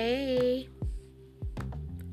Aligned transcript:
Hey, 0.00 0.68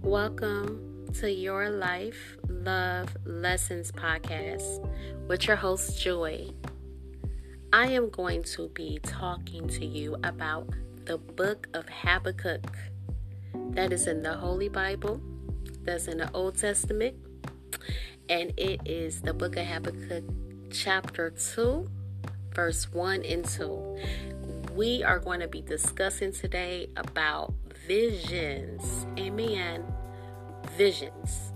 welcome 0.01 1.07
to 1.19 1.31
Your 1.31 1.69
Life 1.69 2.35
Love 2.49 3.15
Lessons 3.25 3.91
podcast 3.91 4.89
with 5.27 5.45
your 5.45 5.55
host, 5.55 6.01
Joy. 6.01 6.49
I 7.71 7.85
am 7.89 8.09
going 8.09 8.41
to 8.55 8.69
be 8.69 8.97
talking 9.03 9.67
to 9.67 9.85
you 9.85 10.17
about 10.23 10.67
the 11.05 11.19
book 11.19 11.67
of 11.75 11.87
Habakkuk 11.87 12.65
that 13.53 13.93
is 13.93 14.07
in 14.07 14.23
the 14.23 14.33
Holy 14.33 14.67
Bible, 14.67 15.21
that's 15.83 16.07
in 16.07 16.17
the 16.17 16.31
Old 16.31 16.57
Testament, 16.57 17.15
and 18.27 18.51
it 18.57 18.81
is 18.83 19.21
the 19.21 19.33
book 19.35 19.57
of 19.57 19.65
Habakkuk, 19.67 20.23
chapter 20.71 21.29
2, 21.29 21.87
verse 22.51 22.91
1 22.91 23.21
and 23.21 23.45
2. 23.45 23.99
We 24.73 25.03
are 25.03 25.19
going 25.19 25.41
to 25.41 25.47
be 25.47 25.61
discussing 25.61 26.31
today 26.31 26.89
about 26.97 27.53
visions. 27.87 29.05
Amen. 29.17 29.83
Visions. 30.77 31.51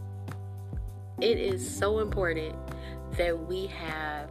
It 1.21 1.37
is 1.37 1.69
so 1.69 1.99
important 1.99 2.55
that 3.17 3.37
we 3.47 3.67
have 3.67 4.29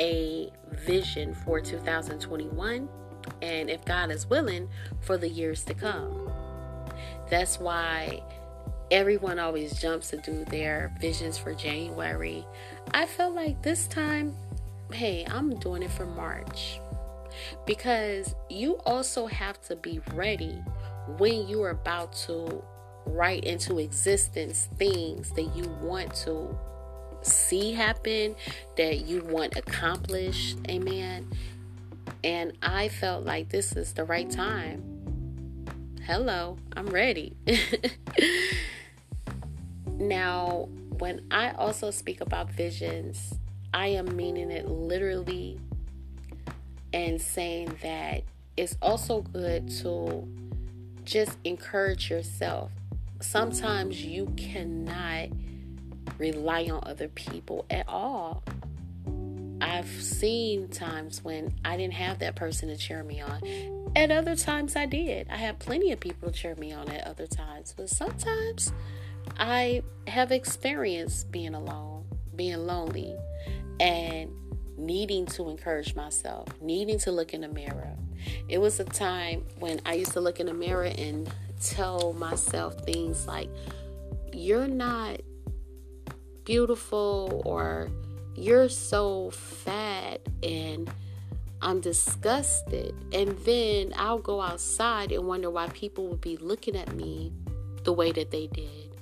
a 0.00 0.50
vision 0.72 1.34
for 1.34 1.60
2021 1.60 2.88
and 3.42 3.70
if 3.70 3.84
God 3.84 4.10
is 4.10 4.28
willing 4.28 4.68
for 5.00 5.16
the 5.16 5.28
years 5.28 5.64
to 5.64 5.74
come. 5.74 6.30
That's 7.30 7.58
why 7.58 8.22
everyone 8.90 9.38
always 9.38 9.78
jumps 9.78 10.10
to 10.10 10.16
do 10.16 10.44
their 10.46 10.92
visions 11.00 11.36
for 11.36 11.54
January. 11.54 12.46
I 12.94 13.06
feel 13.06 13.30
like 13.30 13.62
this 13.62 13.86
time, 13.86 14.34
hey, 14.92 15.26
I'm 15.30 15.58
doing 15.58 15.82
it 15.82 15.90
for 15.90 16.06
March 16.06 16.80
because 17.66 18.34
you 18.48 18.78
also 18.86 19.26
have 19.26 19.60
to 19.62 19.76
be 19.76 20.00
ready 20.14 20.62
when 21.16 21.48
you 21.48 21.62
are 21.62 21.70
about 21.70 22.12
to 22.12 22.62
write 23.06 23.44
into 23.44 23.78
existence 23.78 24.68
things 24.76 25.30
that 25.30 25.50
you 25.56 25.64
want 25.80 26.14
to 26.14 26.56
see 27.22 27.72
happen, 27.72 28.36
that 28.76 29.06
you 29.06 29.22
want 29.24 29.56
accomplished. 29.56 30.58
Amen. 30.68 31.28
And 32.22 32.52
I 32.62 32.88
felt 32.88 33.24
like 33.24 33.48
this 33.48 33.72
is 33.72 33.94
the 33.94 34.04
right 34.04 34.30
time. 34.30 34.84
Hello, 36.04 36.58
I'm 36.76 36.86
ready. 36.86 37.34
now, 39.86 40.68
when 40.98 41.26
I 41.30 41.52
also 41.52 41.90
speak 41.90 42.20
about 42.20 42.50
visions, 42.50 43.34
I 43.74 43.88
am 43.88 44.16
meaning 44.16 44.50
it 44.50 44.66
literally 44.66 45.60
and 46.92 47.20
saying 47.20 47.76
that 47.82 48.22
it's 48.56 48.76
also 48.80 49.20
good 49.20 49.68
to 49.82 50.26
just 51.08 51.38
encourage 51.44 52.10
yourself. 52.10 52.70
Sometimes 53.20 54.04
you 54.04 54.32
cannot 54.36 55.30
rely 56.18 56.64
on 56.64 56.82
other 56.84 57.08
people 57.08 57.64
at 57.70 57.88
all. 57.88 58.42
I've 59.60 59.88
seen 59.88 60.68
times 60.68 61.24
when 61.24 61.54
I 61.64 61.76
didn't 61.76 61.94
have 61.94 62.20
that 62.20 62.36
person 62.36 62.68
to 62.68 62.76
cheer 62.76 63.02
me 63.02 63.20
on. 63.20 63.92
At 63.96 64.10
other 64.10 64.36
times 64.36 64.76
I 64.76 64.86
did. 64.86 65.28
I 65.30 65.36
had 65.36 65.58
plenty 65.58 65.92
of 65.92 65.98
people 65.98 66.30
to 66.30 66.34
cheer 66.38 66.54
me 66.56 66.72
on 66.72 66.88
at 66.90 67.06
other 67.06 67.26
times. 67.26 67.74
But 67.76 67.88
sometimes 67.88 68.72
I 69.38 69.82
have 70.06 70.30
experienced 70.30 71.30
being 71.32 71.54
alone, 71.54 72.04
being 72.36 72.66
lonely, 72.66 73.16
and 73.80 74.30
needing 74.76 75.26
to 75.26 75.48
encourage 75.48 75.94
myself, 75.94 76.48
needing 76.60 76.98
to 77.00 77.12
look 77.12 77.34
in 77.34 77.40
the 77.40 77.48
mirror. 77.48 77.96
It 78.48 78.58
was 78.58 78.80
a 78.80 78.84
time 78.84 79.44
when 79.58 79.80
I 79.86 79.94
used 79.94 80.12
to 80.12 80.20
look 80.20 80.40
in 80.40 80.46
the 80.46 80.54
mirror 80.54 80.84
and 80.84 81.30
tell 81.60 82.12
myself 82.12 82.84
things 82.84 83.26
like, 83.26 83.48
You're 84.32 84.68
not 84.68 85.20
beautiful, 86.44 87.42
or 87.44 87.90
You're 88.34 88.68
so 88.68 89.30
fat, 89.30 90.20
and 90.42 90.90
I'm 91.60 91.80
disgusted. 91.80 92.94
And 93.12 93.36
then 93.38 93.92
I'll 93.96 94.18
go 94.18 94.40
outside 94.40 95.12
and 95.12 95.26
wonder 95.26 95.50
why 95.50 95.68
people 95.68 96.06
would 96.08 96.20
be 96.20 96.36
looking 96.36 96.76
at 96.76 96.94
me 96.94 97.32
the 97.84 97.92
way 97.92 98.12
that 98.12 98.30
they 98.30 98.46
did. 98.48 98.96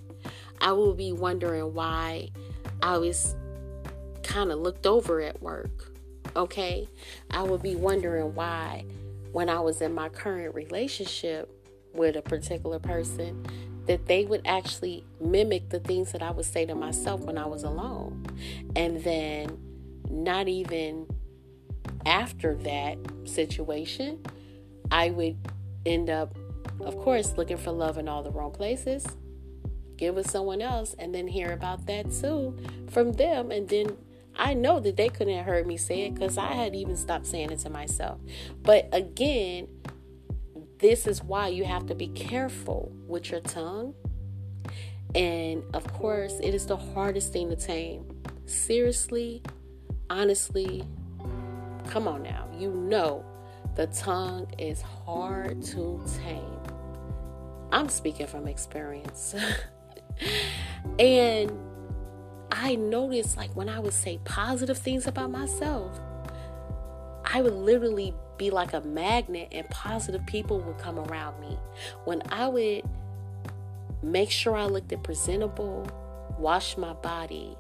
I 0.60 0.72
will 0.72 0.94
be 0.94 1.12
wondering 1.12 1.74
why 1.74 2.30
I 2.82 2.98
was 2.98 3.36
kind 4.22 4.50
of 4.50 4.58
looked 4.58 4.86
over 4.86 5.20
at 5.20 5.42
work. 5.42 5.92
Okay? 6.34 6.88
I 7.30 7.42
will 7.42 7.58
be 7.58 7.76
wondering 7.76 8.34
why, 8.34 8.84
when 9.32 9.48
I 9.48 9.60
was 9.60 9.80
in 9.80 9.94
my 9.94 10.08
current 10.08 10.54
relationship 10.54 11.50
with 11.94 12.16
a 12.16 12.22
particular 12.22 12.78
person, 12.78 13.44
that 13.86 14.06
they 14.06 14.24
would 14.24 14.42
actually 14.44 15.04
mimic 15.20 15.70
the 15.70 15.80
things 15.80 16.12
that 16.12 16.22
I 16.22 16.30
would 16.30 16.44
say 16.44 16.66
to 16.66 16.74
myself 16.74 17.20
when 17.20 17.38
I 17.38 17.46
was 17.46 17.62
alone. 17.62 18.24
And 18.74 19.02
then, 19.02 19.58
not 20.10 20.48
even 20.48 21.06
after 22.04 22.54
that 22.56 22.98
situation, 23.24 24.24
I 24.90 25.10
would 25.10 25.36
end 25.84 26.10
up, 26.10 26.36
of 26.80 26.96
course, 26.98 27.36
looking 27.36 27.56
for 27.56 27.72
love 27.72 27.98
in 27.98 28.08
all 28.08 28.22
the 28.22 28.30
wrong 28.30 28.52
places, 28.52 29.06
get 29.96 30.14
with 30.14 30.30
someone 30.30 30.60
else, 30.60 30.94
and 30.98 31.14
then 31.14 31.26
hear 31.26 31.52
about 31.52 31.86
that 31.86 32.10
too 32.10 32.56
from 32.90 33.12
them, 33.12 33.50
and 33.50 33.68
then 33.68 33.96
I 34.38 34.54
know 34.54 34.80
that 34.80 34.96
they 34.96 35.08
couldn't 35.08 35.34
have 35.34 35.46
heard 35.46 35.66
me 35.66 35.76
say 35.76 36.02
it 36.02 36.14
because 36.14 36.38
I 36.38 36.52
had 36.52 36.74
even 36.74 36.96
stopped 36.96 37.26
saying 37.26 37.50
it 37.50 37.58
to 37.60 37.70
myself. 37.70 38.20
But 38.62 38.88
again, 38.92 39.68
this 40.78 41.06
is 41.06 41.22
why 41.22 41.48
you 41.48 41.64
have 41.64 41.86
to 41.86 41.94
be 41.94 42.08
careful 42.08 42.92
with 43.06 43.30
your 43.30 43.40
tongue. 43.40 43.94
And 45.14 45.62
of 45.74 45.90
course, 45.94 46.38
it 46.42 46.54
is 46.54 46.66
the 46.66 46.76
hardest 46.76 47.32
thing 47.32 47.48
to 47.48 47.56
tame. 47.56 48.04
Seriously, 48.44 49.42
honestly, 50.10 50.84
come 51.88 52.06
on 52.06 52.22
now. 52.22 52.46
You 52.56 52.70
know 52.70 53.24
the 53.74 53.86
tongue 53.88 54.46
is 54.58 54.82
hard 54.82 55.62
to 55.62 56.02
tame. 56.22 56.60
I'm 57.72 57.88
speaking 57.88 58.26
from 58.26 58.46
experience. 58.46 59.34
and 60.98 61.52
I 62.58 62.74
noticed 62.74 63.36
like 63.36 63.54
when 63.54 63.68
I 63.68 63.78
would 63.78 63.92
say 63.92 64.18
positive 64.24 64.78
things 64.78 65.06
about 65.06 65.30
myself, 65.30 66.00
I 67.24 67.42
would 67.42 67.52
literally 67.52 68.14
be 68.38 68.50
like 68.50 68.72
a 68.72 68.80
magnet 68.80 69.48
and 69.52 69.68
positive 69.68 70.24
people 70.26 70.60
would 70.60 70.78
come 70.78 70.98
around 70.98 71.38
me. 71.40 71.58
When 72.04 72.22
I 72.30 72.48
would 72.48 72.82
make 74.02 74.30
sure 74.30 74.56
I 74.56 74.64
looked 74.64 74.94
presentable, 75.02 75.86
wash 76.38 76.78
my 76.78 76.94
body, 76.94 77.56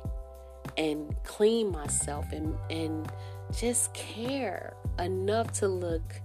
and 0.78 1.14
clean 1.24 1.70
myself 1.70 2.32
and, 2.32 2.56
and 2.70 3.10
just 3.56 3.92
care 3.92 4.74
enough 4.98 5.52
to 5.52 5.68
look 5.68 6.20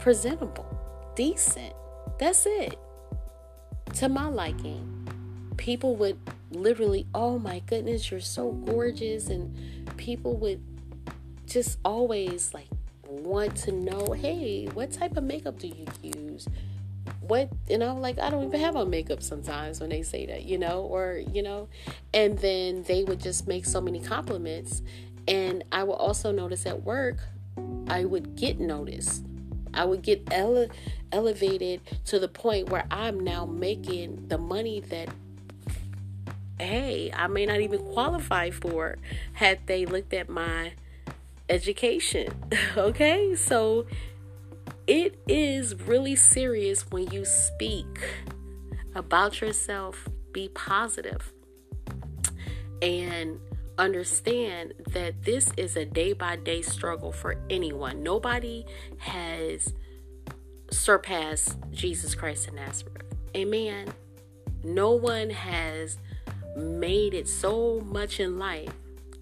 presentable, 0.00 0.66
decent. 1.14 1.72
That's 2.18 2.46
it. 2.46 2.78
To 3.94 4.08
my 4.08 4.28
liking. 4.28 4.94
People 5.56 5.96
would 5.96 6.18
literally, 6.50 7.06
oh 7.14 7.38
my 7.38 7.60
goodness, 7.60 8.10
you're 8.10 8.20
so 8.20 8.52
gorgeous. 8.52 9.28
And 9.28 9.54
people 9.96 10.36
would 10.38 10.62
just 11.46 11.78
always 11.84 12.52
like 12.54 12.68
want 13.06 13.56
to 13.56 13.72
know, 13.72 14.12
hey, 14.12 14.66
what 14.66 14.92
type 14.92 15.16
of 15.16 15.24
makeup 15.24 15.58
do 15.58 15.68
you 15.68 15.86
use? 16.02 16.48
What, 17.20 17.50
you 17.68 17.78
know, 17.78 17.94
like 17.96 18.18
I 18.18 18.30
don't 18.30 18.44
even 18.44 18.60
have 18.60 18.76
on 18.76 18.90
makeup 18.90 19.22
sometimes 19.22 19.80
when 19.80 19.90
they 19.90 20.02
say 20.02 20.26
that, 20.26 20.44
you 20.44 20.58
know, 20.58 20.82
or, 20.82 21.22
you 21.32 21.42
know, 21.42 21.68
and 22.12 22.38
then 22.38 22.82
they 22.84 23.04
would 23.04 23.20
just 23.20 23.46
make 23.46 23.64
so 23.64 23.80
many 23.80 24.00
compliments. 24.00 24.82
And 25.26 25.64
I 25.72 25.84
will 25.84 25.94
also 25.94 26.32
notice 26.32 26.64
at 26.66 26.82
work, 26.82 27.18
I 27.88 28.04
would 28.04 28.36
get 28.36 28.60
noticed. 28.60 29.24
I 29.74 29.84
would 29.84 30.02
get 30.02 30.26
ele- 30.30 30.68
elevated 31.12 31.80
to 32.06 32.18
the 32.18 32.28
point 32.28 32.70
where 32.70 32.86
I'm 32.90 33.20
now 33.20 33.44
making 33.44 34.28
the 34.28 34.38
money 34.38 34.80
that 34.88 35.08
hey, 36.60 37.12
I 37.14 37.26
may 37.26 37.46
not 37.46 37.60
even 37.60 37.78
qualify 37.78 38.50
for 38.50 38.96
had 39.34 39.66
they 39.66 39.86
looked 39.86 40.12
at 40.12 40.28
my 40.28 40.72
education. 41.48 42.28
okay? 42.76 43.34
So 43.34 43.86
it 44.86 45.18
is 45.28 45.74
really 45.82 46.16
serious 46.16 46.90
when 46.90 47.10
you 47.10 47.24
speak 47.24 48.00
about 48.94 49.40
yourself, 49.40 50.08
be 50.32 50.48
positive, 50.48 51.32
and 52.82 53.38
understand 53.76 54.74
that 54.90 55.22
this 55.22 55.52
is 55.56 55.76
a 55.76 55.84
day 55.84 56.12
by 56.12 56.36
day 56.36 56.62
struggle 56.62 57.12
for 57.12 57.36
anyone. 57.48 58.02
Nobody 58.02 58.66
has 58.98 59.72
surpassed 60.70 61.56
Jesus 61.70 62.14
Christ 62.14 62.48
in 62.48 62.56
Nazareth. 62.56 63.14
Amen. 63.36 63.88
No 64.64 64.92
one 64.92 65.30
has 65.30 65.98
made 66.56 67.14
it 67.14 67.28
so 67.28 67.80
much 67.80 68.20
in 68.20 68.38
life 68.38 68.72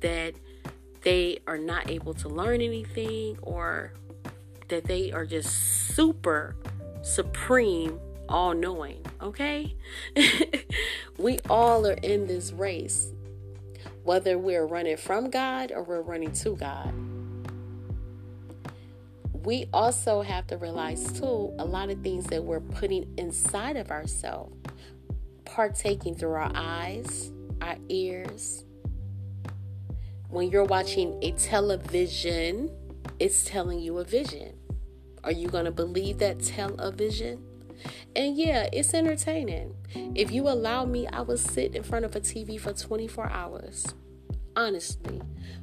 that 0.01 0.35
they 1.03 1.39
are 1.47 1.59
not 1.59 1.91
able 1.91 2.15
to 2.15 2.29
learn 2.29 2.61
anything 2.61 3.39
or 3.43 3.93
that 4.69 4.85
they 4.85 5.13
are 5.13 5.25
just 5.25 5.95
super 5.95 6.57
supreme, 7.03 8.01
all 8.29 8.55
knowing, 8.55 9.05
okay? 9.23 9.75
we 11.19 11.39
all 11.49 11.87
are 11.87 11.93
in 11.93 12.27
this 12.27 12.53
race, 12.53 13.13
whether 14.03 14.37
we're 14.37 14.67
running 14.67 14.97
from 14.97 15.31
God 15.31 15.71
or 15.73 15.83
we're 15.83 16.03
running 16.03 16.33
to 16.33 16.57
God. 16.57 16.93
We 19.45 19.69
also 19.73 20.23
have 20.23 20.49
to 20.49 20.57
realize, 20.57 21.13
too, 21.13 21.55
a 21.59 21.65
lot 21.65 21.89
of 21.89 22.03
things 22.03 22.27
that 22.27 22.43
we're 22.43 22.59
putting 22.59 23.15
inside 23.17 23.77
of 23.77 23.93
ourselves, 23.93 24.57
partaking 25.47 26.15
through 26.15 26.33
our 26.35 26.53
eyes, 26.55 27.33
our 27.63 27.77
ears. 27.89 28.65
When 30.29 30.51
you're 30.51 30.65
watching 30.65 31.19
a 31.23 31.33
television, 31.33 32.71
it's 33.19 33.45
telling 33.45 33.81
you 33.81 33.99
a 33.99 34.05
vision. 34.05 34.55
Are 35.25 35.33
you 35.33 35.49
going 35.49 35.65
to 35.65 35.71
believe 35.71 36.19
that 36.19 36.41
television? 36.41 37.43
And 38.15 38.37
yeah, 38.37 38.69
it's 38.73 38.95
entertaining. 38.95 39.75
If 40.15 40.31
you 40.31 40.49
allow 40.49 40.85
me, 40.85 41.07
I 41.07 41.21
will 41.23 41.39
sit 41.39 41.75
in 41.75 41.83
front 41.83 42.05
of 42.05 42.17
a 42.17 42.21
TV 42.21 42.61
for 42.61 42.73
24 42.73 43.31
hours. 43.31 43.87
Honestly, 44.57 45.21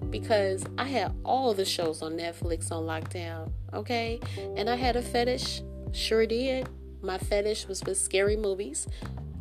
because 0.09 0.65
I 0.77 0.85
had 0.85 1.15
all 1.23 1.53
the 1.53 1.65
shows 1.65 2.01
on 2.01 2.13
Netflix 2.13 2.71
on 2.71 2.83
lockdown, 2.83 3.51
okay? 3.73 4.19
And 4.55 4.69
I 4.69 4.75
had 4.75 4.95
a 4.95 5.01
fetish, 5.01 5.63
sure 5.91 6.27
did. 6.27 6.69
My 7.01 7.17
fetish 7.17 7.67
was 7.67 7.83
with 7.83 7.97
scary 7.97 8.37
movies. 8.37 8.87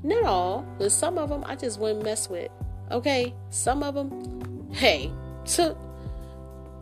Not 0.03 0.25
all, 0.25 0.67
but 0.79 0.91
some 0.93 1.19
of 1.19 1.29
them 1.29 1.45
I 1.47 1.57
just 1.57 1.79
wouldn't 1.79 2.05
mess 2.05 2.29
with, 2.29 2.51
okay? 2.91 3.35
Some 3.51 3.83
of 3.83 3.95
them, 3.95 4.71
hey, 4.73 5.13
to, 5.47 5.77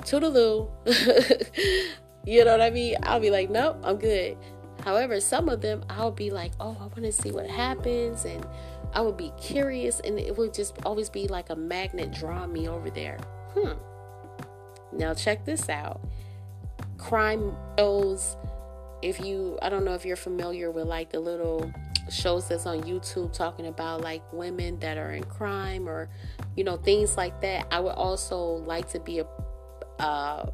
toodaloo. 0.03 0.69
You 2.25 2.45
know 2.45 2.53
what 2.53 2.61
I 2.61 2.71
mean? 2.71 2.97
I'll 3.03 3.21
be 3.21 3.31
like, 3.31 3.51
nope, 3.51 3.79
I'm 3.83 3.97
good. 3.97 4.37
However, 4.85 5.21
some 5.21 5.49
of 5.49 5.61
them 5.61 5.85
I'll 5.89 6.11
be 6.11 6.31
like, 6.31 6.53
oh, 6.61 6.77
I 6.79 6.85
want 6.85 7.03
to 7.03 7.13
see 7.13 7.31
what 7.31 7.49
happens. 7.49 8.25
And 8.25 8.47
I 8.93 9.01
would 9.01 9.17
be 9.17 9.33
curious. 9.41 10.01
And 10.01 10.19
it 10.19 10.37
would 10.37 10.53
just 10.53 10.77
always 10.85 11.09
be 11.09 11.29
like 11.29 11.51
a 11.51 11.57
magnet 11.57 12.13
drawing 12.13 12.53
me 12.53 12.69
over 12.69 12.91
there. 12.91 13.19
Hmm. 13.55 13.73
Now, 14.93 15.15
check 15.15 15.45
this 15.45 15.69
out 15.69 16.01
crime 16.99 17.57
shows. 17.79 18.37
If 19.01 19.19
you, 19.21 19.59
I 19.63 19.71
don't 19.71 19.87
know 19.87 19.95
if 19.95 20.05
you're 20.05 20.17
familiar 20.17 20.71
with 20.71 20.87
like 20.87 21.11
the 21.11 21.21
little 21.21 21.73
shows 22.09 22.49
that's 22.49 22.67
on 22.67 22.83
YouTube 22.83 23.33
talking 23.33 23.67
about 23.67 24.01
like 24.01 24.23
women 24.33 24.79
that 24.81 24.97
are 24.99 25.13
in 25.13 25.25
crime 25.25 25.89
or, 25.89 26.09
you 26.57 26.65
know, 26.65 26.77
things 26.77 27.17
like 27.17 27.41
that. 27.43 27.67
I 27.71 27.81
would 27.81 27.95
also 27.95 28.39
like 28.39 28.89
to 28.91 29.01
be 29.01 29.21
a, 29.21 29.27
uh, 29.99 30.51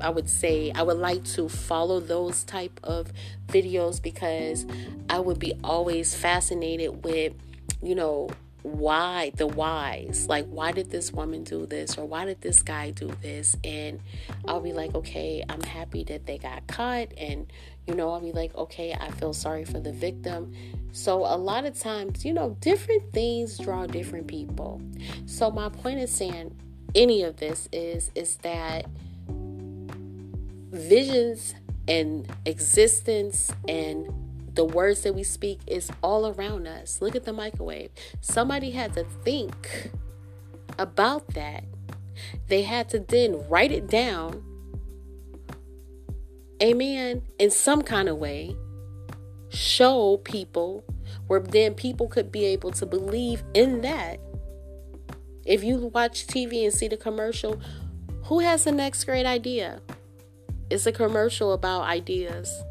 I 0.00 0.10
would 0.10 0.28
say 0.28 0.70
I 0.74 0.82
would 0.82 0.98
like 0.98 1.24
to 1.24 1.48
follow 1.48 2.00
those 2.00 2.44
type 2.44 2.78
of 2.82 3.12
videos 3.48 4.00
because 4.00 4.66
I 5.08 5.18
would 5.18 5.38
be 5.38 5.54
always 5.64 6.14
fascinated 6.14 7.04
with, 7.04 7.34
you 7.82 7.94
know, 7.94 8.30
why 8.62 9.32
the 9.36 9.46
whys 9.46 10.26
like 10.28 10.46
why 10.46 10.72
did 10.72 10.90
this 10.90 11.12
woman 11.12 11.44
do 11.44 11.66
this 11.66 11.96
or 11.96 12.06
why 12.06 12.24
did 12.24 12.40
this 12.40 12.62
guy 12.62 12.90
do 12.90 13.10
this? 13.22 13.56
And 13.64 14.00
i'll 14.46 14.60
be 14.60 14.72
like 14.72 14.94
okay 14.94 15.44
i'm 15.48 15.62
happy 15.62 16.04
that 16.04 16.26
they 16.26 16.38
got 16.38 16.66
caught. 16.66 17.08
And 17.16 17.50
you 17.86 17.94
know 17.94 18.10
i'll 18.10 18.20
be 18.20 18.32
like 18.32 18.54
okay 18.54 18.94
i 18.98 19.10
feel 19.12 19.32
sorry 19.32 19.64
for 19.64 19.80
the 19.80 19.92
victim. 19.92 20.52
So 20.92 21.24
a 21.24 21.36
lot 21.36 21.64
of 21.64 21.78
times 21.78 22.24
you 22.24 22.32
know 22.32 22.56
different 22.60 23.12
things 23.12 23.58
draw 23.58 23.86
different 23.86 24.26
people. 24.26 24.80
So 25.26 25.50
my 25.50 25.68
point 25.68 26.00
is 26.00 26.10
saying 26.10 26.54
any 26.94 27.22
of 27.22 27.36
this 27.36 27.68
is 27.72 28.10
is 28.14 28.36
that 28.38 28.86
visions 30.70 31.54
and 31.88 32.30
existence 32.46 33.50
and 33.68 34.08
the 34.54 34.64
words 34.64 35.02
that 35.02 35.14
we 35.14 35.22
speak 35.22 35.60
is 35.66 35.90
all 36.02 36.26
around 36.26 36.66
us. 36.66 37.00
Look 37.00 37.14
at 37.14 37.24
the 37.24 37.32
microwave. 37.32 37.90
Somebody 38.20 38.70
had 38.70 38.92
to 38.94 39.04
think 39.24 39.90
about 40.78 41.34
that. 41.34 41.64
They 42.48 42.62
had 42.62 42.88
to 42.90 42.98
then 42.98 43.48
write 43.48 43.72
it 43.72 43.86
down, 43.86 44.44
amen, 46.62 47.22
in 47.38 47.50
some 47.50 47.82
kind 47.82 48.08
of 48.08 48.18
way, 48.18 48.54
show 49.48 50.18
people 50.18 50.84
where 51.26 51.40
then 51.40 51.74
people 51.74 52.08
could 52.08 52.30
be 52.30 52.44
able 52.44 52.72
to 52.72 52.86
believe 52.86 53.42
in 53.54 53.80
that. 53.80 54.20
If 55.46 55.64
you 55.64 55.78
watch 55.78 56.26
TV 56.26 56.64
and 56.64 56.72
see 56.72 56.88
the 56.88 56.96
commercial, 56.96 57.60
who 58.24 58.40
has 58.40 58.64
the 58.64 58.72
next 58.72 59.04
great 59.04 59.26
idea? 59.26 59.80
it's 60.70 60.86
a 60.86 60.92
commercial 60.92 61.52
about 61.52 61.82
ideas 61.82 62.62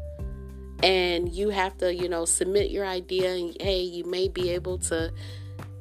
and 0.82 1.32
you 1.32 1.50
have 1.50 1.76
to 1.78 1.94
you 1.94 2.08
know 2.08 2.24
submit 2.24 2.70
your 2.70 2.86
idea 2.86 3.34
and 3.34 3.56
hey 3.60 3.80
you 3.80 4.04
may 4.04 4.28
be 4.28 4.50
able 4.50 4.78
to 4.78 5.12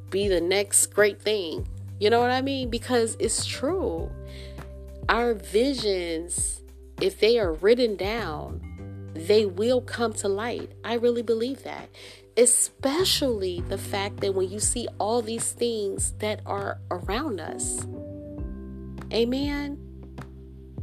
be 0.09 0.27
the 0.27 0.41
next 0.41 0.87
great 0.87 1.21
thing. 1.21 1.67
You 1.99 2.09
know 2.09 2.21
what 2.21 2.31
i 2.31 2.41
mean? 2.41 2.69
Because 2.69 3.15
it's 3.19 3.45
true. 3.45 4.09
Our 5.07 5.33
visions 5.33 6.61
if 7.01 7.19
they 7.19 7.39
are 7.39 7.53
written 7.53 7.95
down 7.95 8.65
they 9.13 9.45
will 9.45 9.81
come 9.81 10.13
to 10.13 10.27
light. 10.27 10.71
I 10.83 10.93
really 10.93 11.23
believe 11.23 11.63
that. 11.63 11.89
Especially 12.37 13.61
the 13.67 13.77
fact 13.77 14.21
that 14.21 14.33
when 14.33 14.49
you 14.49 14.59
see 14.59 14.87
all 14.97 15.21
these 15.21 15.51
things 15.51 16.13
that 16.19 16.41
are 16.45 16.79
around 16.89 17.41
us. 17.41 17.85
Amen 19.11 19.88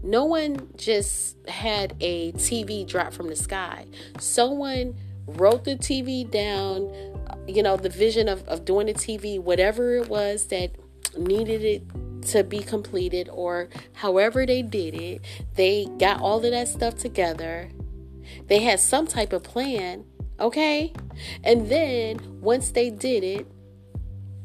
no 0.06 0.24
one 0.24 0.68
just 0.76 1.36
had 1.48 1.96
a 2.00 2.32
TV 2.32 2.86
drop 2.86 3.12
from 3.12 3.28
the 3.28 3.36
sky. 3.36 3.86
Someone 4.18 4.94
wrote 5.26 5.64
the 5.64 5.76
TV 5.76 6.28
down, 6.30 6.92
you 7.48 7.62
know, 7.62 7.76
the 7.76 7.88
vision 7.88 8.28
of, 8.28 8.46
of 8.46 8.64
doing 8.64 8.86
the 8.86 8.94
TV, 8.94 9.40
whatever 9.40 9.96
it 9.96 10.08
was 10.08 10.46
that 10.46 10.70
needed 11.18 11.62
it 11.62 11.82
to 12.28 12.44
be 12.44 12.60
completed, 12.60 13.28
or 13.32 13.68
however 13.94 14.46
they 14.46 14.62
did 14.62 14.94
it. 14.94 15.22
They 15.54 15.86
got 15.98 16.20
all 16.20 16.44
of 16.44 16.50
that 16.50 16.68
stuff 16.68 16.96
together. 16.96 17.68
They 18.46 18.60
had 18.60 18.80
some 18.80 19.06
type 19.06 19.32
of 19.32 19.42
plan, 19.42 20.04
okay? 20.38 20.92
And 21.42 21.68
then 21.68 22.40
once 22.40 22.70
they 22.70 22.90
did 22.90 23.24
it, 23.24 23.46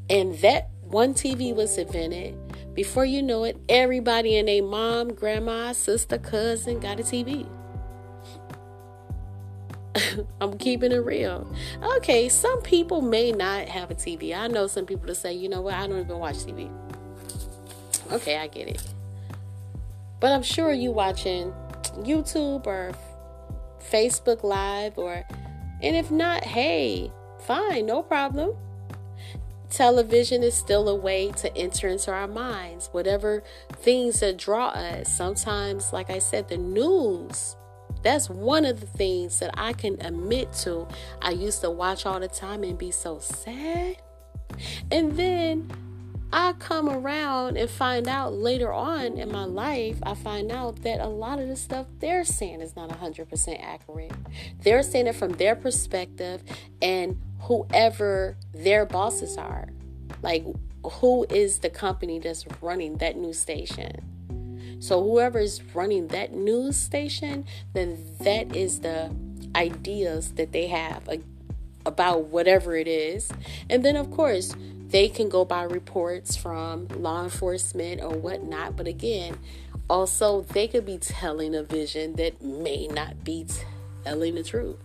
and 0.09 0.35
that 0.39 0.69
one 0.81 1.13
TV 1.13 1.55
was 1.55 1.77
invented, 1.77 2.37
before 2.73 3.05
you 3.05 3.21
know 3.21 3.43
it, 3.43 3.57
everybody 3.67 4.37
and 4.37 4.47
their 4.47 4.63
mom, 4.63 5.13
grandma, 5.13 5.73
sister, 5.73 6.17
cousin 6.17 6.79
got 6.79 6.99
a 6.99 7.03
TV. 7.03 7.47
I'm 10.41 10.57
keeping 10.57 10.91
it 10.91 11.03
real. 11.03 11.53
Okay, 11.97 12.29
some 12.29 12.61
people 12.61 13.01
may 13.01 13.31
not 13.31 13.67
have 13.67 13.91
a 13.91 13.95
TV. 13.95 14.35
I 14.35 14.47
know 14.47 14.67
some 14.67 14.85
people 14.85 15.07
that 15.07 15.15
say, 15.15 15.33
you 15.33 15.49
know 15.49 15.61
what, 15.61 15.73
I 15.73 15.87
don't 15.87 15.99
even 15.99 16.17
watch 16.17 16.37
TV. 16.37 16.71
Okay, 18.11 18.37
I 18.37 18.47
get 18.47 18.67
it. 18.67 18.81
But 20.19 20.31
I'm 20.31 20.43
sure 20.43 20.71
you 20.71 20.91
watching 20.91 21.53
YouTube 21.99 22.67
or 22.67 22.93
Facebook 23.89 24.43
Live 24.43 24.97
or 24.97 25.25
and 25.81 25.95
if 25.95 26.11
not, 26.11 26.43
hey, 26.43 27.11
fine, 27.39 27.87
no 27.87 28.03
problem. 28.03 28.55
Television 29.71 30.43
is 30.43 30.53
still 30.53 30.89
a 30.89 30.95
way 30.95 31.31
to 31.31 31.57
enter 31.57 31.87
into 31.87 32.11
our 32.11 32.27
minds, 32.27 32.89
whatever 32.91 33.41
things 33.77 34.19
that 34.19 34.37
draw 34.37 34.67
us. 34.67 35.11
Sometimes, 35.11 35.93
like 35.93 36.09
I 36.09 36.19
said, 36.19 36.49
the 36.49 36.57
news. 36.57 37.55
That's 38.03 38.29
one 38.29 38.65
of 38.65 38.81
the 38.81 38.87
things 38.87 39.39
that 39.39 39.51
I 39.53 39.71
can 39.71 39.99
admit 40.01 40.51
to. 40.63 40.87
I 41.21 41.31
used 41.31 41.61
to 41.61 41.69
watch 41.69 42.05
all 42.05 42.19
the 42.19 42.27
time 42.27 42.63
and 42.63 42.77
be 42.77 42.91
so 42.91 43.19
sad. 43.19 43.95
And 44.91 45.13
then 45.15 45.71
I 46.33 46.53
come 46.53 46.89
around 46.89 47.57
and 47.57 47.69
find 47.69 48.07
out 48.07 48.33
later 48.33 48.71
on 48.71 49.17
in 49.17 49.31
my 49.31 49.43
life, 49.43 49.97
I 50.03 50.13
find 50.13 50.51
out 50.51 50.81
that 50.83 51.01
a 51.01 51.07
lot 51.07 51.39
of 51.39 51.49
the 51.49 51.57
stuff 51.57 51.87
they're 51.99 52.23
saying 52.23 52.61
is 52.61 52.75
not 52.75 52.89
100% 52.89 53.61
accurate. 53.61 54.13
They're 54.63 54.83
saying 54.83 55.07
it 55.07 55.15
from 55.15 55.33
their 55.33 55.55
perspective, 55.55 56.41
and 56.81 57.19
whoever 57.41 58.37
their 58.53 58.85
bosses 58.85 59.37
are. 59.37 59.67
Like, 60.21 60.45
who 60.83 61.25
is 61.29 61.59
the 61.59 61.69
company 61.69 62.19
that's 62.19 62.45
running 62.61 62.97
that 62.97 63.17
news 63.17 63.39
station? 63.39 64.77
So, 64.79 65.03
whoever 65.03 65.39
is 65.39 65.61
running 65.73 66.07
that 66.07 66.33
news 66.33 66.77
station, 66.77 67.45
then 67.73 68.03
that 68.21 68.55
is 68.55 68.79
the 68.79 69.13
ideas 69.55 70.31
that 70.33 70.53
they 70.53 70.67
have 70.67 71.07
about 71.85 72.25
whatever 72.25 72.75
it 72.75 72.87
is. 72.87 73.31
And 73.69 73.83
then, 73.83 73.95
of 73.95 74.09
course, 74.11 74.55
they 74.91 75.07
can 75.07 75.29
go 75.29 75.45
by 75.45 75.63
reports 75.63 76.35
from 76.35 76.87
law 76.89 77.23
enforcement 77.23 78.01
or 78.01 78.09
whatnot. 78.09 78.75
But 78.75 78.87
again, 78.87 79.37
also, 79.89 80.41
they 80.41 80.67
could 80.67 80.85
be 80.85 80.97
telling 80.97 81.55
a 81.55 81.63
vision 81.63 82.15
that 82.15 82.41
may 82.41 82.87
not 82.87 83.23
be 83.23 83.47
telling 84.03 84.35
the 84.35 84.43
truth. 84.43 84.77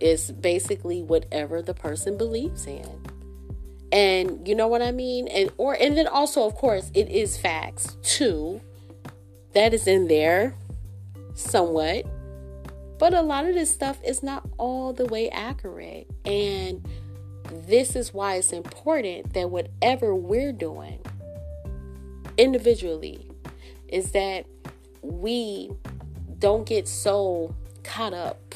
It's 0.00 0.30
basically 0.30 1.02
whatever 1.02 1.62
the 1.62 1.74
person 1.74 2.18
believes 2.18 2.66
in. 2.66 2.88
And 3.92 4.46
you 4.46 4.54
know 4.54 4.66
what 4.66 4.82
I 4.82 4.92
mean? 4.92 5.28
And 5.28 5.50
or 5.56 5.74
and 5.74 5.96
then 5.96 6.06
also 6.06 6.44
of 6.44 6.54
course 6.54 6.90
it 6.92 7.08
is 7.08 7.38
facts 7.38 7.96
too. 8.02 8.60
That 9.54 9.72
is 9.72 9.86
in 9.86 10.08
there 10.08 10.54
somewhat. 11.34 12.04
But 12.98 13.14
a 13.14 13.22
lot 13.22 13.46
of 13.46 13.54
this 13.54 13.70
stuff 13.70 13.98
is 14.04 14.22
not 14.22 14.46
all 14.58 14.92
the 14.92 15.06
way 15.06 15.30
accurate. 15.30 16.08
And 16.24 16.86
this 17.50 17.96
is 17.96 18.12
why 18.12 18.36
it's 18.36 18.52
important 18.52 19.34
that 19.34 19.50
whatever 19.50 20.14
we're 20.14 20.52
doing 20.52 20.98
individually 22.38 23.30
is 23.88 24.12
that 24.12 24.46
we 25.02 25.70
don't 26.38 26.66
get 26.66 26.86
so 26.86 27.54
caught 27.82 28.12
up 28.12 28.54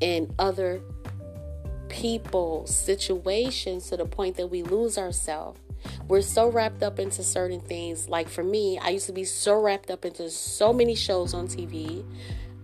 in 0.00 0.34
other 0.38 0.80
people's 1.88 2.74
situations 2.74 3.88
to 3.88 3.96
the 3.96 4.04
point 4.04 4.36
that 4.36 4.48
we 4.48 4.62
lose 4.62 4.98
ourselves. 4.98 5.58
We're 6.08 6.22
so 6.22 6.48
wrapped 6.48 6.82
up 6.82 6.98
into 6.98 7.22
certain 7.22 7.60
things. 7.60 8.08
Like 8.08 8.28
for 8.28 8.42
me, 8.44 8.78
I 8.78 8.90
used 8.90 9.06
to 9.06 9.12
be 9.12 9.24
so 9.24 9.60
wrapped 9.60 9.90
up 9.90 10.04
into 10.04 10.30
so 10.30 10.72
many 10.72 10.94
shows 10.94 11.32
on 11.32 11.48
TV. 11.48 12.04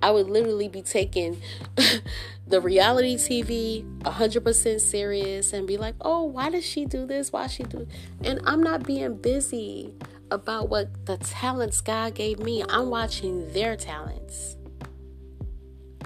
I 0.02 0.10
would 0.10 0.28
literally 0.28 0.68
be 0.68 0.82
taking 0.82 1.40
the 2.46 2.60
reality 2.60 3.16
TV 3.16 3.84
100% 4.00 4.80
serious 4.80 5.52
and 5.52 5.66
be 5.66 5.76
like, 5.76 5.94
oh, 6.00 6.24
why 6.24 6.50
does 6.50 6.66
she 6.66 6.84
do 6.84 7.06
this? 7.06 7.32
Why 7.32 7.46
she 7.46 7.62
do? 7.62 7.86
And 8.22 8.40
I'm 8.44 8.62
not 8.62 8.84
being 8.84 9.16
busy 9.16 9.94
about 10.30 10.68
what 10.68 11.06
the 11.06 11.18
talents 11.18 11.80
God 11.80 12.14
gave 12.14 12.40
me. 12.40 12.64
I'm 12.68 12.90
watching 12.90 13.52
their 13.52 13.76
talents. 13.76 14.56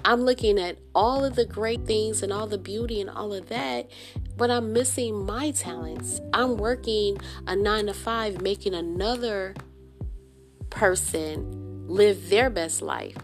I'm 0.05 0.21
looking 0.21 0.57
at 0.57 0.77
all 0.95 1.25
of 1.25 1.35
the 1.35 1.45
great 1.45 1.85
things 1.85 2.23
and 2.23 2.31
all 2.31 2.47
the 2.47 2.57
beauty 2.57 3.01
and 3.01 3.09
all 3.09 3.33
of 3.33 3.49
that, 3.49 3.89
but 4.37 4.49
I'm 4.49 4.71
missing 4.71 5.25
my 5.25 5.51
talents. 5.51 6.21
I'm 6.33 6.55
working 6.55 7.17
a 7.45 7.55
nine 7.55 7.87
to 7.87 7.93
five, 7.93 8.41
making 8.41 8.73
another 8.73 9.55
person 10.69 11.87
live 11.87 12.29
their 12.29 12.49
best 12.49 12.81
life. 12.81 13.17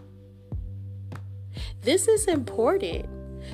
This 1.84 2.08
is 2.08 2.28
important 2.28 3.06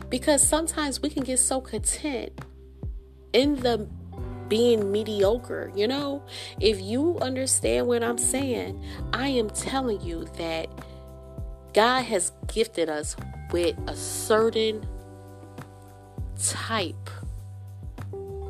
because 0.10 0.48
sometimes 0.48 1.02
we 1.02 1.10
can 1.10 1.24
get 1.24 1.40
so 1.40 1.60
content 1.60 2.32
in 3.34 3.56
the 3.56 3.88
being 4.48 4.92
mediocre. 4.92 5.72
You 5.76 5.88
know, 5.88 6.24
if 6.60 6.80
you 6.80 7.18
understand 7.20 7.88
what 7.88 8.04
I'm 8.04 8.20
saying, 8.20 8.84
I 9.14 9.30
am 9.30 9.50
telling 9.50 10.02
you 10.02 10.26
that 10.38 10.68
God 11.74 12.04
has 12.04 12.32
gifted 12.48 12.88
us 12.88 13.16
with 13.52 13.76
a 13.88 13.96
certain 13.96 14.88
type 16.40 17.10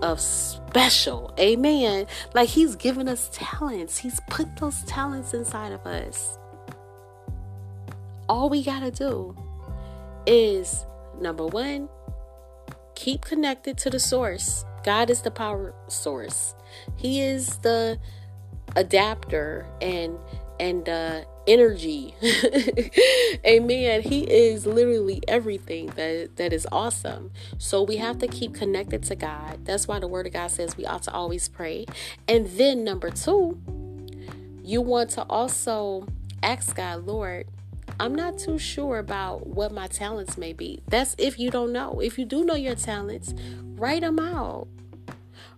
of 0.01 0.19
special. 0.19 1.33
Amen. 1.39 2.05
Like 2.33 2.49
He's 2.49 2.75
given 2.75 3.07
us 3.07 3.29
talents, 3.31 3.97
He's 3.97 4.19
put 4.29 4.57
those 4.57 4.83
talents 4.83 5.33
inside 5.33 5.71
of 5.71 5.85
us. 5.85 6.37
All 8.27 8.49
we 8.49 8.63
got 8.63 8.81
to 8.81 8.91
do 8.91 9.35
is 10.25 10.85
number 11.19 11.45
one, 11.45 11.89
keep 12.95 13.21
connected 13.21 13.77
to 13.79 13.89
the 13.89 13.99
source. 13.99 14.65
God 14.83 15.09
is 15.09 15.21
the 15.21 15.31
power 15.31 15.73
source. 15.87 16.55
He 16.95 17.21
is 17.21 17.57
the 17.59 17.99
adapter 18.75 19.65
and 19.81 20.17
and 20.59 20.87
uh 20.87 21.21
energy. 21.47 22.13
Amen. 23.45 24.01
He 24.03 24.21
is 24.23 24.65
literally 24.65 25.21
everything 25.27 25.87
that 25.95 26.35
that 26.35 26.53
is 26.53 26.67
awesome. 26.71 27.31
So 27.57 27.81
we 27.81 27.97
have 27.97 28.19
to 28.19 28.27
keep 28.27 28.53
connected 28.53 29.03
to 29.03 29.15
God. 29.15 29.65
That's 29.65 29.87
why 29.87 29.99
the 29.99 30.07
word 30.07 30.27
of 30.27 30.33
God 30.33 30.51
says 30.51 30.77
we 30.77 30.85
ought 30.85 31.03
to 31.03 31.13
always 31.13 31.47
pray. 31.49 31.85
And 32.27 32.47
then 32.49 32.83
number 32.83 33.09
2, 33.09 33.59
you 34.63 34.81
want 34.81 35.09
to 35.11 35.23
also 35.23 36.07
ask 36.43 36.75
God, 36.75 37.05
Lord, 37.07 37.47
I'm 37.99 38.15
not 38.15 38.37
too 38.37 38.57
sure 38.57 38.97
about 38.97 39.47
what 39.47 39.73
my 39.73 39.87
talents 39.87 40.37
may 40.37 40.53
be. 40.53 40.81
That's 40.87 41.15
if 41.17 41.37
you 41.37 41.51
don't 41.51 41.73
know. 41.73 41.99
If 41.99 42.17
you 42.17 42.25
do 42.25 42.45
know 42.45 42.55
your 42.55 42.75
talents, 42.75 43.33
write 43.61 44.01
them 44.01 44.19
out. 44.19 44.67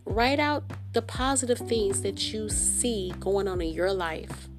Write 0.05 0.39
out 0.39 0.63
the 0.93 1.03
positive 1.03 1.59
things 1.59 2.01
that 2.01 2.33
you 2.33 2.49
see 2.49 3.13
going 3.19 3.47
on 3.47 3.61
in 3.61 3.73
your 3.73 3.93
life. 3.93 4.49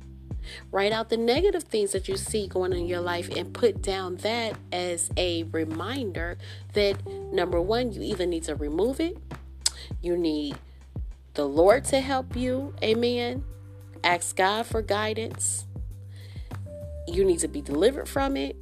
Write 0.71 0.93
out 0.93 1.09
the 1.09 1.17
negative 1.17 1.65
things 1.65 1.93
that 1.93 2.09
you 2.09 2.17
see 2.17 2.47
going 2.47 2.73
on 2.73 2.81
in 2.81 2.87
your 2.87 3.01
life 3.01 3.29
and 3.35 3.53
put 3.53 3.83
down 3.83 4.17
that 4.17 4.57
as 4.71 5.11
a 5.17 5.45
reminder 5.45 6.39
that 6.75 7.05
number 7.33 7.61
one, 7.61 7.93
you 7.93 8.03
either 8.03 8.27
need 8.27 8.45
to 8.45 8.55
remove 8.55 9.01
it, 9.01 9.17
you 10.01 10.17
need 10.17 10.57
the 11.35 11.47
Lord 11.47 11.85
to 11.87 12.01
help 12.01 12.37
you. 12.37 12.75
Amen. 12.83 13.45
Ask 14.05 14.37
God 14.37 14.67
for 14.67 14.83
guidance. 14.83 15.67
You 17.07 17.25
need 17.25 17.41
to 17.41 17.49
be 17.49 17.61
delivered 17.61 18.09
from 18.09 18.37
it. 18.37 18.57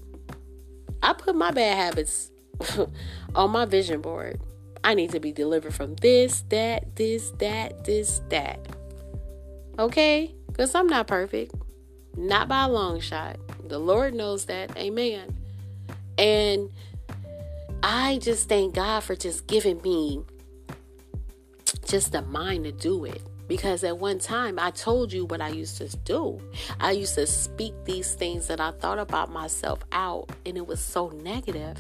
I 1.03 1.13
put 1.13 1.35
my 1.35 1.51
bad 1.51 1.77
habits 1.77 2.31
on 3.35 3.51
my 3.51 3.65
vision 3.65 4.01
board. 4.01 4.41
I 4.83 4.95
need 4.95 5.11
to 5.11 5.21
be 5.21 5.33
delivered 5.33 5.75
from 5.75 5.95
this, 5.97 6.45
that, 6.49 6.97
this, 6.97 7.33
that, 7.39 7.85
this, 7.85 8.23
that. 8.31 8.59
Okay? 9.79 10.35
Because 10.47 10.75
I'm 10.75 10.87
not 10.87 11.07
perfect. 11.07 11.55
Not 12.17 12.49
by 12.49 12.65
a 12.65 12.69
long 12.69 13.01
shot. 13.01 13.39
The 13.69 13.79
Lord 13.79 14.15
knows 14.15 14.47
that. 14.47 14.77
Amen. 14.77 15.37
And 16.19 16.71
I 17.83 18.19
just 18.19 18.49
thank 18.49 18.75
God 18.75 19.01
for 19.01 19.15
just 19.15 19.47
giving 19.47 19.81
me 19.83 20.23
just 21.87 22.13
the 22.13 22.23
mind 22.23 22.65
to 22.65 22.73
do 22.73 23.05
it. 23.05 23.23
Because 23.51 23.83
at 23.83 23.99
one 23.99 24.21
time 24.21 24.61
I 24.61 24.71
told 24.71 25.13
you 25.13 25.25
what 25.25 25.41
I 25.41 25.49
used 25.49 25.79
to 25.79 25.89
do. 26.05 26.41
I 26.79 26.93
used 26.93 27.17
to 27.17 27.27
speak 27.27 27.75
these 27.85 28.15
things 28.15 28.47
that 28.47 28.61
I 28.61 28.71
thought 28.71 29.01
about 29.01 29.33
myself 29.33 29.81
out, 29.91 30.31
and 30.47 30.57
it 30.57 30.69
was 30.69 30.79
so 30.79 31.09
negative 31.09 31.77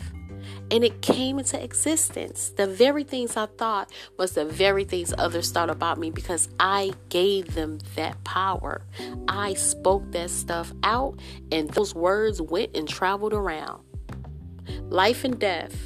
and 0.71 0.83
it 0.83 1.00
came 1.00 1.39
into 1.39 1.62
existence. 1.62 2.50
The 2.57 2.67
very 2.67 3.05
things 3.05 3.37
I 3.37 3.47
thought 3.47 3.93
was 4.17 4.33
the 4.33 4.45
very 4.45 4.85
things 4.85 5.15
others 5.17 5.53
thought 5.53 5.71
about 5.71 5.97
me 5.99 6.11
because 6.11 6.49
I 6.59 6.93
gave 7.09 7.55
them 7.55 7.79
that 7.95 8.25
power. 8.25 8.83
I 9.29 9.55
spoke 9.55 10.11
that 10.11 10.31
stuff 10.31 10.73
out, 10.83 11.21
and 11.53 11.71
those 11.71 11.95
words 11.95 12.43
went 12.43 12.77
and 12.77 12.89
traveled 12.89 13.33
around. 13.33 13.85
Life 14.89 15.23
and 15.23 15.39
death 15.39 15.77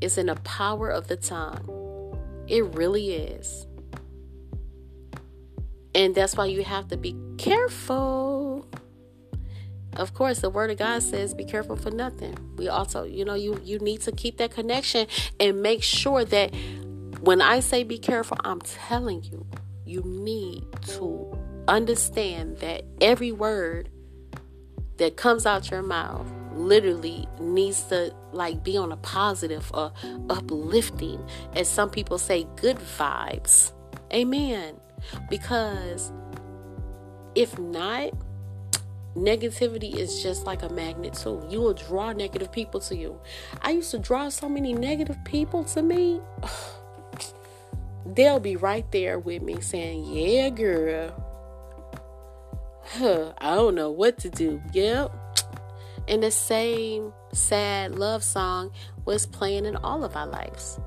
is 0.00 0.18
in 0.18 0.26
the 0.26 0.36
power 0.36 0.88
of 0.88 1.06
the 1.06 1.16
tongue. 1.16 1.70
It 2.48 2.64
really 2.74 3.14
is. 3.14 3.66
And 5.94 6.14
that's 6.14 6.36
why 6.36 6.46
you 6.46 6.64
have 6.64 6.88
to 6.88 6.96
be 6.96 7.16
careful. 7.38 8.66
Of 9.96 10.12
course 10.14 10.40
the 10.40 10.50
word 10.50 10.70
of 10.70 10.78
god 10.78 11.02
says 11.02 11.34
be 11.34 11.44
careful 11.44 11.76
for 11.76 11.90
nothing. 11.90 12.36
We 12.56 12.68
also 12.68 13.04
you 13.04 13.24
know 13.24 13.34
you 13.34 13.60
you 13.62 13.78
need 13.78 14.00
to 14.02 14.12
keep 14.12 14.38
that 14.38 14.50
connection 14.50 15.06
and 15.38 15.62
make 15.62 15.82
sure 15.82 16.24
that 16.24 16.52
when 17.20 17.40
i 17.40 17.60
say 17.60 17.84
be 17.84 17.96
careful 17.96 18.36
i'm 18.44 18.60
telling 18.60 19.22
you 19.22 19.46
you 19.86 20.02
need 20.04 20.64
to 20.82 21.38
understand 21.68 22.58
that 22.58 22.84
every 23.00 23.32
word 23.32 23.88
that 24.98 25.16
comes 25.16 25.46
out 25.46 25.70
your 25.70 25.82
mouth 25.82 26.26
literally 26.52 27.26
needs 27.40 27.82
to 27.84 28.14
like 28.32 28.62
be 28.62 28.76
on 28.76 28.92
a 28.92 28.96
positive 28.98 29.70
or 29.74 29.92
uplifting. 30.30 31.24
As 31.54 31.68
some 31.68 31.90
people 31.90 32.18
say 32.18 32.46
good 32.56 32.78
vibes. 32.78 33.72
Amen 34.12 34.76
because 35.28 36.12
if 37.34 37.58
not 37.58 38.12
negativity 39.16 39.94
is 39.94 40.22
just 40.22 40.44
like 40.44 40.62
a 40.62 40.68
magnet 40.68 41.14
too. 41.14 41.42
You 41.48 41.60
will 41.60 41.74
draw 41.74 42.12
negative 42.12 42.50
people 42.50 42.80
to 42.80 42.96
you. 42.96 43.18
I 43.62 43.70
used 43.70 43.90
to 43.92 43.98
draw 43.98 44.28
so 44.28 44.48
many 44.48 44.72
negative 44.72 45.16
people 45.24 45.64
to 45.64 45.82
me. 45.82 46.20
They'll 48.06 48.40
be 48.40 48.56
right 48.56 48.90
there 48.92 49.18
with 49.18 49.42
me 49.42 49.60
saying, 49.60 50.04
"Yeah, 50.04 50.50
girl. 50.50 51.12
Huh, 52.84 53.32
I 53.38 53.54
don't 53.54 53.74
know 53.74 53.90
what 53.90 54.18
to 54.18 54.30
do." 54.30 54.60
Yep. 54.72 55.12
And 56.06 56.22
the 56.22 56.30
same 56.30 57.14
sad 57.32 57.98
love 57.98 58.22
song 58.22 58.72
was 59.06 59.24
playing 59.24 59.64
in 59.64 59.76
all 59.76 60.04
of 60.04 60.16
our 60.16 60.26
lives. 60.26 60.78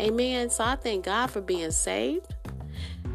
Amen. 0.00 0.48
So 0.48 0.64
I 0.64 0.76
thank 0.76 1.04
God 1.04 1.30
for 1.30 1.42
being 1.42 1.70
saved. 1.72 2.34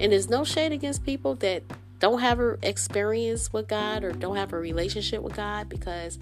And 0.01 0.12
there's 0.12 0.29
no 0.29 0.43
shade 0.43 0.72
against 0.72 1.05
people 1.05 1.36
that 1.36 1.62
don't 2.00 2.20
have 2.20 2.39
an 2.39 2.58
experience 2.63 3.53
with 3.53 3.67
God 3.67 4.03
or 4.03 4.12
don't 4.12 4.36
have 4.36 4.51
a 4.51 4.58
relationship 4.58 5.22
with 5.22 5.36
God 5.36 5.70
because 5.70 6.17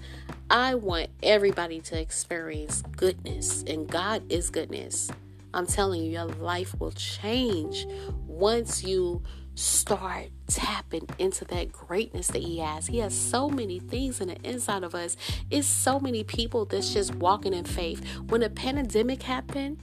I 0.50 0.74
want 0.74 1.08
everybody 1.22 1.80
to 1.80 1.98
experience 1.98 2.82
goodness, 2.96 3.64
and 3.66 3.88
God 3.88 4.30
is 4.30 4.50
goodness. 4.50 5.10
I'm 5.54 5.66
telling 5.66 6.02
you, 6.02 6.10
your 6.10 6.26
life 6.26 6.78
will 6.78 6.92
change 6.92 7.86
once 8.26 8.84
you 8.84 9.22
start 9.54 10.26
tapping 10.46 11.08
into 11.18 11.46
that 11.46 11.72
greatness 11.72 12.28
that 12.28 12.42
He 12.42 12.58
has. 12.58 12.86
He 12.86 12.98
has 12.98 13.14
so 13.14 13.48
many 13.48 13.80
things 13.80 14.20
in 14.20 14.28
the 14.28 14.36
inside 14.42 14.84
of 14.84 14.94
us. 14.94 15.16
It's 15.50 15.66
so 15.66 15.98
many 15.98 16.22
people 16.22 16.66
that's 16.66 16.92
just 16.92 17.14
walking 17.14 17.54
in 17.54 17.64
faith. 17.64 18.04
When 18.28 18.42
a 18.42 18.50
pandemic 18.50 19.22
happened, 19.22 19.78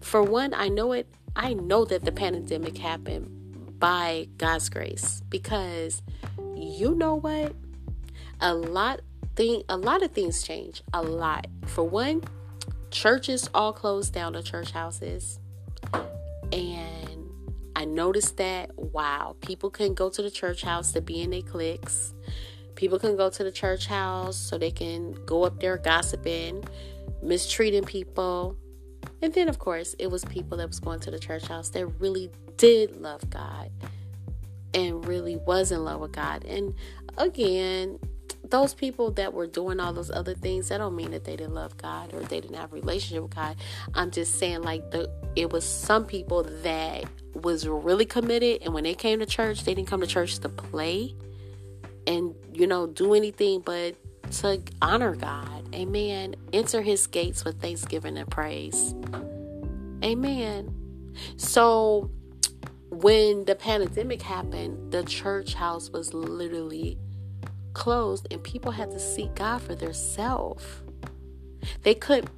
for 0.00 0.22
one, 0.22 0.54
I 0.54 0.68
know 0.68 0.92
it. 0.92 1.08
I 1.36 1.54
know 1.54 1.84
that 1.84 2.04
the 2.04 2.12
pandemic 2.12 2.78
happened 2.78 3.78
by 3.78 4.28
God's 4.38 4.68
grace 4.68 5.22
because 5.28 6.02
you 6.56 6.94
know 6.94 7.16
what? 7.16 7.54
A 8.40 8.54
lot 8.54 9.00
thing 9.36 9.62
a 9.68 9.76
lot 9.76 10.02
of 10.02 10.12
things 10.12 10.42
change. 10.42 10.82
A 10.92 11.02
lot. 11.02 11.46
For 11.66 11.82
one, 11.82 12.22
churches 12.90 13.48
all 13.52 13.72
closed 13.72 14.12
down 14.12 14.34
the 14.34 14.42
church 14.42 14.70
houses. 14.70 15.40
And 16.52 17.30
I 17.74 17.84
noticed 17.84 18.36
that 18.36 18.70
wow, 18.76 19.36
people 19.40 19.70
couldn't 19.70 19.94
go 19.94 20.10
to 20.10 20.22
the 20.22 20.30
church 20.30 20.62
house 20.62 20.92
to 20.92 21.00
be 21.00 21.20
in 21.22 21.30
their 21.30 21.42
cliques. 21.42 22.14
People 22.76 22.98
can 22.98 23.16
go 23.16 23.30
to 23.30 23.44
the 23.44 23.52
church 23.52 23.86
house 23.86 24.36
so 24.36 24.58
they 24.58 24.70
can 24.70 25.12
go 25.26 25.44
up 25.44 25.60
there 25.60 25.78
gossiping, 25.78 26.64
mistreating 27.22 27.84
people. 27.84 28.56
And 29.22 29.32
then, 29.32 29.48
of 29.48 29.58
course, 29.58 29.94
it 29.98 30.10
was 30.10 30.24
people 30.24 30.58
that 30.58 30.68
was 30.68 30.80
going 30.80 31.00
to 31.00 31.10
the 31.10 31.18
church 31.18 31.46
house 31.46 31.70
that 31.70 31.86
really 31.98 32.30
did 32.56 33.00
love 33.00 33.28
God 33.30 33.70
and 34.72 35.06
really 35.06 35.36
was 35.36 35.72
in 35.72 35.84
love 35.84 36.00
with 36.00 36.12
God. 36.12 36.44
And 36.44 36.74
again, 37.16 37.98
those 38.50 38.74
people 38.74 39.10
that 39.12 39.32
were 39.32 39.46
doing 39.46 39.80
all 39.80 39.92
those 39.92 40.10
other 40.10 40.34
things, 40.34 40.68
that 40.68 40.78
don't 40.78 40.94
mean 40.94 41.12
that 41.12 41.24
they 41.24 41.36
didn't 41.36 41.54
love 41.54 41.76
God 41.76 42.12
or 42.12 42.20
they 42.20 42.40
didn't 42.40 42.56
have 42.56 42.72
a 42.72 42.76
relationship 42.76 43.22
with 43.22 43.34
God. 43.34 43.56
I'm 43.94 44.10
just 44.10 44.38
saying 44.38 44.62
like 44.62 44.90
the 44.90 45.10
it 45.36 45.52
was 45.52 45.64
some 45.64 46.04
people 46.04 46.44
that 46.62 47.04
was 47.34 47.66
really 47.66 48.04
committed 48.04 48.62
and 48.62 48.74
when 48.74 48.84
they 48.84 48.94
came 48.94 49.18
to 49.20 49.26
church, 49.26 49.64
they 49.64 49.74
didn't 49.74 49.88
come 49.88 50.00
to 50.00 50.06
church 50.06 50.38
to 50.40 50.48
play 50.48 51.14
and 52.06 52.34
you 52.52 52.66
know 52.66 52.86
do 52.86 53.14
anything 53.14 53.60
but 53.60 53.96
to 54.40 54.62
honor 54.82 55.14
God. 55.14 55.74
Amen. 55.74 56.36
Enter 56.52 56.82
his 56.82 57.06
gates 57.06 57.44
with 57.44 57.60
thanksgiving 57.60 58.16
and 58.16 58.30
praise. 58.30 58.94
Amen. 60.02 60.74
So 61.36 62.10
when 62.90 63.44
the 63.44 63.54
pandemic 63.54 64.22
happened, 64.22 64.92
the 64.92 65.02
church 65.04 65.54
house 65.54 65.90
was 65.90 66.14
literally 66.14 66.98
closed 67.72 68.26
and 68.30 68.42
people 68.42 68.72
had 68.72 68.90
to 68.92 68.98
seek 68.98 69.34
God 69.34 69.62
for 69.62 69.74
themselves. 69.74 70.64
They 71.82 71.94
couldn't 71.94 72.30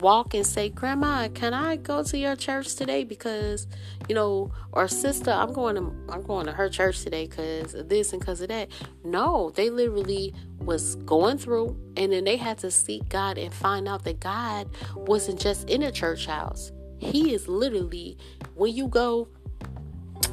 walk 0.00 0.34
and 0.34 0.46
say, 0.46 0.68
"Grandma, 0.68 1.28
can 1.28 1.54
I 1.54 1.76
go 1.76 2.02
to 2.02 2.18
your 2.18 2.36
church 2.36 2.74
today 2.74 3.04
because, 3.04 3.66
you 4.08 4.14
know, 4.14 4.50
or 4.72 4.88
sister, 4.88 5.30
I'm 5.30 5.52
going 5.52 5.76
to 5.76 5.92
I'm 6.08 6.22
going 6.22 6.46
to 6.46 6.52
her 6.52 6.68
church 6.68 7.02
today 7.02 7.26
cuz 7.26 7.74
of 7.74 7.88
this 7.88 8.12
and 8.12 8.24
cuz 8.24 8.40
of 8.40 8.48
that." 8.48 8.68
No, 9.04 9.50
they 9.50 9.70
literally 9.70 10.34
was 10.64 10.96
going 10.96 11.38
through 11.38 11.76
and 11.96 12.12
then 12.12 12.24
they 12.24 12.36
had 12.36 12.58
to 12.58 12.70
seek 12.70 13.08
God 13.08 13.38
and 13.38 13.52
find 13.52 13.88
out 13.88 14.04
that 14.04 14.20
God 14.20 14.68
wasn't 14.94 15.40
just 15.40 15.68
in 15.68 15.82
a 15.82 15.92
church 15.92 16.26
house. 16.26 16.72
He 16.98 17.34
is 17.34 17.48
literally 17.48 18.16
when 18.54 18.74
you 18.74 18.88
go 18.88 19.28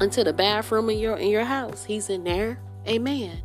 into 0.00 0.24
the 0.24 0.32
bathroom 0.32 0.88
in 0.90 0.98
your 0.98 1.16
in 1.16 1.28
your 1.28 1.44
house, 1.44 1.84
he's 1.84 2.08
in 2.08 2.24
there. 2.24 2.60
Amen. 2.86 3.42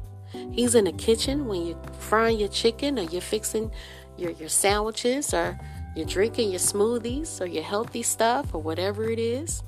He's 0.51 0.75
in 0.75 0.85
the 0.85 0.91
kitchen 0.91 1.47
when 1.47 1.65
you're 1.65 1.81
frying 1.99 2.39
your 2.39 2.49
chicken 2.49 2.99
or 2.99 3.03
you're 3.03 3.21
fixing 3.21 3.71
your, 4.17 4.31
your 4.31 4.49
sandwiches 4.49 5.33
or 5.33 5.59
you're 5.95 6.05
drinking 6.05 6.49
your 6.51 6.59
smoothies 6.59 7.41
or 7.41 7.45
your 7.45 7.63
healthy 7.63 8.03
stuff 8.03 8.53
or 8.53 8.61
whatever 8.61 9.09
it 9.09 9.19
is. 9.19 9.63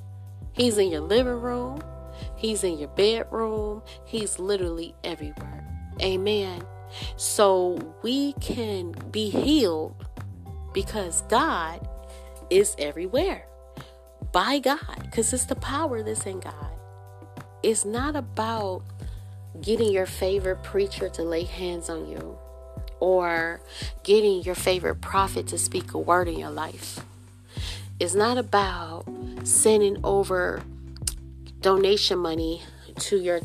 He's 0.52 0.78
in 0.78 0.90
your 0.90 1.00
living 1.00 1.40
room. 1.40 1.82
He's 2.36 2.64
in 2.64 2.78
your 2.78 2.88
bedroom. 2.88 3.82
He's 4.04 4.38
literally 4.38 4.94
everywhere. 5.04 5.64
Amen. 6.00 6.62
So 7.16 7.94
we 8.02 8.32
can 8.34 8.92
be 9.10 9.30
healed 9.30 9.94
because 10.72 11.22
God 11.22 11.86
is 12.50 12.74
everywhere 12.78 13.46
by 14.32 14.58
God 14.58 14.98
because 15.02 15.32
it's 15.32 15.46
the 15.46 15.56
power 15.56 16.02
that's 16.02 16.26
in 16.26 16.40
God. 16.40 16.54
It's 17.62 17.84
not 17.84 18.16
about 18.16 18.82
getting 19.60 19.92
your 19.92 20.06
favorite 20.06 20.62
preacher 20.62 21.08
to 21.08 21.22
lay 21.22 21.44
hands 21.44 21.90
on 21.90 22.08
you 22.08 22.38
or 23.00 23.60
getting 24.02 24.42
your 24.42 24.54
favorite 24.54 25.00
prophet 25.00 25.46
to 25.48 25.58
speak 25.58 25.94
a 25.94 25.98
word 25.98 26.28
in 26.28 26.38
your 26.38 26.50
life. 26.50 27.00
It's 28.00 28.14
not 28.14 28.38
about 28.38 29.04
sending 29.42 29.98
over 30.04 30.62
donation 31.60 32.18
money 32.18 32.62
to 32.96 33.18
your 33.18 33.40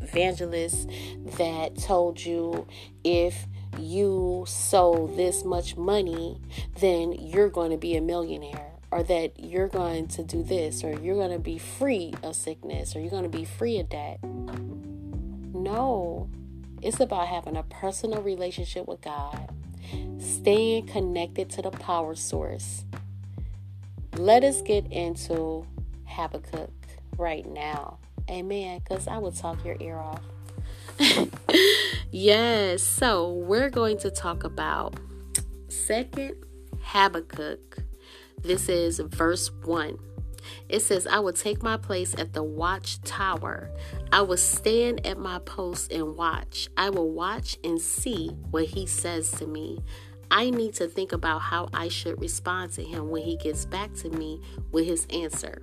televangelist 0.00 1.36
that 1.36 1.76
told 1.78 2.24
you 2.24 2.66
if 3.02 3.46
you 3.78 4.44
sow 4.46 5.10
this 5.16 5.44
much 5.44 5.76
money, 5.76 6.40
then 6.80 7.12
you're 7.12 7.48
going 7.48 7.70
to 7.70 7.76
be 7.76 7.96
a 7.96 8.00
millionaire, 8.00 8.70
or 8.90 9.02
that 9.02 9.32
you're 9.38 9.68
going 9.68 10.06
to 10.08 10.22
do 10.22 10.42
this, 10.42 10.84
or 10.84 10.92
you're 11.00 11.16
going 11.16 11.32
to 11.32 11.38
be 11.38 11.58
free 11.58 12.12
of 12.22 12.36
sickness, 12.36 12.94
or 12.94 13.00
you're 13.00 13.10
going 13.10 13.24
to 13.24 13.28
be 13.28 13.44
free 13.44 13.78
of 13.80 13.88
debt. 13.88 14.22
No, 15.52 16.28
it's 16.82 17.00
about 17.00 17.28
having 17.28 17.56
a 17.56 17.62
personal 17.64 18.22
relationship 18.22 18.86
with 18.86 19.00
God, 19.00 19.50
staying 20.18 20.86
connected 20.86 21.50
to 21.50 21.62
the 21.62 21.70
power 21.70 22.14
source. 22.14 22.84
Let 24.16 24.44
us 24.44 24.62
get 24.62 24.90
into 24.92 25.66
Habakkuk 26.06 26.70
right 27.16 27.46
now. 27.46 27.98
Amen. 28.30 28.80
Because 28.80 29.06
I 29.06 29.18
will 29.18 29.32
talk 29.32 29.64
your 29.64 29.76
ear 29.80 29.98
off. 29.98 30.22
yes, 32.10 32.82
so 32.82 33.32
we're 33.32 33.70
going 33.70 33.98
to 33.98 34.10
talk 34.10 34.44
about 34.44 34.94
Second 35.68 36.36
Habakkuk. 36.82 37.78
This 38.42 38.68
is 38.68 39.00
verse 39.00 39.50
1. 39.64 39.98
It 40.68 40.80
says, 40.80 41.06
I 41.06 41.18
will 41.18 41.32
take 41.32 41.62
my 41.62 41.76
place 41.76 42.14
at 42.16 42.32
the 42.32 42.42
watchtower. 42.42 43.70
I 44.12 44.22
will 44.22 44.36
stand 44.36 45.06
at 45.06 45.18
my 45.18 45.38
post 45.40 45.92
and 45.92 46.16
watch. 46.16 46.68
I 46.76 46.90
will 46.90 47.10
watch 47.10 47.56
and 47.64 47.80
see 47.80 48.28
what 48.50 48.66
he 48.66 48.86
says 48.86 49.30
to 49.32 49.46
me. 49.46 49.82
I 50.30 50.50
need 50.50 50.74
to 50.74 50.88
think 50.88 51.12
about 51.12 51.40
how 51.40 51.68
I 51.72 51.88
should 51.88 52.20
respond 52.20 52.72
to 52.72 52.82
him 52.82 53.08
when 53.08 53.22
he 53.22 53.36
gets 53.36 53.64
back 53.64 53.94
to 53.94 54.08
me 54.10 54.40
with 54.72 54.86
his 54.86 55.06
answer. 55.10 55.62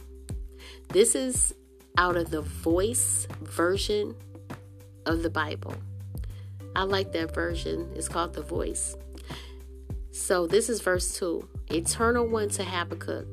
This 0.89 1.15
is 1.15 1.54
out 1.97 2.15
of 2.15 2.32
the 2.32 2.41
voice 2.41 3.27
version 3.41 4.15
of 5.06 5.23
the 5.23 5.30
Bible. 5.30 5.75
I 6.75 6.84
like 6.84 7.12
that 7.13 7.34
version. 7.34 7.91
It's 7.95 8.08
called 8.08 8.34
the 8.34 8.41
voice. 8.41 8.95
So 10.12 10.47
this 10.47 10.69
is 10.69 10.82
verse 10.82 11.17
2 11.17 11.47
Eternal 11.71 12.27
one 12.27 12.49
to 12.49 12.63
Habakkuk. 12.63 13.27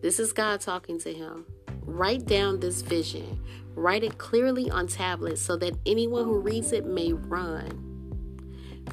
This 0.00 0.20
is 0.20 0.32
God 0.32 0.60
talking 0.60 0.98
to 1.00 1.12
him. 1.12 1.44
Write 1.82 2.26
down 2.26 2.60
this 2.60 2.82
vision. 2.82 3.40
Write 3.74 4.04
it 4.04 4.18
clearly 4.18 4.70
on 4.70 4.86
tablets 4.86 5.40
so 5.40 5.56
that 5.56 5.78
anyone 5.86 6.24
who 6.24 6.38
reads 6.38 6.72
it 6.72 6.86
may 6.86 7.12
run. 7.12 7.87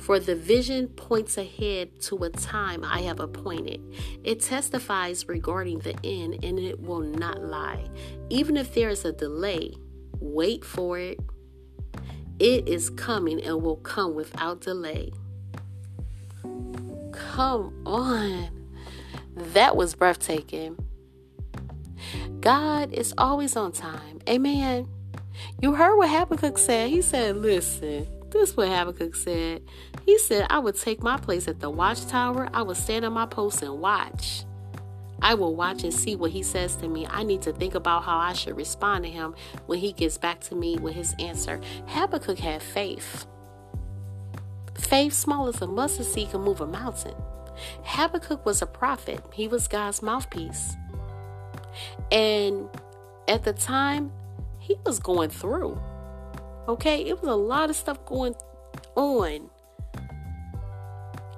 For 0.06 0.20
the 0.20 0.36
vision 0.36 0.89
points 0.89 1.36
ahead 1.36 2.00
to 2.02 2.26
a 2.26 2.30
time 2.30 2.84
I 2.86 3.02
have 3.02 3.20
appointed. 3.20 3.82
It 4.24 4.39
testifies 4.39 5.28
regarding 5.28 5.80
the 5.80 5.96
end 6.04 6.44
and 6.44 6.60
it 6.60 6.80
will 6.80 7.00
not 7.00 7.41
lie. 7.44 7.89
Even 8.30 8.56
if 8.56 8.76
there 8.76 8.89
is 8.89 9.04
a 9.04 9.12
delay, 9.12 9.74
wait 10.20 10.63
for 10.63 11.00
it. 11.00 11.20
It 12.38 12.68
is 12.68 12.91
coming 12.91 13.41
and 13.41 13.63
will 13.63 13.78
come 13.78 14.13
without 14.13 14.62
delay. 14.62 15.12
Come 17.12 17.74
on. 17.88 18.50
That 19.36 19.76
was 19.76 19.96
breathtaking. 19.96 20.78
God 22.41 22.94
is 22.94 23.12
always 23.18 23.56
on 23.56 23.72
time. 23.72 24.20
Amen. 24.30 24.88
You 25.63 25.74
heard 25.74 25.98
what 25.98 26.12
Habakkuk 26.12 26.60
said. 26.60 26.91
He 26.91 27.02
said, 27.02 27.38
Listen, 27.38 28.06
this 28.32 28.50
is 28.50 28.58
what 28.58 28.68
Habakkuk 28.68 29.16
said. 29.16 29.62
He 30.06 30.18
said, 30.18 30.48
I 30.50 30.60
would 30.60 30.76
take 30.76 31.02
my 31.02 31.18
place 31.18 31.48
at 31.48 31.60
the 31.60 31.70
watchtower. 31.70 32.50
I 32.54 32.62
would 32.62 32.78
stand 32.78 33.06
on 33.06 33.14
my 33.14 33.26
post 33.26 33.62
and 33.62 33.80
watch. 33.80 34.44
I 35.22 35.34
will 35.34 35.56
watch 35.56 35.84
and 35.84 35.94
see 35.94 36.16
what 36.16 36.32
he 36.32 36.44
says 36.44 36.76
to 36.78 36.88
me. 36.88 37.08
I 37.10 37.24
need 37.24 37.42
to 37.44 37.54
think 37.54 37.76
about 37.76 38.04
how 38.04 38.18
I 38.18 38.34
should 38.34 38.58
respond 38.58 39.06
to 39.06 39.10
him 39.10 39.36
when 39.66 39.80
he 39.80 39.94
gets 39.94 40.18
back 40.18 40.42
to 40.42 40.56
me 40.56 40.78
with 40.78 40.94
his 40.94 41.16
answer. 41.20 41.60
Habakkuk 41.88 42.38
had 42.40 42.62
faith. 42.62 43.26
Faith, 44.78 45.14
small 45.14 45.48
as 45.48 45.62
a 45.62 45.68
mustard 45.68 46.06
seed, 46.06 46.32
can 46.32 46.42
move 46.42 46.62
a 46.62 46.68
mountain. 46.68 47.16
Habakkuk 47.84 48.46
was 48.46 48.62
a 48.62 48.68
prophet, 48.68 49.24
he 49.32 49.48
was 49.48 49.68
God's 49.68 50.02
mouthpiece. 50.02 50.76
And 52.12 52.70
at 53.28 53.44
the 53.44 53.54
time, 53.54 54.12
he 54.60 54.76
was 54.86 55.00
going 55.00 55.30
through. 55.30 55.80
Okay, 56.67 57.06
it 57.06 57.21
was 57.21 57.30
a 57.30 57.36
lot 57.36 57.69
of 57.69 57.75
stuff 57.75 58.04
going 58.06 58.36
on. 58.95 59.49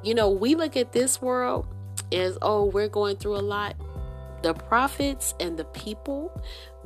You 0.04 0.16
know, 0.16 0.30
we 0.30 0.56
look 0.56 0.78
at 0.78 0.94
this 0.94 1.22
world 1.22 1.68
as, 2.12 2.38
oh, 2.42 2.66
we're 2.66 2.88
going 2.88 3.18
through 3.18 3.36
a 3.36 3.44
lot. 3.44 3.76
The 4.42 4.54
prophets 4.54 5.34
and 5.40 5.58
the 5.58 5.66
people 5.66 6.42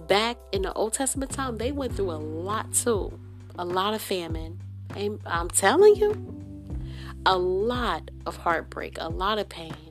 back 0.07 0.37
in 0.51 0.63
the 0.63 0.73
Old 0.73 0.93
Testament 0.93 1.31
time, 1.31 1.57
they 1.57 1.71
went 1.71 1.95
through 1.95 2.11
a 2.11 2.17
lot 2.17 2.73
too. 2.73 3.19
A 3.59 3.65
lot 3.65 3.93
of 3.93 4.01
famine. 4.01 4.59
And 4.95 5.19
I'm 5.25 5.49
telling 5.49 5.95
you, 5.95 6.41
a 7.25 7.37
lot 7.37 8.09
of 8.25 8.37
heartbreak, 8.37 8.97
a 8.99 9.09
lot 9.09 9.37
of 9.37 9.49
pain, 9.49 9.90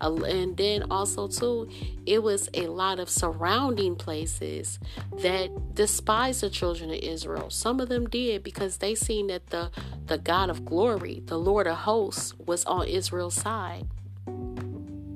and 0.00 0.56
then 0.56 0.84
also 0.90 1.26
too 1.28 1.68
it 2.06 2.22
was 2.22 2.48
a 2.54 2.66
lot 2.66 2.98
of 2.98 3.08
surrounding 3.08 3.96
places 3.96 4.78
that 5.20 5.50
despised 5.74 6.40
the 6.40 6.50
children 6.50 6.90
of 6.90 6.96
israel 6.96 7.50
some 7.50 7.80
of 7.80 7.88
them 7.88 8.08
did 8.08 8.42
because 8.42 8.78
they 8.78 8.94
seen 8.94 9.26
that 9.26 9.46
the 9.48 9.70
the 10.06 10.18
god 10.18 10.50
of 10.50 10.64
glory 10.64 11.22
the 11.26 11.38
lord 11.38 11.66
of 11.66 11.76
hosts 11.78 12.34
was 12.46 12.64
on 12.64 12.86
israel's 12.86 13.34
side 13.34 13.86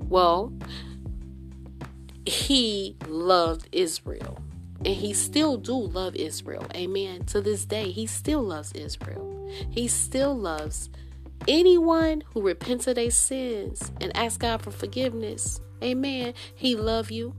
well 0.09 0.53
he 2.25 2.97
loved 3.07 3.69
israel 3.73 4.39
and 4.85 4.97
he 4.97 5.13
still 5.13 5.57
do 5.57 5.75
love 5.77 6.17
Israel. 6.17 6.67
Amen. 6.75 7.25
To 7.27 7.41
this 7.41 7.65
day, 7.65 7.91
he 7.91 8.07
still 8.07 8.43
loves 8.43 8.73
Israel. 8.73 9.49
He 9.71 9.87
still 9.87 10.37
loves 10.37 10.91
anyone 11.49 12.23
who 12.33 12.43
repents 12.43 12.87
of 12.87 12.97
their 12.97 13.11
sins 13.11 13.93
and 14.01 14.17
asks 14.17 14.39
God 14.39 14.63
for 14.63 14.71
forgiveness. 14.71 15.61
Amen. 15.83 16.35
He 16.55 16.77
love 16.77 17.11
you. 17.11 17.35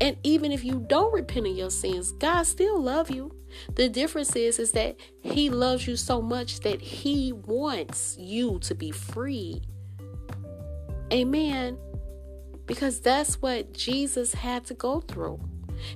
And 0.00 0.16
even 0.22 0.52
if 0.52 0.64
you 0.64 0.84
don't 0.88 1.12
repent 1.12 1.46
of 1.46 1.56
your 1.56 1.70
sins, 1.70 2.12
God 2.12 2.44
still 2.44 2.80
love 2.80 3.10
you. 3.10 3.34
The 3.74 3.88
difference 3.88 4.36
is 4.36 4.58
is 4.60 4.72
that 4.72 4.96
he 5.20 5.50
loves 5.50 5.86
you 5.88 5.96
so 5.96 6.22
much 6.22 6.60
that 6.60 6.80
he 6.80 7.32
wants 7.32 8.16
you 8.18 8.60
to 8.60 8.74
be 8.74 8.92
free. 8.92 9.62
Amen. 11.12 11.76
Because 12.66 13.00
that's 13.00 13.42
what 13.42 13.72
Jesus 13.72 14.34
had 14.34 14.64
to 14.66 14.74
go 14.74 15.00
through. 15.00 15.40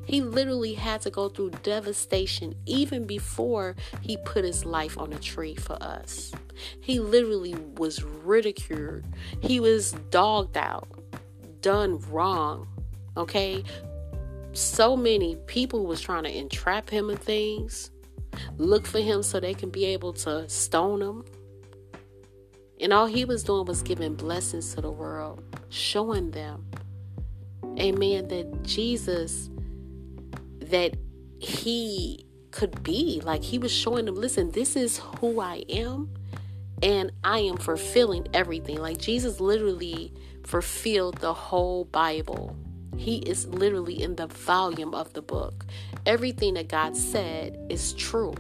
He 0.05 0.21
literally 0.21 0.75
had 0.75 1.01
to 1.03 1.11
go 1.11 1.29
through 1.29 1.51
devastation 1.63 2.55
even 2.67 3.07
before 3.07 3.77
he 4.01 4.17
put 4.19 4.45
his 4.45 4.65
life 4.65 4.99
on 4.99 5.13
a 5.13 5.19
tree 5.19 5.55
for 5.55 5.81
us. 5.83 6.33
He 6.81 7.01
literally 7.01 7.55
was 7.77 8.03
ridiculed. 8.03 9.05
He 9.41 9.61
was 9.61 9.93
dogged 10.11 10.57
out, 10.57 10.89
done 11.61 11.99
wrong. 12.11 12.69
Okay? 13.17 13.65
So 14.53 14.97
many 14.97 15.37
people 15.47 15.87
was 15.87 16.01
trying 16.01 16.25
to 16.25 16.37
entrap 16.37 16.89
him 16.89 17.11
in 17.11 17.17
things, 17.17 17.91
look 18.57 18.87
for 18.87 19.01
him 19.01 19.23
so 19.23 19.41
they 19.41 19.55
can 19.55 19.71
be 19.71 19.85
able 19.87 20.13
to 20.15 20.49
stone 20.49 21.03
him. 21.03 21.25
And 22.81 22.93
all 22.93 23.07
he 23.07 23.25
was 23.25 23.43
doing 23.43 23.67
was 23.67 23.83
giving 23.83 24.15
blessings 24.15 24.75
to 24.75 24.81
the 24.81 24.91
world, 24.91 25.43
showing 25.71 26.31
them, 26.31 26.67
amen, 27.79 28.29
that 28.29 28.63
Jesus 28.63 29.51
that 30.71 30.97
he 31.39 32.27
could 32.51 32.83
be. 32.83 33.21
Like 33.25 33.43
he 33.43 33.59
was 33.59 33.73
showing 33.73 34.07
them, 34.07 34.15
listen, 34.15 34.51
this 34.51 34.77
is 34.77 34.99
who 35.21 35.41
I 35.41 35.65
am, 35.69 36.15
and 36.83 37.13
I 37.23 37.41
am 37.41 37.57
fulfilling 37.57 38.29
everything. 38.33 38.79
Like 38.79 38.99
Jesus 38.99 39.41
literally 39.41 40.13
fulfilled 40.45 41.19
the 41.19 41.35
whole 41.35 41.85
Bible. 41.85 42.57
He 42.97 43.19
is 43.19 43.47
literally 43.47 44.01
in 44.03 44.17
the 44.17 44.29
volume 44.29 44.95
of 44.95 45.13
the 45.15 45.23
book. 45.23 45.67
Everything 46.07 46.55
that 46.55 46.69
God 46.69 46.97
said 46.97 47.59
is 47.69 47.93
true. 47.95 48.35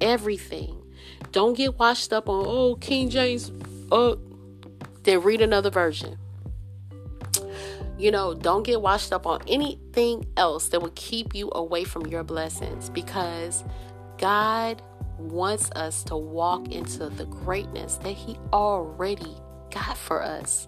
Everything. 0.00 0.78
Don't 1.32 1.56
get 1.56 1.78
washed 1.78 2.12
up 2.12 2.28
on, 2.28 2.44
oh, 2.46 2.76
King 2.76 3.10
James, 3.10 3.50
oh, 3.90 4.18
then 5.02 5.22
read 5.22 5.40
another 5.40 5.70
version. 5.70 6.18
You 8.02 8.10
know, 8.10 8.34
don't 8.34 8.64
get 8.64 8.82
washed 8.82 9.12
up 9.12 9.28
on 9.28 9.42
anything 9.46 10.26
else 10.36 10.66
that 10.70 10.82
will 10.82 10.90
keep 10.96 11.36
you 11.36 11.52
away 11.54 11.84
from 11.84 12.04
your 12.06 12.24
blessings 12.24 12.90
because 12.90 13.62
God 14.18 14.82
wants 15.18 15.70
us 15.76 16.02
to 16.04 16.16
walk 16.16 16.72
into 16.72 17.08
the 17.08 17.26
greatness 17.26 17.98
that 17.98 18.14
He 18.14 18.40
already 18.52 19.36
got 19.70 19.96
for 19.96 20.20
us. 20.20 20.66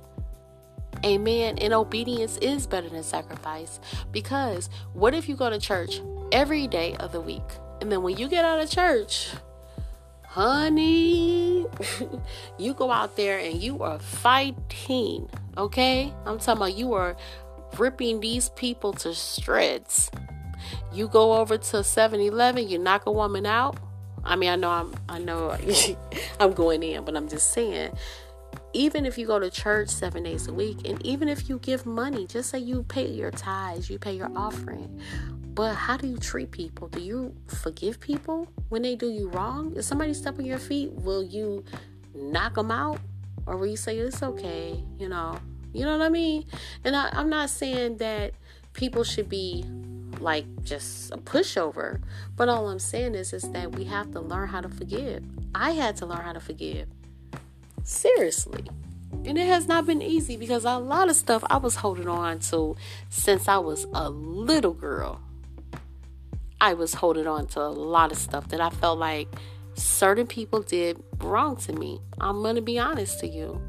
Amen. 1.05 1.59
And 1.59 1.75
obedience 1.75 2.37
is 2.37 2.69
better 2.69 2.89
than 2.89 3.03
sacrifice 3.03 3.81
because 4.13 4.71
what 4.93 5.13
if 5.13 5.29
you 5.29 5.35
go 5.35 5.51
to 5.51 5.59
church 5.59 6.03
every 6.31 6.69
day 6.69 6.95
of 7.01 7.11
the 7.11 7.21
week 7.21 7.43
and 7.81 7.91
then 7.91 8.03
when 8.03 8.17
you 8.17 8.29
get 8.29 8.45
out 8.45 8.61
of 8.61 8.71
church, 8.71 9.31
honey, 10.23 11.67
you 12.61 12.75
go 12.75 12.93
out 12.93 13.17
there 13.17 13.41
and 13.41 13.61
you 13.61 13.83
are 13.83 13.99
fighting 13.99 15.29
Okay? 15.57 16.13
I'm 16.27 16.39
talking 16.39 16.63
about 16.63 16.77
you 16.77 16.95
are 16.95 17.17
ripping 17.79 18.21
these 18.21 18.49
people 18.51 18.93
to 18.93 19.15
shreds. 19.15 20.11
You 20.93 21.09
go 21.09 21.35
over 21.35 21.59
to 21.59 21.77
7-Eleven, 21.79 22.69
you 22.69 22.79
knock 22.79 23.07
a 23.07 23.13
woman 23.13 23.47
out. 23.47 23.79
I 24.25 24.37
mean, 24.37 24.51
I 24.51 24.57
know 24.57 24.71
I'm 24.71 24.95
I 25.09 25.19
know 25.19 25.57
I'm 26.41 26.53
going 26.53 26.83
in, 26.83 27.05
but 27.05 27.17
I'm 27.17 27.29
just 27.29 27.53
saying 27.53 27.93
even 28.73 29.07
if 29.07 29.19
you 29.19 29.27
go 29.27 29.39
to 29.39 29.51
church 29.51 29.89
7 29.89 30.23
days 30.23 30.49
a 30.49 30.53
week 30.53 30.79
and 30.85 31.05
even 31.07 31.29
if 31.29 31.49
you 31.49 31.59
give 31.59 31.87
money, 31.87 32.27
just 32.27 32.51
say 32.51 32.59
you 32.59 32.83
pay 32.85 33.07
your 33.07 33.31
tithes, 33.31 33.91
you 33.91 33.99
pay 33.99 34.15
your 34.15 34.31
offering. 34.35 35.01
But 35.55 35.75
how 35.75 35.97
do 35.97 36.09
you 36.09 36.17
treat 36.17 36.51
people? 36.51 36.89
Do 36.89 37.01
you 37.01 37.33
forgive 37.47 38.01
people 38.01 38.49
when 38.71 38.83
they 38.83 38.97
do 38.97 39.11
you 39.11 39.29
wrong? 39.29 39.75
If 39.77 39.85
somebody 39.85 40.13
step 40.13 40.39
on 40.39 40.45
your 40.45 40.59
feet, 40.59 40.91
will 40.91 41.23
you 41.23 41.65
knock 42.15 42.55
them 42.55 42.73
out? 42.73 42.99
Or 43.47 43.57
where 43.57 43.69
you 43.69 43.77
say 43.77 43.99
it's 43.99 44.23
okay, 44.23 44.83
you 44.99 45.09
know, 45.09 45.39
you 45.73 45.85
know 45.85 45.97
what 45.97 46.05
I 46.05 46.09
mean? 46.09 46.47
And 46.85 46.95
I, 46.97 47.09
I'm 47.13 47.29
not 47.29 47.51
saying 47.51 47.99
that 47.99 48.33
people 48.73 49.05
should 49.05 49.29
be 49.29 49.65
like 50.21 50.47
just 50.63 51.13
a 51.13 51.17
pushover, 51.17 52.01
but 52.37 52.49
all 52.49 52.69
I'm 52.69 52.79
saying 52.79 53.15
is 53.15 53.33
is 53.33 53.51
that 53.51 53.73
we 53.73 53.85
have 53.85 54.13
to 54.13 54.21
learn 54.21 54.49
how 54.49 54.61
to 54.61 54.69
forgive. 54.69 55.25
I 55.55 55.73
had 55.73 55.97
to 55.97 56.07
learn 56.07 56.21
how 56.21 56.33
to 56.33 56.41
forgive. 56.41 56.89
Seriously. 57.83 58.65
And 59.25 59.39
it 59.39 59.47
has 59.47 59.67
not 59.67 59.87
been 59.87 60.03
easy 60.03 60.37
because 60.37 60.65
a 60.65 60.77
lot 60.79 61.09
of 61.09 61.17
stuff 61.17 61.45
I 61.49 61.57
was 61.57 61.77
holding 61.77 62.09
on 62.09 62.41
to 62.51 62.77
since 63.09 63.49
I 63.49 63.59
was 63.59 63.87
a 63.95 64.11
little 64.11 64.75
girl. 64.75 65.21
I 66.61 66.75
was 66.75 66.95
holding 66.95 67.27
on 67.27 67.47
to 67.49 67.61
a 67.61 67.69
lot 67.69 68.13
of 68.13 68.19
stuff 68.19 68.49
that 68.49 68.61
I 68.61 68.71
felt 68.71 68.99
like 68.99 69.29
certain 69.75 70.27
people 70.27 70.63
did 70.63 71.03
wrong 71.19 71.57
to 71.57 71.73
me. 71.73 72.01
I'm 72.21 72.43
going 72.43 72.57
to 72.57 72.63
be 72.63 72.79
honest 72.79 73.21
to 73.21 73.29
you. 73.29 73.61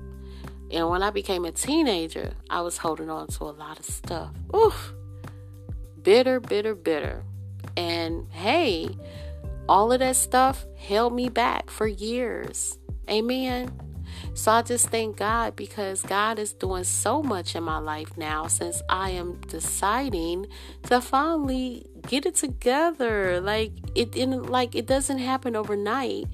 And 0.72 0.90
when 0.90 1.04
I 1.04 1.12
became 1.12 1.46
a 1.46 1.52
teenager, 1.52 2.34
I 2.50 2.62
was 2.62 2.78
holding 2.78 3.10
on 3.10 3.28
to 3.28 3.44
a 3.44 3.52
lot 3.52 3.80
of 3.80 3.86
stuff. 3.86 4.32
Oof. 4.56 4.94
Bitter, 6.02 6.40
bitter, 6.40 6.76
bitter. 6.76 7.24
And 7.78 8.28
hey, 8.32 8.90
all 9.68 9.92
of 9.92 10.00
that 10.00 10.16
stuff 10.16 10.66
held 10.78 11.14
me 11.14 11.30
back 11.30 11.70
for 11.70 11.88
years. 11.88 12.78
Amen. 13.10 13.72
So 14.34 14.52
I 14.52 14.62
just 14.62 14.90
thank 14.90 15.18
God 15.18 15.56
because 15.56 16.02
God 16.02 16.40
is 16.40 16.54
doing 16.54 16.84
so 16.84 17.22
much 17.24 17.56
in 17.56 17.64
my 17.64 17.78
life 17.78 18.18
now 18.18 18.48
since 18.48 18.82
I 18.90 19.12
am 19.12 19.40
deciding 19.48 20.48
to 20.84 21.02
finally 21.02 21.86
get 22.08 22.26
it 22.26 22.36
together. 22.36 23.40
Like 23.42 23.72
it 23.96 24.16
in 24.16 24.44
like 24.44 24.76
it 24.76 24.86
doesn't 24.86 25.20
happen 25.20 25.56
overnight. 25.56 26.26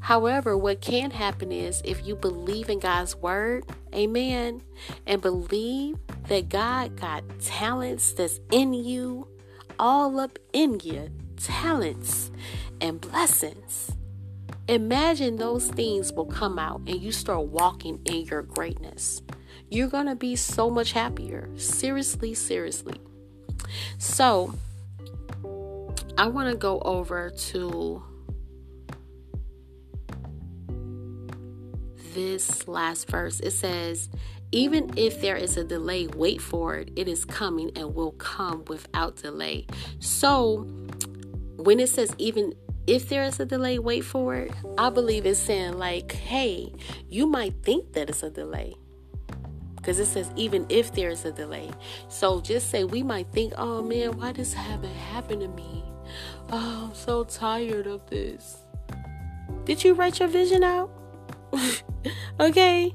However, 0.00 0.56
what 0.56 0.80
can 0.80 1.10
happen 1.10 1.52
is 1.52 1.82
if 1.84 2.06
you 2.06 2.16
believe 2.16 2.70
in 2.70 2.78
God's 2.78 3.14
word, 3.16 3.64
amen, 3.94 4.62
and 5.06 5.20
believe 5.20 5.98
that 6.28 6.48
God 6.48 6.98
got 6.98 7.22
talents 7.40 8.12
that's 8.12 8.40
in 8.50 8.72
you, 8.72 9.28
all 9.78 10.18
up 10.18 10.38
in 10.54 10.80
you, 10.80 11.10
talents 11.36 12.30
and 12.80 13.00
blessings. 13.00 13.92
Imagine 14.68 15.36
those 15.36 15.68
things 15.68 16.12
will 16.12 16.26
come 16.26 16.58
out 16.58 16.80
and 16.86 17.00
you 17.00 17.12
start 17.12 17.46
walking 17.48 18.00
in 18.06 18.24
your 18.24 18.42
greatness. 18.42 19.20
You're 19.68 19.88
going 19.88 20.06
to 20.06 20.14
be 20.14 20.34
so 20.36 20.70
much 20.70 20.92
happier. 20.92 21.48
Seriously, 21.56 22.34
seriously. 22.34 23.00
So, 23.98 24.54
I 26.20 26.26
want 26.26 26.50
to 26.50 26.54
go 26.54 26.80
over 26.80 27.30
to 27.30 28.02
this 32.12 32.68
last 32.68 33.08
verse. 33.08 33.40
It 33.40 33.52
says, 33.52 34.10
Even 34.52 34.90
if 34.98 35.22
there 35.22 35.36
is 35.36 35.56
a 35.56 35.64
delay, 35.64 36.08
wait 36.08 36.42
for 36.42 36.74
it. 36.76 36.90
It 36.94 37.08
is 37.08 37.24
coming 37.24 37.70
and 37.74 37.94
will 37.94 38.12
come 38.12 38.66
without 38.68 39.16
delay. 39.16 39.66
So, 39.98 40.68
when 41.56 41.80
it 41.80 41.88
says, 41.88 42.14
even 42.18 42.52
if 42.86 43.08
there 43.08 43.24
is 43.24 43.40
a 43.40 43.46
delay, 43.46 43.78
wait 43.78 44.04
for 44.04 44.34
it. 44.34 44.52
I 44.76 44.90
believe 44.90 45.24
it's 45.24 45.40
saying, 45.40 45.78
like, 45.78 46.12
hey, 46.12 46.74
you 47.08 47.26
might 47.26 47.54
think 47.62 47.94
that 47.94 48.10
it's 48.10 48.22
a 48.22 48.28
delay. 48.28 48.74
Because 49.76 49.98
it 49.98 50.04
says, 50.04 50.30
even 50.36 50.66
if 50.68 50.92
there 50.92 51.08
is 51.08 51.24
a 51.24 51.32
delay. 51.32 51.70
So 52.10 52.42
just 52.42 52.68
say, 52.68 52.84
we 52.84 53.02
might 53.02 53.32
think, 53.32 53.54
oh 53.56 53.80
man, 53.80 54.18
why 54.18 54.32
does 54.32 54.52
this 54.52 54.90
haven't 54.92 55.40
to 55.40 55.48
me? 55.48 55.89
Oh, 56.52 56.86
I'm 56.88 56.94
so 56.94 57.24
tired 57.24 57.86
of 57.86 58.04
this. 58.10 58.58
Did 59.64 59.84
you 59.84 59.94
write 59.94 60.18
your 60.18 60.28
vision 60.28 60.64
out? 60.64 60.90
okay? 62.40 62.92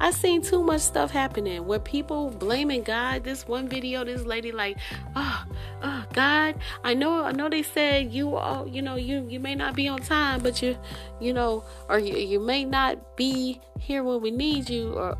I 0.00 0.10
seen 0.10 0.42
too 0.42 0.62
much 0.62 0.82
stuff 0.82 1.10
happening 1.10 1.66
where 1.66 1.78
people 1.78 2.30
blaming 2.30 2.82
God. 2.82 3.24
This 3.24 3.48
one 3.48 3.68
video, 3.68 4.04
this 4.04 4.24
lady 4.24 4.52
like, 4.52 4.76
oh, 5.16 5.44
oh 5.82 6.04
God, 6.12 6.56
I 6.84 6.92
know, 6.92 7.24
I 7.24 7.32
know 7.32 7.48
they 7.48 7.62
said 7.62 8.12
you, 8.12 8.36
all, 8.36 8.68
you 8.68 8.82
know, 8.82 8.96
you 8.96 9.26
you 9.28 9.40
may 9.40 9.54
not 9.54 9.74
be 9.74 9.88
on 9.88 10.00
time, 10.00 10.42
but 10.42 10.60
you, 10.60 10.76
you 11.20 11.32
know, 11.32 11.64
or 11.88 11.98
you 11.98 12.16
you 12.16 12.40
may 12.40 12.64
not 12.66 13.16
be 13.16 13.60
here 13.78 14.04
when 14.04 14.20
we 14.20 14.30
need 14.30 14.68
you, 14.68 14.92
or 14.92 15.16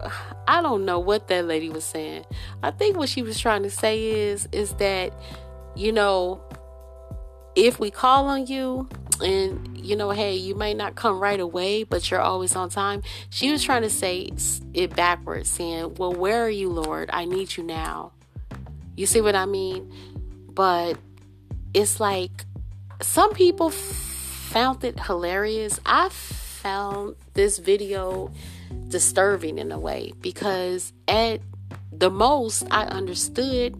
I 0.46 0.60
don't 0.60 0.84
know 0.84 0.98
what 0.98 1.28
that 1.28 1.46
lady 1.46 1.70
was 1.70 1.84
saying. 1.84 2.26
I 2.62 2.70
think 2.70 2.98
what 2.98 3.08
she 3.08 3.22
was 3.22 3.40
trying 3.40 3.62
to 3.62 3.70
say 3.70 4.04
is 4.04 4.48
is 4.52 4.74
that, 4.74 5.14
you 5.74 5.92
know, 5.92 6.42
if 7.54 7.78
we 7.78 7.90
call 7.90 8.26
on 8.26 8.46
you 8.46 8.88
and 9.22 9.78
you 9.78 9.94
know 9.94 10.10
hey 10.10 10.34
you 10.34 10.54
might 10.54 10.76
not 10.76 10.94
come 10.94 11.20
right 11.20 11.38
away 11.38 11.84
but 11.84 12.10
you're 12.10 12.20
always 12.20 12.56
on 12.56 12.68
time. 12.68 13.02
She 13.30 13.50
was 13.50 13.62
trying 13.62 13.82
to 13.82 13.90
say 13.90 14.30
it 14.74 14.94
backwards 14.96 15.50
saying 15.50 15.94
well 15.96 16.12
where 16.12 16.44
are 16.44 16.50
you 16.50 16.70
lord? 16.70 17.10
I 17.12 17.24
need 17.24 17.56
you 17.56 17.64
now. 17.64 18.12
You 18.96 19.06
see 19.06 19.20
what 19.20 19.34
i 19.34 19.46
mean? 19.46 19.92
But 20.48 20.98
it's 21.74 22.00
like 22.00 22.44
some 23.00 23.32
people 23.32 23.70
found 23.70 24.84
it 24.84 25.00
hilarious. 25.00 25.80
I 25.84 26.08
found 26.10 27.16
this 27.34 27.58
video 27.58 28.30
disturbing 28.88 29.58
in 29.58 29.72
a 29.72 29.78
way 29.78 30.12
because 30.20 30.92
at 31.08 31.40
the 31.92 32.10
most 32.10 32.64
i 32.70 32.84
understood 32.84 33.76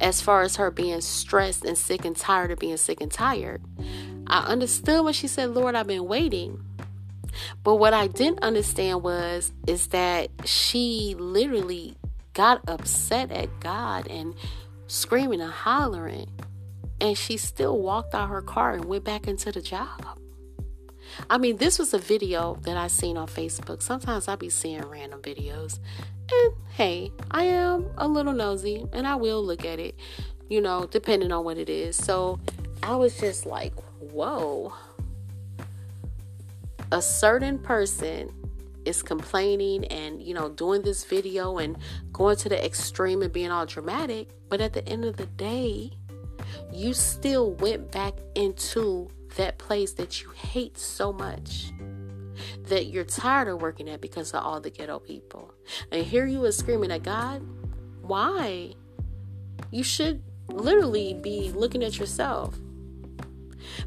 as 0.00 0.20
far 0.20 0.42
as 0.42 0.56
her 0.56 0.70
being 0.70 1.00
stressed 1.00 1.64
and 1.64 1.76
sick 1.76 2.04
and 2.04 2.16
tired 2.16 2.50
of 2.50 2.58
being 2.58 2.76
sick 2.76 3.00
and 3.00 3.12
tired 3.12 3.62
I 4.30 4.44
understood 4.44 5.04
when 5.04 5.12
she 5.12 5.26
said, 5.26 5.50
Lord, 5.50 5.74
I've 5.74 5.88
been 5.88 6.06
waiting. 6.06 6.64
But 7.64 7.76
what 7.76 7.92
I 7.92 8.06
didn't 8.06 8.44
understand 8.44 9.02
was 9.02 9.52
is 9.66 9.88
that 9.88 10.30
she 10.44 11.16
literally 11.18 11.96
got 12.32 12.62
upset 12.68 13.32
at 13.32 13.48
God 13.58 14.06
and 14.06 14.36
screaming 14.86 15.40
and 15.40 15.50
hollering. 15.50 16.30
And 17.00 17.18
she 17.18 17.36
still 17.38 17.80
walked 17.80 18.14
out 18.14 18.28
her 18.28 18.40
car 18.40 18.74
and 18.74 18.84
went 18.84 19.02
back 19.02 19.26
into 19.26 19.50
the 19.50 19.60
job. 19.60 20.19
I 21.28 21.38
mean, 21.38 21.56
this 21.56 21.78
was 21.78 21.94
a 21.94 21.98
video 21.98 22.58
that 22.62 22.76
I 22.76 22.88
seen 22.88 23.16
on 23.16 23.26
Facebook. 23.26 23.82
Sometimes 23.82 24.28
I 24.28 24.36
be 24.36 24.50
seeing 24.50 24.82
random 24.82 25.20
videos. 25.22 25.78
And 26.32 26.52
hey, 26.70 27.12
I 27.30 27.44
am 27.44 27.90
a 27.96 28.06
little 28.06 28.32
nosy 28.32 28.86
and 28.92 29.06
I 29.06 29.16
will 29.16 29.44
look 29.44 29.64
at 29.64 29.78
it, 29.78 29.96
you 30.48 30.60
know, 30.60 30.86
depending 30.90 31.32
on 31.32 31.44
what 31.44 31.58
it 31.58 31.68
is. 31.68 31.96
So 31.96 32.40
I 32.82 32.96
was 32.96 33.18
just 33.18 33.46
like, 33.46 33.74
whoa, 33.98 34.72
a 36.92 37.02
certain 37.02 37.58
person 37.58 38.32
is 38.84 39.02
complaining 39.02 39.84
and 39.86 40.22
you 40.22 40.32
know 40.32 40.48
doing 40.48 40.80
this 40.82 41.04
video 41.04 41.58
and 41.58 41.76
going 42.12 42.34
to 42.34 42.48
the 42.48 42.64
extreme 42.64 43.20
and 43.22 43.30
being 43.30 43.50
all 43.50 43.66
dramatic 43.66 44.30
but 44.48 44.60
at 44.60 44.72
the 44.72 44.86
end 44.88 45.04
of 45.04 45.16
the 45.16 45.26
day 45.26 45.90
you 46.72 46.94
still 46.94 47.52
went 47.54 47.92
back 47.92 48.14
into 48.34 49.08
that 49.36 49.58
place 49.58 49.92
that 49.92 50.22
you 50.22 50.30
hate 50.30 50.78
so 50.78 51.12
much 51.12 51.72
that 52.68 52.86
you're 52.86 53.04
tired 53.04 53.48
of 53.48 53.60
working 53.60 53.88
at 53.88 54.00
because 54.00 54.32
of 54.32 54.42
all 54.42 54.60
the 54.60 54.70
ghetto 54.70 54.98
people 54.98 55.52
and 55.92 56.04
here 56.04 56.26
you 56.26 56.42
are 56.44 56.52
screaming 56.52 56.90
at 56.90 57.02
god 57.02 57.42
why 58.02 58.74
you 59.70 59.82
should 59.82 60.22
literally 60.48 61.14
be 61.14 61.52
looking 61.52 61.82
at 61.82 61.98
yourself 61.98 62.58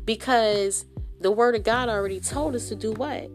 because 0.05 0.85
the 1.19 1.31
word 1.31 1.55
of 1.55 1.63
God 1.63 1.89
already 1.89 2.19
told 2.19 2.55
us 2.55 2.67
to 2.69 2.75
do 2.75 2.91
what? 2.91 3.29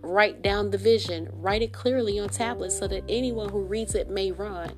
Write 0.00 0.42
down 0.42 0.70
the 0.70 0.78
vision, 0.78 1.28
write 1.32 1.62
it 1.62 1.72
clearly 1.72 2.18
on 2.18 2.28
tablets 2.28 2.78
so 2.78 2.86
that 2.88 3.04
anyone 3.08 3.48
who 3.48 3.60
reads 3.60 3.94
it 3.94 4.08
may 4.08 4.32
run. 4.32 4.72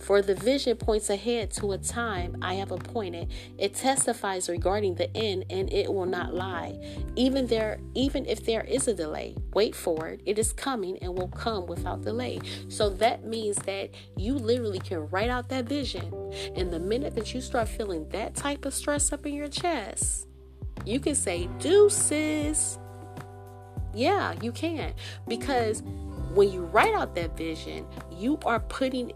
For 0.00 0.22
the 0.22 0.34
vision 0.34 0.76
points 0.76 1.10
ahead 1.10 1.50
to 1.52 1.72
a 1.72 1.78
time 1.78 2.36
I 2.40 2.54
have 2.54 2.70
appointed. 2.70 3.30
It 3.58 3.74
testifies 3.74 4.48
regarding 4.48 4.94
the 4.94 5.14
end 5.16 5.44
and 5.50 5.72
it 5.72 5.92
will 5.92 6.06
not 6.06 6.34
lie. 6.34 6.78
Even 7.16 7.46
there 7.46 7.80
even 7.94 8.24
if 8.26 8.44
there 8.44 8.62
is 8.62 8.88
a 8.88 8.94
delay, 8.94 9.34
wait 9.54 9.74
for 9.74 10.08
it. 10.08 10.20
It 10.24 10.38
is 10.38 10.52
coming 10.52 10.98
and 10.98 11.16
will 11.16 11.28
come 11.28 11.66
without 11.66 12.02
delay. 12.02 12.40
So 12.68 12.88
that 12.90 13.24
means 13.24 13.56
that 13.58 13.90
you 14.16 14.34
literally 14.34 14.80
can 14.80 15.08
write 15.08 15.30
out 15.30 15.48
that 15.48 15.66
vision. 15.66 16.12
And 16.54 16.72
the 16.72 16.80
minute 16.80 17.14
that 17.16 17.34
you 17.34 17.40
start 17.40 17.68
feeling 17.68 18.08
that 18.10 18.34
type 18.34 18.64
of 18.64 18.74
stress 18.74 19.12
up 19.12 19.26
in 19.26 19.34
your 19.34 19.48
chest, 19.48 20.28
you 20.84 21.00
can 21.00 21.14
say 21.14 21.48
deuces. 21.58 22.78
Yeah, 23.94 24.34
you 24.40 24.52
can. 24.52 24.94
Because 25.26 25.82
when 26.34 26.52
you 26.52 26.62
write 26.66 26.94
out 26.94 27.14
that 27.16 27.36
vision, 27.36 27.86
you 28.12 28.38
are 28.44 28.60
putting 28.60 29.12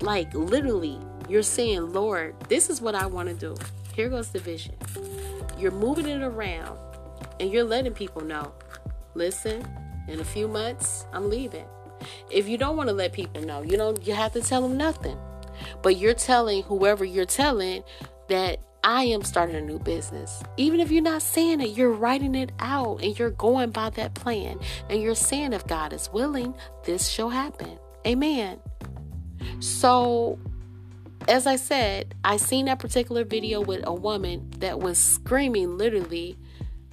like 0.00 0.32
literally 0.34 0.98
you're 1.28 1.42
saying 1.42 1.92
lord 1.92 2.34
this 2.48 2.70
is 2.70 2.80
what 2.80 2.94
i 2.94 3.06
want 3.06 3.28
to 3.28 3.34
do 3.34 3.54
here 3.94 4.08
goes 4.08 4.30
the 4.30 4.38
vision 4.38 4.74
you're 5.58 5.70
moving 5.70 6.08
it 6.08 6.22
around 6.22 6.78
and 7.40 7.52
you're 7.52 7.64
letting 7.64 7.92
people 7.92 8.22
know 8.22 8.52
listen 9.14 9.64
in 10.08 10.20
a 10.20 10.24
few 10.24 10.48
months 10.48 11.06
i'm 11.12 11.28
leaving 11.28 11.66
if 12.30 12.48
you 12.48 12.58
don't 12.58 12.76
want 12.76 12.88
to 12.88 12.94
let 12.94 13.12
people 13.12 13.42
know 13.42 13.62
you 13.62 13.76
don't 13.76 14.06
you 14.06 14.14
have 14.14 14.32
to 14.32 14.40
tell 14.40 14.62
them 14.62 14.76
nothing 14.76 15.18
but 15.82 15.96
you're 15.96 16.14
telling 16.14 16.62
whoever 16.64 17.04
you're 17.04 17.24
telling 17.24 17.82
that 18.28 18.58
I 18.84 19.04
am 19.04 19.22
starting 19.22 19.54
a 19.54 19.60
new 19.60 19.78
business. 19.78 20.42
Even 20.56 20.80
if 20.80 20.90
you're 20.90 21.02
not 21.02 21.22
saying 21.22 21.60
it, 21.60 21.76
you're 21.76 21.92
writing 21.92 22.34
it 22.34 22.50
out 22.58 23.00
and 23.00 23.16
you're 23.16 23.30
going 23.30 23.70
by 23.70 23.90
that 23.90 24.14
plan. 24.14 24.58
And 24.90 25.00
you're 25.00 25.14
saying, 25.14 25.52
if 25.52 25.66
God 25.68 25.92
is 25.92 26.10
willing, 26.12 26.54
this 26.84 27.08
shall 27.08 27.30
happen. 27.30 27.78
Amen. 28.04 28.58
So, 29.60 30.38
as 31.28 31.46
I 31.46 31.56
said, 31.56 32.14
I 32.24 32.36
seen 32.36 32.66
that 32.66 32.78
particular 32.78 33.24
video 33.24 33.60
with 33.60 33.86
a 33.86 33.94
woman 33.94 34.50
that 34.58 34.80
was 34.80 34.98
screaming, 34.98 35.78
literally 35.78 36.36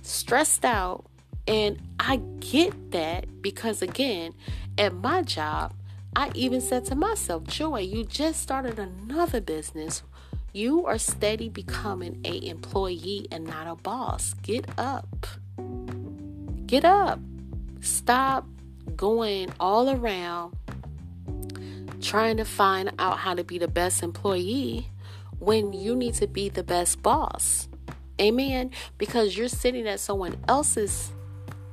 stressed 0.02 0.66
out. 0.66 1.06
And 1.48 1.82
I 2.00 2.18
get 2.40 2.92
that 2.92 3.42
because, 3.42 3.82
again, 3.82 4.34
at 4.78 4.94
my 4.94 5.24
job, 5.24 5.74
I 6.16 6.32
even 6.36 6.62
said 6.62 6.86
to 6.86 6.96
myself, 6.96 7.46
Joy, 7.46 7.82
you 7.82 8.04
just 8.04 8.42
started 8.42 8.80
another 8.80 9.42
business. 9.42 10.04
You 10.54 10.86
are 10.86 10.98
steady 10.98 11.50
becoming 11.50 12.20
a 12.26 12.48
employee 12.48 13.28
and 13.32 13.46
not 13.46 13.68
a 13.68 13.76
boss. 13.76 14.34
Get 14.42 14.68
up. 14.78 15.28
Get 16.66 16.86
up. 16.86 17.20
Stop 17.82 18.48
going 18.96 19.50
all 19.60 19.90
around 19.90 20.56
trying 22.02 22.38
to 22.38 22.46
find 22.46 22.92
out 23.00 23.20
how 23.20 23.34
to 23.34 23.44
be 23.44 23.58
the 23.58 23.68
best 23.68 24.04
employee 24.04 24.90
when 25.40 25.74
you 25.74 25.96
need 25.96 26.14
to 26.16 26.28
be 26.28 26.50
the 26.50 26.64
best 26.64 27.02
boss. 27.02 27.68
Amen. 28.20 28.72
Because 28.98 29.38
you're 29.38 29.48
sitting 29.48 29.88
at 29.88 30.00
someone 30.00 30.38
else's 30.48 31.12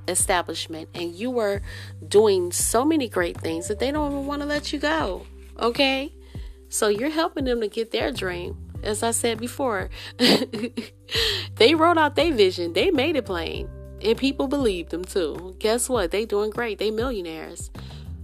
establishment 0.09 0.89
and 0.95 1.15
you 1.15 1.31
were 1.31 1.63
doing 2.07 2.53
so 2.53 2.85
many 2.85 3.09
great 3.09 3.41
things 3.41 3.69
that 3.69 3.79
they 3.79 3.91
don't 3.91 4.13
even 4.13 4.27
want 4.27 4.43
to 4.43 4.47
let 4.47 4.73
you 4.73 4.79
go. 4.79 5.27
Okay? 5.59 6.13
So 6.69 6.89
you're 6.89 7.11
helping 7.11 7.45
them 7.45 7.61
to 7.61 7.69
get 7.69 7.91
their 7.91 8.13
dream. 8.13 8.57
As 8.83 9.03
I 9.03 9.11
said 9.11 9.39
before, 9.39 9.91
they 10.19 11.75
wrote 11.75 11.99
out 11.99 12.15
their 12.15 12.33
vision, 12.33 12.73
they 12.73 12.91
made 12.91 13.17
it 13.17 13.25
plain, 13.25 13.69
and 14.01 14.17
people 14.17 14.47
believed 14.47 14.91
them 14.91 15.05
too. 15.05 15.57
Guess 15.59 15.89
what? 15.89 16.11
They 16.11 16.25
doing 16.25 16.51
great. 16.51 16.79
They 16.79 16.91
millionaires. 16.91 17.71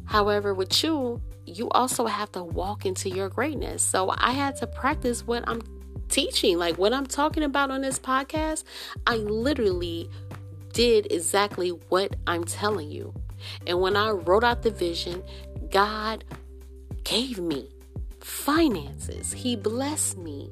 However, 0.05 0.55
with 0.55 0.85
you, 0.85 1.23
you 1.47 1.69
also 1.71 2.07
have 2.07 2.31
to 2.33 2.43
walk 2.43 2.87
into 2.87 3.09
your 3.09 3.29
greatness. 3.29 3.83
So 3.83 4.15
I 4.17 4.33
had 4.33 4.57
to 4.57 4.67
practice 4.67 5.27
what 5.27 5.45
I'm 5.47 5.63
teaching. 6.09 6.59
Like 6.59 6.79
what 6.79 6.93
I'm 6.93 7.07
talking 7.07 7.43
about 7.43 7.71
on 7.71 7.81
this 7.81 7.99
podcast, 7.99 8.65
I 9.07 9.17
literally 9.17 10.09
did 10.73 11.11
exactly 11.11 11.71
what 11.89 12.17
I'm 12.27 12.45
telling 12.45 12.91
you. 12.91 13.13
And 13.67 13.81
when 13.81 13.97
I 13.97 14.11
wrote 14.11 14.45
out 14.45 14.63
the 14.63 14.71
vision, 14.71 15.23
God 15.71 16.25
gave 17.05 17.39
me 17.39 17.69
finances, 18.21 19.33
He 19.33 19.57
blessed 19.57 20.19
me. 20.19 20.51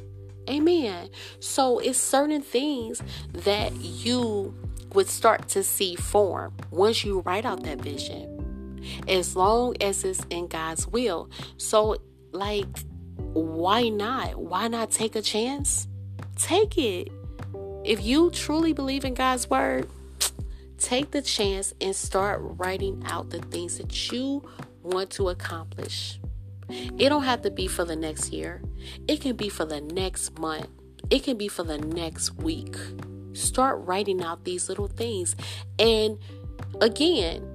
Amen. 0.49 1.11
So 1.39 1.79
it's 1.79 1.99
certain 1.99 2.43
things 2.43 3.01
that 3.33 3.73
you 3.77 4.53
would 4.95 5.09
start 5.09 5.47
to 5.49 5.63
see 5.63 5.95
form 5.95 6.53
once 6.71 7.05
you 7.05 7.21
write 7.21 7.45
out 7.45 7.63
that 7.63 7.81
vision 7.81 8.40
as 9.09 9.37
long 9.37 9.77
as 9.81 10.05
it's 10.05 10.25
in 10.31 10.49
God's 10.49 10.87
will. 10.87 11.31
So, 11.57 11.97
like, 12.33 12.67
why 13.17 13.89
not? 13.89 14.37
Why 14.37 14.69
not 14.69 14.91
take 14.91 15.17
a 15.17 15.23
chance? 15.23 15.89
Take 16.37 16.79
it. 16.79 17.09
If 17.85 18.03
you 18.03 18.31
truly 18.31 18.73
believe 18.73 19.05
in 19.05 19.15
God's 19.15 19.49
word, 19.49 19.89
take 20.79 21.11
the 21.11 21.23
chance 21.23 21.75
and 21.81 21.95
start 21.95 22.41
writing 22.43 23.03
out 23.07 23.31
the 23.31 23.39
things 23.39 23.79
that 23.79 24.13
you 24.13 24.43
want 24.83 25.11
to 25.11 25.29
accomplish. 25.29 26.19
It 26.69 27.09
don't 27.09 27.25
have 27.25 27.43
to 27.43 27.51
be 27.51 27.67
for 27.67 27.85
the 27.85 27.97
next 27.97 28.33
year. 28.33 28.63
It 29.09 29.21
can 29.21 29.37
be 29.37 29.49
for 29.49 29.65
the 29.65 29.81
next 29.81 30.39
month. 30.39 30.69
It 31.11 31.25
can 31.25 31.37
be 31.37 31.49
for 31.49 31.65
the 31.65 31.79
next 31.79 32.37
week. 32.37 32.77
Start 33.33 33.81
writing 33.85 34.23
out 34.23 34.45
these 34.45 34.69
little 34.69 34.89
things. 34.89 35.35
And 35.79 36.19
again, 36.81 37.50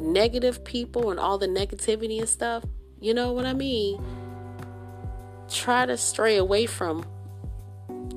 negative 0.00 0.64
people 0.64 1.10
and 1.10 1.20
all 1.20 1.38
the 1.38 1.46
negativity 1.46 2.18
and 2.18 2.28
stuff, 2.28 2.64
you 3.00 3.14
know 3.14 3.32
what 3.32 3.46
I 3.46 3.52
mean? 3.52 4.02
Try 5.48 5.86
to 5.86 5.96
stray 5.96 6.36
away 6.36 6.66
from 6.66 7.04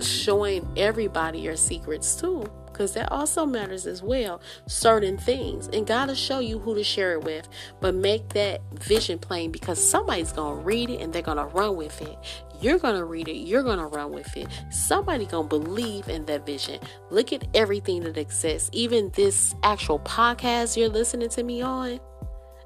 showing 0.02 0.68
everybody 0.76 1.40
your 1.40 1.56
secrets 1.56 2.16
too 2.16 2.50
because 2.74 2.94
that 2.94 3.12
also 3.12 3.46
matters 3.46 3.86
as 3.86 4.02
well. 4.02 4.42
Certain 4.66 5.18
things, 5.18 5.68
and 5.68 5.86
God 5.86 6.08
will 6.10 6.16
show 6.16 6.40
you 6.40 6.60
who 6.60 6.74
to 6.76 6.84
share 6.84 7.14
it 7.14 7.24
with, 7.24 7.48
but 7.80 7.94
make 7.94 8.30
that 8.30 8.62
vision 8.74 9.20
plain 9.20 9.52
because 9.52 9.82
somebody's 9.82 10.32
gonna 10.32 10.60
read 10.62 10.90
it 10.90 11.00
and 11.00 11.14
they're 11.14 11.22
gonna 11.22 11.46
run 11.48 11.76
with 11.76 12.02
it. 12.02 12.18
You're 12.64 12.80
gonna 12.80 13.04
read 13.04 13.28
it, 13.28 13.36
you're 13.36 13.62
gonna 13.62 13.88
run 13.88 14.14
with 14.14 14.38
it. 14.38 14.48
Somebody 14.70 15.26
gonna 15.26 15.50
believe 15.50 16.08
in 16.08 16.26
that 16.28 16.46
vision. 16.46 16.80
Look 17.10 17.34
at 17.34 17.46
everything 17.54 18.04
that 18.04 18.18
exists, 18.18 18.70
even 18.72 19.12
this 19.16 19.54
actual 19.64 20.00
podcast 20.00 20.78
you're 20.78 20.88
listening 20.88 21.28
to 21.28 21.44
me 21.44 21.62
on. 21.62 22.00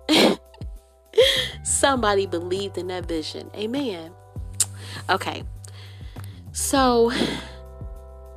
Somebody 1.64 2.28
believed 2.28 2.78
in 2.78 2.86
that 2.88 3.08
vision. 3.08 3.50
Amen. 3.56 4.12
Okay. 5.10 5.44
So 6.52 7.12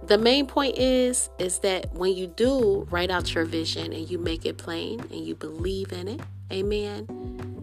the 0.04 0.16
main 0.16 0.46
point 0.46 0.78
is 0.78 1.28
is 1.38 1.58
that 1.58 1.92
when 1.92 2.16
you 2.16 2.26
do 2.26 2.86
write 2.90 3.10
out 3.10 3.34
your 3.34 3.44
vision 3.44 3.92
and 3.92 4.08
you 4.10 4.18
make 4.18 4.46
it 4.46 4.56
plain 4.56 4.98
and 4.98 5.26
you 5.26 5.36
believe 5.36 5.92
in 5.92 6.08
it 6.08 6.20
amen 6.50 7.59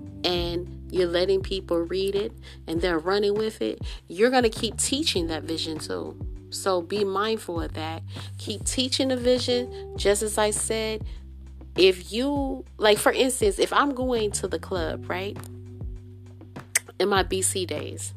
you're 0.97 1.07
letting 1.07 1.41
people 1.41 1.77
read 1.79 2.15
it 2.15 2.31
and 2.67 2.81
they're 2.81 2.99
running 2.99 3.36
with 3.36 3.62
it. 3.62 3.81
You're 4.07 4.29
going 4.29 4.43
to 4.43 4.49
keep 4.49 4.77
teaching 4.77 5.27
that 5.27 5.43
vision 5.43 5.79
too. 5.79 6.17
So 6.49 6.81
be 6.81 7.03
mindful 7.03 7.62
of 7.62 7.73
that. 7.73 8.03
Keep 8.38 8.65
teaching 8.65 9.10
the 9.10 9.17
vision 9.17 9.95
just 9.97 10.23
as 10.23 10.38
i 10.38 10.49
said 10.49 11.03
if 11.75 12.12
you 12.12 12.65
like 12.77 12.97
for 12.97 13.12
instance 13.12 13.60
if 13.60 13.71
i'm 13.71 13.93
going 13.93 14.31
to 14.31 14.47
the 14.47 14.57
club 14.57 15.07
right 15.07 15.38
in 16.99 17.07
my 17.07 17.23
bc 17.23 17.67
days 17.67 18.15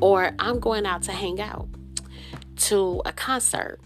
or 0.00 0.34
i'm 0.40 0.58
going 0.58 0.84
out 0.84 1.02
to 1.02 1.12
hang 1.12 1.40
out 1.40 1.68
to 2.56 3.02
a 3.04 3.12
concert, 3.12 3.80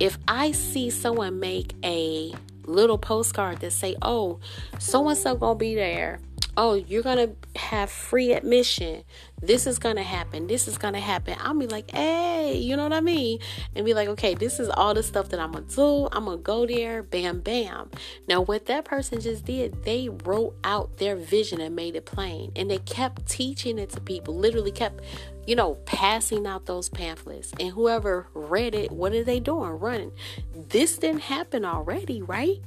if 0.00 0.18
I 0.28 0.52
see 0.52 0.90
someone 0.90 1.40
make 1.40 1.74
a 1.84 2.32
little 2.64 2.98
postcard 2.98 3.60
that 3.60 3.72
say, 3.72 3.96
"Oh, 4.02 4.38
so 4.78 5.08
and 5.08 5.18
so 5.18 5.34
gonna 5.34 5.54
be 5.54 5.74
there," 5.74 6.20
"Oh, 6.56 6.74
you're 6.74 7.02
gonna 7.02 7.30
have 7.56 7.90
free 7.90 8.32
admission," 8.32 9.04
"This 9.40 9.66
is 9.66 9.78
gonna 9.78 10.02
happen," 10.02 10.46
"This 10.46 10.68
is 10.68 10.78
gonna 10.78 11.00
happen," 11.00 11.36
I'll 11.40 11.58
be 11.58 11.66
like, 11.66 11.90
"Hey," 11.90 12.56
you 12.56 12.76
know 12.76 12.84
what 12.84 12.92
I 12.92 13.00
mean, 13.00 13.38
and 13.74 13.84
be 13.84 13.94
like, 13.94 14.08
"Okay, 14.08 14.34
this 14.34 14.60
is 14.60 14.68
all 14.68 14.94
the 14.94 15.02
stuff 15.02 15.28
that 15.30 15.40
I'm 15.40 15.52
gonna 15.52 15.66
do. 15.66 16.08
I'm 16.12 16.24
gonna 16.26 16.36
go 16.38 16.66
there, 16.66 17.02
bam, 17.02 17.40
bam." 17.40 17.90
Now, 18.28 18.40
what 18.40 18.66
that 18.66 18.84
person 18.84 19.20
just 19.20 19.44
did, 19.44 19.84
they 19.84 20.08
wrote 20.08 20.54
out 20.64 20.98
their 20.98 21.16
vision 21.16 21.60
and 21.60 21.74
made 21.74 21.96
it 21.96 22.04
plain, 22.06 22.52
and 22.56 22.70
they 22.70 22.78
kept 22.78 23.26
teaching 23.26 23.78
it 23.78 23.90
to 23.90 24.00
people. 24.00 24.34
Literally 24.34 24.72
kept 24.72 25.02
you 25.46 25.54
know, 25.54 25.74
passing 25.84 26.46
out 26.46 26.66
those 26.66 26.88
pamphlets. 26.88 27.52
And 27.60 27.70
whoever 27.70 28.28
read 28.34 28.74
it, 28.74 28.90
what 28.90 29.12
are 29.12 29.24
they 29.24 29.40
doing? 29.40 29.72
Running. 29.72 30.12
This 30.54 30.98
didn't 30.98 31.22
happen 31.22 31.64
already, 31.64 32.22
right? 32.22 32.60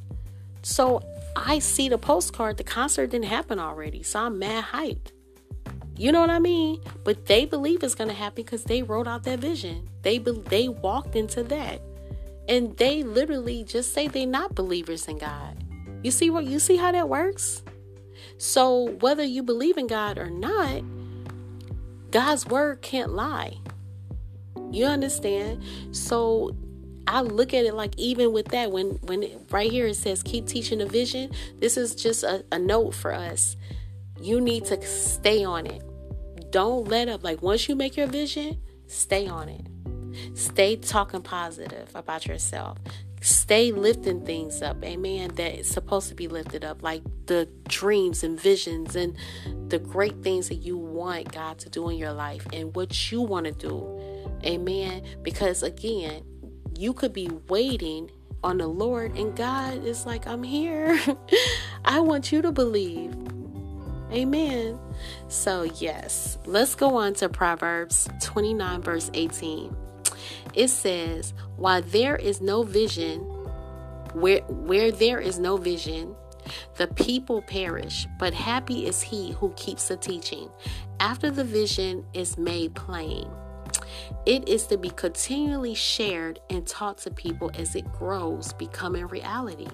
So 0.61 1.01
I 1.45 1.59
see 1.59 1.89
the 1.89 1.97
postcard, 1.97 2.57
the 2.57 2.63
concert 2.63 3.11
didn't 3.11 3.25
happen 3.25 3.59
already. 3.59 4.03
So 4.03 4.19
I'm 4.19 4.39
mad 4.39 4.65
hyped. 4.65 5.11
You 5.95 6.11
know 6.11 6.21
what 6.21 6.29
I 6.29 6.39
mean? 6.39 6.81
But 7.03 7.25
they 7.25 7.45
believe 7.45 7.83
it's 7.83 7.95
going 7.95 8.09
to 8.09 8.13
happen 8.13 8.43
because 8.43 8.63
they 8.63 8.83
wrote 8.83 9.07
out 9.07 9.23
that 9.23 9.39
vision. 9.39 9.89
They 10.03 10.19
be- 10.19 10.31
they 10.31 10.67
walked 10.67 11.15
into 11.15 11.43
that. 11.43 11.81
And 12.47 12.77
they 12.77 13.03
literally 13.03 13.63
just 13.63 13.93
say 13.93 14.07
they're 14.07 14.25
not 14.27 14.55
believers 14.55 15.07
in 15.07 15.17
God. 15.17 15.63
You 16.03 16.11
see 16.11 16.29
what 16.29 16.45
you 16.45 16.59
see 16.59 16.77
how 16.77 16.91
that 16.91 17.09
works? 17.09 17.63
So 18.37 18.91
whether 18.99 19.23
you 19.23 19.43
believe 19.43 19.77
in 19.77 19.87
God 19.87 20.17
or 20.17 20.29
not, 20.29 20.83
God's 22.11 22.45
word 22.45 22.81
can't 22.81 23.11
lie. 23.11 23.57
You 24.71 24.85
understand? 24.85 25.63
So 25.91 26.55
I 27.07 27.21
look 27.21 27.53
at 27.53 27.65
it 27.65 27.73
like 27.73 27.97
even 27.97 28.33
with 28.33 28.49
that, 28.49 28.71
when 28.71 28.91
when 29.03 29.23
it, 29.23 29.39
right 29.49 29.71
here 29.71 29.87
it 29.87 29.95
says 29.95 30.21
keep 30.23 30.45
teaching 30.45 30.79
the 30.79 30.85
vision, 30.85 31.31
this 31.59 31.77
is 31.77 31.95
just 31.95 32.23
a, 32.23 32.43
a 32.51 32.59
note 32.59 32.93
for 32.93 33.13
us. 33.13 33.55
You 34.21 34.41
need 34.41 34.65
to 34.65 34.81
stay 34.85 35.43
on 35.43 35.67
it. 35.67 35.83
Don't 36.51 36.87
let 36.87 37.07
up. 37.07 37.23
Like 37.23 37.41
once 37.41 37.67
you 37.69 37.75
make 37.75 37.95
your 37.97 38.07
vision, 38.07 38.59
stay 38.87 39.27
on 39.27 39.49
it. 39.49 39.67
Stay 40.37 40.75
talking 40.75 41.21
positive 41.21 41.89
about 41.95 42.25
yourself 42.25 42.77
stay 43.21 43.71
lifting 43.71 44.23
things 44.25 44.61
up 44.61 44.81
amen 44.83 45.31
that 45.35 45.59
is 45.59 45.67
supposed 45.67 46.07
to 46.07 46.15
be 46.15 46.27
lifted 46.27 46.63
up 46.63 46.83
like 46.83 47.01
the 47.25 47.47
dreams 47.67 48.23
and 48.23 48.39
visions 48.39 48.95
and 48.95 49.17
the 49.69 49.79
great 49.79 50.21
things 50.21 50.49
that 50.49 50.55
you 50.55 50.77
want 50.77 51.31
god 51.31 51.57
to 51.57 51.69
do 51.69 51.89
in 51.89 51.97
your 51.97 52.13
life 52.13 52.45
and 52.53 52.75
what 52.75 53.11
you 53.11 53.21
want 53.21 53.45
to 53.45 53.51
do 53.51 54.29
amen 54.45 55.03
because 55.23 55.63
again 55.63 56.23
you 56.77 56.93
could 56.93 57.13
be 57.13 57.29
waiting 57.47 58.09
on 58.43 58.57
the 58.57 58.67
lord 58.67 59.15
and 59.17 59.35
god 59.35 59.83
is 59.83 60.05
like 60.05 60.27
i'm 60.27 60.43
here. 60.43 60.99
I 61.85 62.01
want 62.01 62.31
you 62.31 62.41
to 62.41 62.51
believe. 62.51 63.15
Amen. 64.11 64.79
So 65.27 65.63
yes 65.63 66.37
let's 66.45 66.75
go 66.75 66.95
on 66.95 67.13
to 67.15 67.29
proverbs 67.29 68.07
29 68.21 68.81
verse 68.81 69.09
18 69.13 69.75
it 70.53 70.69
says, 70.69 71.33
While 71.55 71.81
there 71.83 72.15
is 72.15 72.41
no 72.41 72.63
vision, 72.63 73.19
where, 74.13 74.41
where 74.41 74.91
there 74.91 75.19
is 75.19 75.39
no 75.39 75.57
vision, 75.57 76.15
the 76.77 76.87
people 76.87 77.41
perish, 77.43 78.07
but 78.17 78.33
happy 78.33 78.87
is 78.87 79.01
he 79.01 79.33
who 79.33 79.51
keeps 79.51 79.89
the 79.89 79.97
teaching. 79.97 80.49
After 80.99 81.29
the 81.29 81.43
vision 81.43 82.05
is 82.13 82.37
made 82.37 82.73
plain, 82.73 83.29
it 84.27 84.49
is 84.49 84.67
to 84.67 84.77
be 84.77 84.89
continually 84.89 85.73
shared 85.73 86.41
and 86.49 86.67
taught 86.67 86.97
to 86.97 87.09
people 87.09 87.49
as 87.57 87.75
it 87.75 87.89
grows, 87.93 88.51
becoming 88.51 89.07
reality. 89.07 89.69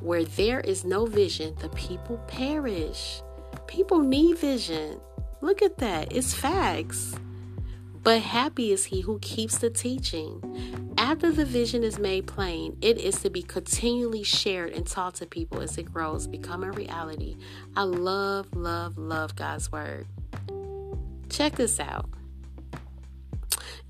Where 0.00 0.24
there 0.24 0.60
is 0.60 0.84
no 0.84 1.04
vision, 1.04 1.56
the 1.58 1.68
people 1.70 2.18
perish. 2.28 3.22
People 3.66 4.02
need 4.02 4.38
vision. 4.38 5.00
Look 5.40 5.62
at 5.62 5.78
that. 5.78 6.14
It's 6.14 6.32
facts. 6.32 7.16
But 8.04 8.22
happy 8.22 8.70
is 8.70 8.84
he 8.84 9.00
who 9.00 9.18
keeps 9.18 9.58
the 9.58 9.70
teaching. 9.70 10.94
After 10.96 11.32
the 11.32 11.44
vision 11.44 11.82
is 11.82 11.98
made 11.98 12.28
plain, 12.28 12.76
it 12.82 12.98
is 12.98 13.20
to 13.22 13.30
be 13.30 13.42
continually 13.42 14.22
shared 14.22 14.70
and 14.70 14.86
taught 14.86 15.16
to 15.16 15.26
people 15.26 15.60
as 15.60 15.76
it 15.76 15.92
grows, 15.92 16.28
becoming 16.28 16.70
reality. 16.70 17.36
I 17.74 17.82
love, 17.82 18.54
love, 18.54 18.96
love 18.96 19.34
God's 19.34 19.72
word. 19.72 20.06
Check 21.28 21.56
this 21.56 21.80
out. 21.80 22.08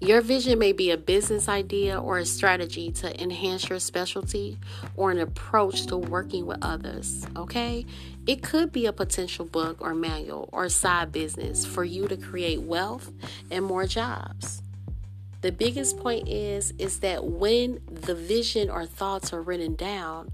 Your 0.01 0.21
vision 0.21 0.59
may 0.59 0.73
be 0.73 0.91
a 0.91 0.99
business 0.99 1.49
idea 1.49 1.99
or 1.99 2.19
a 2.19 2.27
strategy 2.27 2.91
to 2.93 3.23
enhance 3.23 3.69
your 3.71 3.79
specialty 3.79 4.59
or 4.97 5.11
an 5.11 5.19
approach 5.19 5.87
to 5.87 5.97
working 5.97 6.45
with 6.47 6.59
others, 6.61 7.27
okay? 7.37 7.87
It 8.27 8.43
could 8.43 8.71
be 8.71 8.87
a 8.87 8.93
potential 8.93 9.47
book 9.47 9.79
or 9.81 9.95
manual 9.95 10.49
or 10.53 10.69
side 10.69 11.11
business 11.11 11.65
for 11.65 11.85
you 11.85 12.07
to 12.09 12.17
create 12.17 12.61
wealth 12.63 13.13
and 13.51 13.65
more 13.65 13.87
jobs. 13.87 14.63
The 15.41 15.53
biggest 15.53 15.99
point 15.99 16.29
is 16.29 16.73
is 16.79 17.01
that 17.01 17.25
when 17.25 17.81
the 17.87 18.15
vision 18.15 18.71
or 18.71 18.87
thoughts 18.87 19.33
are 19.33 19.43
written 19.43 19.75
down, 19.75 20.33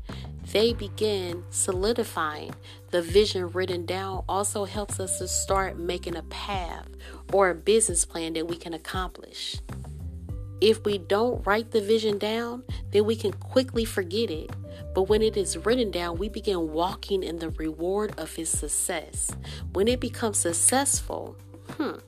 they 0.53 0.73
begin 0.73 1.45
solidifying. 1.51 2.55
The 2.91 3.03
vision 3.03 3.51
written 3.51 3.87
down 3.87 4.25
also 4.29 4.65
helps 4.65 4.99
us 4.99 5.19
to 5.19 5.29
start 5.29 5.79
making 5.79 6.17
a 6.17 6.23
path 6.25 6.89
or 7.33 7.51
a 7.51 7.55
business 7.55 8.05
plan 8.05 8.33
that 8.35 8.49
we 8.49 8.57
can 8.57 8.75
accomplish. 8.75 9.61
If 10.61 10.85
we 10.85 10.99
don't 10.99 11.47
write 11.47 11.71
the 11.71 11.81
vision 11.81 12.19
down, 12.19 12.65
then 12.91 13.07
we 13.07 13.17
can 13.17 13.33
quickly 13.33 13.85
forget 13.85 14.31
it. 14.31 14.51
But 14.95 15.05
when 15.05 15.23
it 15.23 15.37
is 15.37 15.57
written 15.57 15.91
down, 15.91 16.19
we 16.19 16.29
begin 16.29 16.73
walking 16.73 17.23
in 17.23 17.39
the 17.39 17.51
reward 17.51 18.13
of 18.19 18.35
his 18.35 18.51
success. 18.51 19.31
When 19.73 19.89
it 19.89 20.01
becomes 20.01 20.39
successful, 20.39 21.37
hmm, 21.71 21.99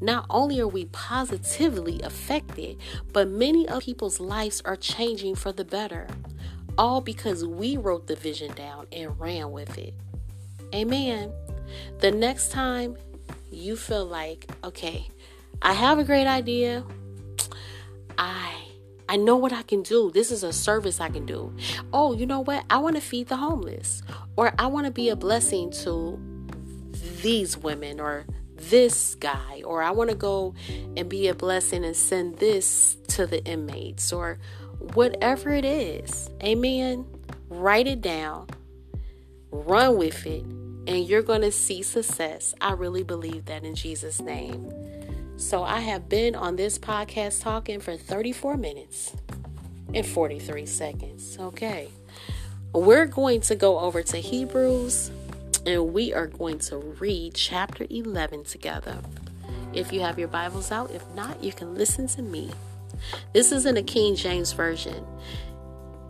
not 0.00 0.26
only 0.28 0.60
are 0.60 0.68
we 0.68 0.86
positively 0.86 2.00
affected, 2.02 2.78
but 3.12 3.28
many 3.28 3.68
of 3.68 3.84
people's 3.84 4.20
lives 4.20 4.60
are 4.64 4.76
changing 4.76 5.36
for 5.36 5.52
the 5.52 5.64
better. 5.64 6.08
All 6.80 7.02
because 7.02 7.44
we 7.44 7.76
wrote 7.76 8.06
the 8.06 8.16
vision 8.16 8.54
down 8.54 8.86
and 8.90 9.20
ran 9.20 9.52
with 9.52 9.76
it. 9.76 9.92
Amen. 10.74 11.30
The 11.98 12.10
next 12.10 12.52
time 12.52 12.96
you 13.50 13.76
feel 13.76 14.06
like, 14.06 14.50
okay, 14.64 15.06
I 15.60 15.74
have 15.74 15.98
a 15.98 16.04
great 16.04 16.26
idea. 16.26 16.82
I 18.16 18.64
I 19.10 19.18
know 19.18 19.36
what 19.36 19.52
I 19.52 19.60
can 19.60 19.82
do. 19.82 20.10
This 20.10 20.30
is 20.30 20.42
a 20.42 20.54
service 20.54 21.02
I 21.02 21.10
can 21.10 21.26
do. 21.26 21.54
Oh, 21.92 22.14
you 22.14 22.24
know 22.24 22.40
what? 22.40 22.64
I 22.70 22.78
want 22.78 22.96
to 22.96 23.02
feed 23.02 23.28
the 23.28 23.36
homeless 23.36 24.00
or 24.36 24.54
I 24.58 24.68
want 24.68 24.86
to 24.86 24.90
be 24.90 25.10
a 25.10 25.16
blessing 25.16 25.72
to 25.82 26.18
these 27.20 27.58
women 27.58 28.00
or 28.00 28.24
this 28.54 29.16
guy 29.16 29.60
or 29.66 29.82
I 29.82 29.90
want 29.90 30.08
to 30.08 30.16
go 30.16 30.54
and 30.96 31.10
be 31.10 31.28
a 31.28 31.34
blessing 31.34 31.84
and 31.84 31.94
send 31.94 32.38
this 32.38 32.96
to 33.08 33.26
the 33.26 33.44
inmates 33.44 34.14
or 34.14 34.38
whatever 34.94 35.50
it 35.50 35.64
is. 35.64 36.30
Amen. 36.42 37.06
Write 37.48 37.86
it 37.86 38.00
down, 38.00 38.48
run 39.50 39.96
with 39.96 40.26
it, 40.26 40.42
and 40.42 41.06
you're 41.06 41.22
going 41.22 41.42
to 41.42 41.52
see 41.52 41.82
success. 41.82 42.54
I 42.60 42.72
really 42.72 43.02
believe 43.02 43.46
that 43.46 43.64
in 43.64 43.74
Jesus' 43.74 44.20
name. 44.20 44.72
So 45.36 45.62
I 45.62 45.80
have 45.80 46.08
been 46.08 46.34
on 46.34 46.56
this 46.56 46.78
podcast 46.78 47.40
talking 47.42 47.80
for 47.80 47.96
34 47.96 48.56
minutes 48.56 49.14
and 49.94 50.06
43 50.06 50.66
seconds. 50.66 51.36
Okay. 51.40 51.88
We're 52.72 53.06
going 53.06 53.40
to 53.42 53.56
go 53.56 53.78
over 53.80 54.02
to 54.02 54.18
Hebrews 54.18 55.10
and 55.66 55.92
we 55.92 56.12
are 56.14 56.26
going 56.26 56.58
to 56.60 56.76
read 56.76 57.34
chapter 57.34 57.86
11 57.90 58.44
together. 58.44 58.98
If 59.72 59.92
you 59.92 60.00
have 60.00 60.18
your 60.18 60.28
Bibles 60.28 60.70
out, 60.70 60.90
if 60.90 61.04
not, 61.14 61.42
you 61.42 61.52
can 61.52 61.74
listen 61.74 62.06
to 62.08 62.22
me. 62.22 62.50
This 63.32 63.52
is 63.52 63.66
in 63.66 63.74
the 63.74 63.82
King 63.82 64.14
James 64.16 64.52
Version. 64.52 65.06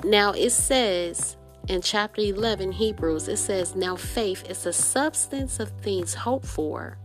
Now 0.05 0.33
it 0.33 0.51
says 0.51 1.37
in 1.69 1.83
chapter 1.83 2.21
11, 2.21 2.73
Hebrews, 2.73 3.29
it 3.29 3.37
says, 3.37 3.77
Now 3.77 3.95
faith 3.97 4.45
is 4.49 4.65
the 4.65 4.73
substance 4.73 5.61
of 5.61 5.71
things 5.83 6.15
hoped 6.15 6.47
for, 6.47 6.99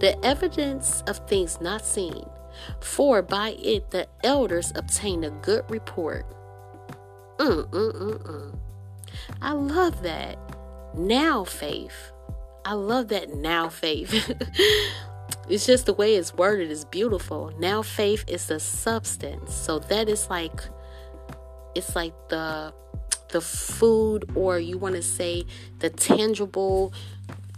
the 0.00 0.22
evidence 0.24 1.02
of 1.06 1.26
things 1.28 1.60
not 1.60 1.86
seen. 1.86 2.28
For 2.80 3.22
by 3.22 3.50
it 3.52 3.90
the 3.90 4.08
elders 4.24 4.72
obtained 4.74 5.24
a 5.24 5.30
good 5.30 5.64
report. 5.70 6.26
Mm, 7.38 7.70
mm, 7.70 7.94
mm, 7.94 8.22
mm. 8.22 8.58
I 9.40 9.52
love 9.52 10.02
that. 10.02 10.38
Now 10.94 11.44
faith. 11.44 12.12
I 12.64 12.74
love 12.74 13.08
that 13.08 13.32
now 13.34 13.68
faith. 13.68 14.32
it's 15.50 15.66
just 15.66 15.86
the 15.86 15.92
way 15.92 16.14
it's 16.14 16.32
worded 16.34 16.70
is 16.70 16.84
beautiful. 16.84 17.52
Now 17.58 17.82
faith 17.82 18.24
is 18.28 18.46
the 18.46 18.60
substance. 18.60 19.52
So 19.54 19.80
that 19.80 20.08
is 20.08 20.30
like 20.30 20.62
it's 21.74 21.96
like 21.96 22.14
the 22.28 22.72
the 23.30 23.40
food 23.40 24.30
or 24.34 24.58
you 24.58 24.78
want 24.78 24.96
to 24.96 25.02
say 25.02 25.44
the 25.78 25.90
tangible 25.90 26.92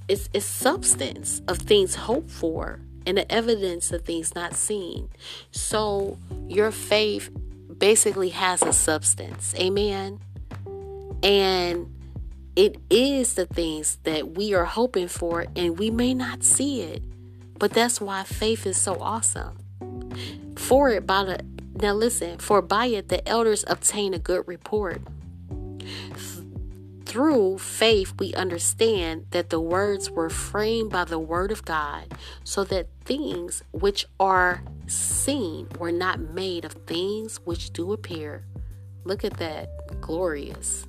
it's, 0.08 0.28
it's 0.32 0.44
substance 0.44 1.40
of 1.48 1.58
things 1.58 1.94
hoped 1.94 2.30
for 2.30 2.80
and 3.06 3.18
the 3.18 3.30
evidence 3.32 3.92
of 3.92 4.02
things 4.02 4.34
not 4.34 4.54
seen. 4.54 5.08
So 5.50 6.18
your 6.48 6.70
faith 6.70 7.30
basically 7.78 8.30
has 8.30 8.62
a 8.62 8.72
substance. 8.72 9.54
Amen. 9.58 10.20
And 11.22 11.94
it 12.56 12.76
is 12.90 13.34
the 13.34 13.46
things 13.46 13.96
that 14.04 14.36
we 14.36 14.54
are 14.54 14.64
hoping 14.64 15.08
for 15.08 15.46
and 15.56 15.78
we 15.78 15.90
may 15.90 16.14
not 16.14 16.42
see 16.42 16.82
it. 16.82 17.02
But 17.62 17.74
that's 17.74 18.00
why 18.00 18.24
faith 18.24 18.66
is 18.66 18.76
so 18.76 19.00
awesome. 19.00 19.56
For 20.56 20.90
it 20.90 21.06
by 21.06 21.22
the 21.22 21.44
now 21.80 21.94
listen, 21.94 22.40
for 22.40 22.60
by 22.60 22.86
it 22.86 23.08
the 23.08 23.26
elders 23.26 23.64
obtain 23.68 24.14
a 24.14 24.18
good 24.18 24.48
report. 24.48 25.00
Through 27.06 27.58
faith, 27.58 28.14
we 28.18 28.34
understand 28.34 29.26
that 29.30 29.50
the 29.50 29.60
words 29.60 30.10
were 30.10 30.28
framed 30.28 30.90
by 30.90 31.04
the 31.04 31.20
Word 31.20 31.52
of 31.52 31.64
God, 31.64 32.12
so 32.42 32.64
that 32.64 32.88
things 33.04 33.62
which 33.70 34.06
are 34.18 34.64
seen 34.88 35.68
were 35.78 35.92
not 35.92 36.18
made 36.18 36.64
of 36.64 36.72
things 36.72 37.36
which 37.44 37.72
do 37.72 37.92
appear. 37.92 38.44
Look 39.04 39.24
at 39.24 39.36
that. 39.36 40.00
Glorious. 40.00 40.88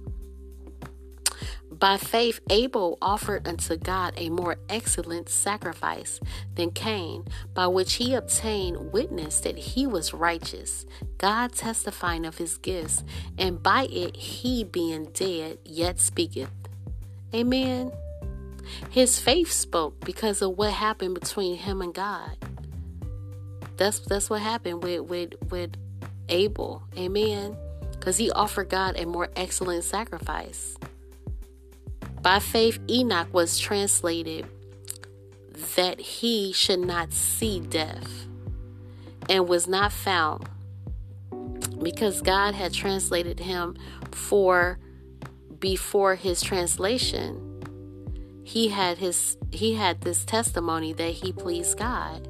By 1.84 1.98
faith, 1.98 2.40
Abel 2.50 2.98
offered 3.02 3.46
unto 3.46 3.76
God 3.76 4.14
a 4.16 4.30
more 4.30 4.56
excellent 4.70 5.28
sacrifice 5.28 6.22
than 6.56 6.72
Cain, 6.72 7.26
by 7.54 7.68
which 7.68 7.96
he 7.96 8.14
obtained 8.14 8.94
witness 8.94 9.42
that 9.42 9.58
he 9.58 9.86
was 9.86 10.14
righteous, 10.14 10.86
God 11.18 11.52
testifying 11.52 12.26
of 12.26 12.38
his 12.38 12.58
gifts, 12.58 13.04
and 13.38 13.62
by 13.62 13.88
it 13.92 14.16
he 14.16 14.64
being 14.64 15.08
dead 15.12 15.58
yet 15.66 16.00
speaketh. 16.00 16.50
Amen. 17.36 17.92
His 18.90 19.20
faith 19.20 19.52
spoke 19.52 20.06
because 20.06 20.42
of 20.42 20.58
what 20.58 20.72
happened 20.72 21.16
between 21.16 21.58
him 21.58 21.82
and 21.82 21.94
God. 21.94 22.38
That's 23.76 24.00
that's 24.00 24.30
what 24.30 24.42
happened 24.42 24.84
with 24.84 25.02
with 25.02 25.34
with 25.50 25.72
Abel. 26.30 26.84
Amen. 26.98 27.58
Because 27.92 28.16
he 28.16 28.32
offered 28.32 28.70
God 28.70 28.98
a 28.98 29.06
more 29.06 29.28
excellent 29.36 29.84
sacrifice. 29.84 30.78
By 32.24 32.40
faith, 32.40 32.80
Enoch 32.90 33.34
was 33.34 33.60
translated 33.60 34.46
that 35.76 36.00
he 36.00 36.54
should 36.54 36.80
not 36.80 37.12
see 37.12 37.60
death 37.60 38.28
and 39.30 39.50
was 39.50 39.68
not 39.68 39.92
found 39.92 40.48
because 41.82 42.22
God 42.22 42.56
had 42.56 42.74
translated 42.74 43.42
him 43.42 43.76
for 44.12 44.80
before 45.60 46.16
his 46.16 46.42
translation. 46.42 47.62
He 48.46 48.70
had 48.70 49.00
his 49.00 49.38
he 49.52 49.76
had 49.76 50.02
this 50.02 50.24
testimony 50.24 50.94
that 50.94 51.12
he 51.12 51.34
pleased 51.34 51.78
God. 51.78 52.30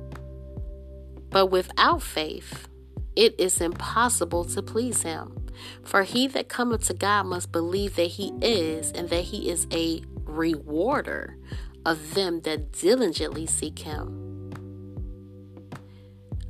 But 1.30 1.48
without 1.48 2.02
faith 2.02 2.68
it 3.16 3.36
is 3.39 3.62
impossible 3.62 4.44
to 4.46 4.64
please 4.64 5.04
him 5.04 5.43
for 5.84 6.04
he 6.04 6.28
that 6.28 6.49
cometh 6.49 6.88
to 6.88 6.93
God 6.93 7.26
must 7.26 7.51
believe 7.51 7.95
that 7.95 8.04
he 8.04 8.34
is, 8.41 8.91
and 8.91 9.10
that 9.10 9.26
he 9.26 9.49
is 9.49 9.68
a 9.72 10.01
rewarder 10.26 11.38
of 11.86 12.14
them 12.14 12.41
that 12.41 12.72
diligently 12.72 13.45
seek 13.45 13.80
him. 13.80 14.51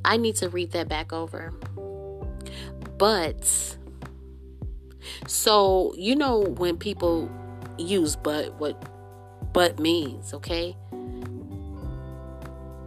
I 0.06 0.18
need 0.18 0.36
to 0.38 0.50
read 0.50 0.72
that 0.72 0.88
back 0.88 1.14
over. 1.14 1.54
But, 2.98 3.78
so, 5.28 5.94
you 5.98 6.16
know, 6.16 6.40
when 6.40 6.78
people 6.78 7.32
use 7.78 8.16
but, 8.16 8.54
what 8.60 8.90
but 9.54 9.80
means, 9.80 10.34
okay? 10.34 10.76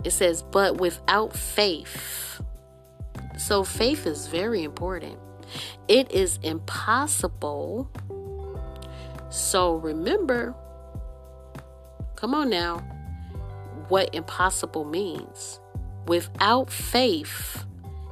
It 0.05 0.11
says, 0.12 0.43
but 0.43 0.79
without 0.79 1.35
faith. 1.35 2.41
So, 3.39 3.64
faith 3.64 4.07
is 4.07 4.29
very 4.29 4.62
important. 4.62 5.19
It 5.89 6.11
is 6.11 6.39
impossible. 6.43 7.91
So 9.31 9.77
remember, 9.77 10.55
come 12.17 12.35
on 12.35 12.51
now, 12.51 12.79
what 13.89 14.15
impossible 14.15 14.85
means. 14.85 15.61
Without 16.07 16.71
faith, 16.71 17.65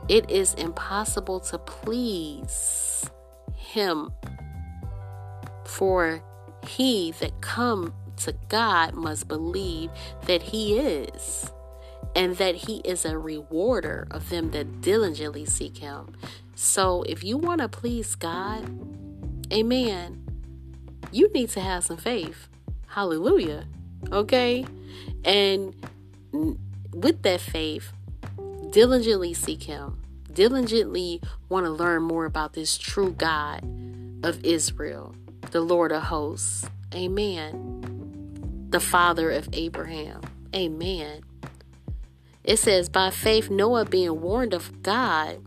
it 0.09 0.30
is 0.30 0.55
impossible 0.55 1.41
to 1.41 1.59
please 1.59 3.09
Him. 3.55 4.12
For 5.64 6.22
he 6.66 7.12
that 7.20 7.41
come 7.41 7.95
to 8.18 8.35
God 8.49 8.95
must 8.95 9.28
believe 9.28 9.91
that 10.26 10.43
He 10.43 10.78
is, 10.78 11.53
and 12.14 12.36
that 12.36 12.54
He 12.54 12.76
is 12.84 13.04
a 13.04 13.18
rewarder 13.18 14.06
of 14.10 14.28
them 14.30 14.50
that 14.52 14.80
diligently 14.80 15.44
seek 15.44 15.78
Him. 15.78 16.14
So 16.54 17.02
if 17.04 17.24
you 17.24 17.36
want 17.36 17.60
to 17.60 17.68
please 17.68 18.14
God, 18.14 18.64
amen, 19.52 20.24
you 21.10 21.30
need 21.32 21.50
to 21.50 21.60
have 21.60 21.84
some 21.84 21.96
faith. 21.96 22.48
Hallelujah. 22.86 23.66
Okay? 24.12 24.64
And 25.24 25.74
with 26.92 27.22
that 27.22 27.40
faith, 27.40 27.92
diligently 28.70 29.34
seek 29.34 29.64
Him. 29.64 30.00
Diligently 30.32 31.20
want 31.48 31.66
to 31.66 31.70
learn 31.70 32.02
more 32.02 32.24
about 32.24 32.54
this 32.54 32.76
true 32.76 33.12
God 33.12 33.62
of 34.24 34.44
Israel, 34.44 35.14
the 35.50 35.60
Lord 35.60 35.92
of 35.92 36.04
hosts. 36.04 36.66
Amen. 36.94 38.66
The 38.70 38.80
Father 38.80 39.30
of 39.30 39.48
Abraham. 39.52 40.20
Amen. 40.54 41.22
It 42.45 42.59
says, 42.59 42.88
By 42.88 43.11
faith, 43.11 43.51
Noah 43.51 43.86
being 43.86 44.20
warned 44.20 44.53
of 44.53 44.82
God 44.82 45.42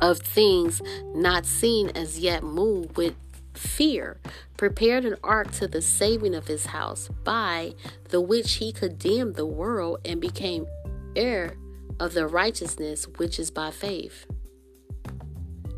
of 0.00 0.18
things 0.18 0.80
not 1.14 1.46
seen 1.46 1.90
as 1.90 2.18
yet 2.18 2.42
moved 2.42 2.96
with 2.96 3.14
fear, 3.54 4.18
prepared 4.56 5.04
an 5.04 5.16
ark 5.24 5.50
to 5.52 5.66
the 5.66 5.82
saving 5.82 6.34
of 6.34 6.46
his 6.46 6.66
house, 6.66 7.08
by 7.24 7.74
the 8.10 8.20
which 8.20 8.54
he 8.54 8.72
condemned 8.72 9.34
the 9.34 9.46
world 9.46 10.00
and 10.04 10.20
became 10.20 10.66
heir 11.14 11.54
of 11.98 12.12
the 12.12 12.26
righteousness 12.26 13.08
which 13.16 13.38
is 13.38 13.50
by 13.50 13.70
faith. 13.70 14.26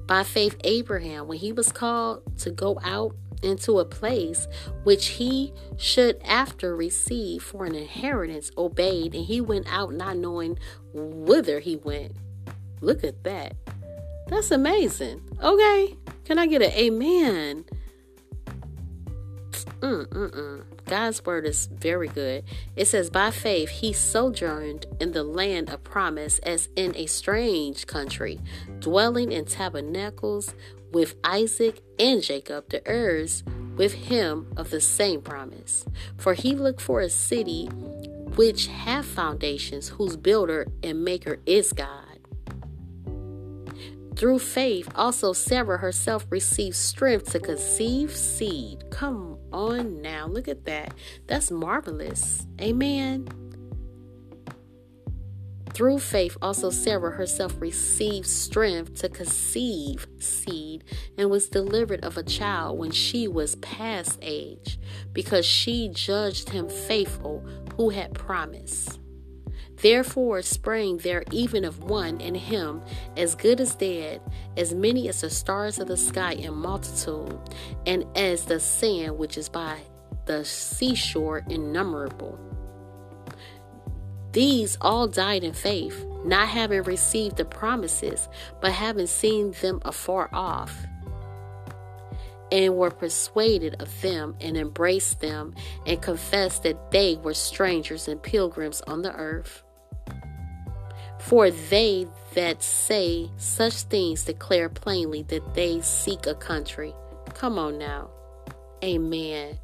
By 0.06 0.24
faith, 0.24 0.56
Abraham, 0.64 1.28
when 1.28 1.38
he 1.38 1.52
was 1.52 1.70
called 1.70 2.22
to 2.38 2.50
go 2.50 2.80
out 2.82 3.14
into 3.42 3.78
a 3.78 3.84
place 3.84 4.46
which 4.84 5.06
he 5.08 5.52
should 5.76 6.20
after 6.24 6.74
receive 6.74 7.42
for 7.42 7.64
an 7.64 7.74
inheritance, 7.74 8.50
obeyed, 8.56 9.14
and 9.14 9.24
he 9.24 9.40
went 9.40 9.66
out 9.72 9.92
not 9.94 10.16
knowing 10.16 10.58
whither 10.92 11.60
he 11.60 11.76
went. 11.76 12.12
Look 12.80 13.04
at 13.04 13.24
that. 13.24 13.56
That's 14.28 14.50
amazing. 14.50 15.22
Okay. 15.42 15.96
Can 16.24 16.38
I 16.38 16.46
get 16.46 16.62
an 16.62 16.72
amen? 16.72 17.64
Mm-mm-mm. 19.80 20.64
God's 20.86 21.24
word 21.24 21.46
is 21.46 21.66
very 21.66 22.08
good. 22.08 22.44
It 22.74 22.86
says, 22.86 23.10
By 23.10 23.30
faith 23.30 23.68
he 23.68 23.92
sojourned 23.92 24.86
in 25.00 25.12
the 25.12 25.22
land 25.22 25.70
of 25.70 25.84
promise 25.84 26.38
as 26.40 26.68
in 26.76 26.96
a 26.96 27.06
strange 27.06 27.86
country, 27.86 28.40
dwelling 28.80 29.30
in 29.30 29.44
tabernacles 29.44 30.54
with 30.92 31.14
Isaac 31.24 31.80
and 31.98 32.22
Jacob, 32.22 32.68
the 32.68 32.86
heirs 32.86 33.42
with 33.76 33.94
him 33.94 34.52
of 34.56 34.70
the 34.70 34.80
same 34.80 35.20
promise. 35.20 35.84
For 36.16 36.34
he 36.34 36.54
looked 36.54 36.80
for 36.80 37.00
a 37.00 37.08
city 37.08 37.66
which 38.36 38.66
have 38.68 39.06
foundations, 39.06 39.88
whose 39.88 40.16
builder 40.16 40.66
and 40.82 41.04
maker 41.04 41.38
is 41.46 41.72
God. 41.72 42.04
Through 44.16 44.40
faith, 44.40 44.88
also 44.96 45.32
Sarah 45.32 45.78
herself 45.78 46.26
received 46.28 46.74
strength 46.74 47.30
to 47.32 47.38
conceive 47.38 48.14
seed. 48.16 48.82
Come 48.90 49.38
on 49.52 50.02
now, 50.02 50.26
look 50.26 50.48
at 50.48 50.64
that. 50.64 50.92
That's 51.28 51.52
marvelous. 51.52 52.44
Amen. 52.60 53.28
Through 55.74 55.98
faith, 55.98 56.36
also 56.42 56.70
Sarah 56.70 57.12
herself 57.12 57.54
received 57.60 58.26
strength 58.26 58.94
to 59.00 59.08
conceive 59.08 60.06
seed 60.18 60.84
and 61.16 61.30
was 61.30 61.48
delivered 61.48 62.04
of 62.04 62.16
a 62.16 62.22
child 62.22 62.78
when 62.78 62.90
she 62.90 63.28
was 63.28 63.56
past 63.56 64.18
age, 64.22 64.78
because 65.12 65.46
she 65.46 65.88
judged 65.88 66.48
him 66.48 66.68
faithful 66.68 67.46
who 67.76 67.90
had 67.90 68.14
promised. 68.14 68.98
Therefore 69.80 70.42
sprang 70.42 70.98
there 70.98 71.22
even 71.30 71.64
of 71.64 71.84
one 71.84 72.20
in 72.20 72.34
him 72.34 72.82
as 73.16 73.36
good 73.36 73.60
as 73.60 73.76
dead, 73.76 74.20
as 74.56 74.74
many 74.74 75.08
as 75.08 75.20
the 75.20 75.30
stars 75.30 75.78
of 75.78 75.86
the 75.86 75.96
sky 75.96 76.32
in 76.32 76.54
multitude, 76.54 77.38
and 77.86 78.04
as 78.16 78.44
the 78.44 78.58
sand 78.58 79.16
which 79.16 79.38
is 79.38 79.48
by 79.48 79.78
the 80.26 80.44
seashore 80.44 81.44
innumerable. 81.48 82.47
These 84.32 84.76
all 84.80 85.06
died 85.08 85.44
in 85.44 85.52
faith, 85.52 86.04
not 86.24 86.48
having 86.48 86.82
received 86.82 87.36
the 87.36 87.44
promises, 87.44 88.28
but 88.60 88.72
having 88.72 89.06
seen 89.06 89.52
them 89.62 89.80
afar 89.84 90.28
off, 90.32 90.86
and 92.52 92.76
were 92.76 92.90
persuaded 92.90 93.76
of 93.80 94.00
them, 94.00 94.36
and 94.40 94.56
embraced 94.56 95.20
them, 95.20 95.54
and 95.86 96.00
confessed 96.02 96.62
that 96.64 96.90
they 96.90 97.16
were 97.16 97.34
strangers 97.34 98.08
and 98.08 98.22
pilgrims 98.22 98.80
on 98.82 99.02
the 99.02 99.14
earth. 99.14 99.62
For 101.18 101.50
they 101.50 102.06
that 102.34 102.62
say 102.62 103.30
such 103.36 103.82
things 103.82 104.24
declare 104.24 104.68
plainly 104.68 105.22
that 105.24 105.54
they 105.54 105.80
seek 105.80 106.26
a 106.26 106.34
country. 106.34 106.94
Come 107.34 107.58
on 107.58 107.78
now. 107.78 108.10
Amen. 108.84 109.58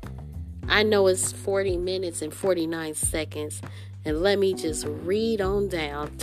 I 0.69 0.83
know 0.83 1.07
it's 1.07 1.33
40 1.33 1.77
minutes 1.77 2.23
and 2.23 2.33
49 2.33 2.95
seconds, 2.95 3.61
and 4.05 4.23
let 4.23 4.39
me 4.39 4.55
just 4.55 4.87
read 4.87 5.41
on 5.41 5.69
down. 5.69 6.17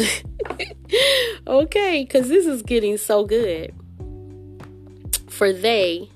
okay, 1.47 2.03
because 2.03 2.29
this 2.29 2.45
is 2.45 2.61
getting 2.61 2.97
so 2.97 3.25
good. 3.25 3.73
For 5.29 5.51
they 5.51 6.09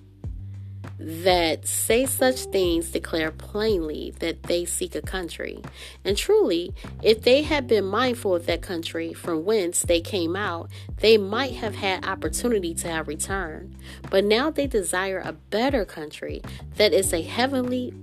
that 0.97 1.67
say 1.67 2.05
such 2.05 2.45
things 2.45 2.89
declare 2.89 3.29
plainly 3.31 4.13
that 4.19 4.43
they 4.43 4.65
seek 4.65 4.95
a 4.95 5.01
country. 5.01 5.61
And 6.03 6.17
truly, 6.17 6.73
if 7.03 7.21
they 7.21 7.41
had 7.41 7.67
been 7.67 7.85
mindful 7.85 8.35
of 8.35 8.45
that 8.45 8.61
country 8.61 9.13
from 9.13 9.45
whence 9.45 9.81
they 9.81 9.99
came 10.01 10.35
out, 10.35 10.69
they 11.01 11.17
might 11.17 11.53
have 11.55 11.75
had 11.75 12.05
opportunity 12.05 12.73
to 12.75 12.87
have 12.87 13.07
returned. 13.07 13.75
But 14.09 14.23
now 14.23 14.49
they 14.49 14.67
desire 14.67 15.21
a 15.23 15.33
better 15.33 15.85
country 15.85 16.41
that 16.77 16.93
is 16.93 17.13
a 17.13 17.21
heavenly 17.21 17.93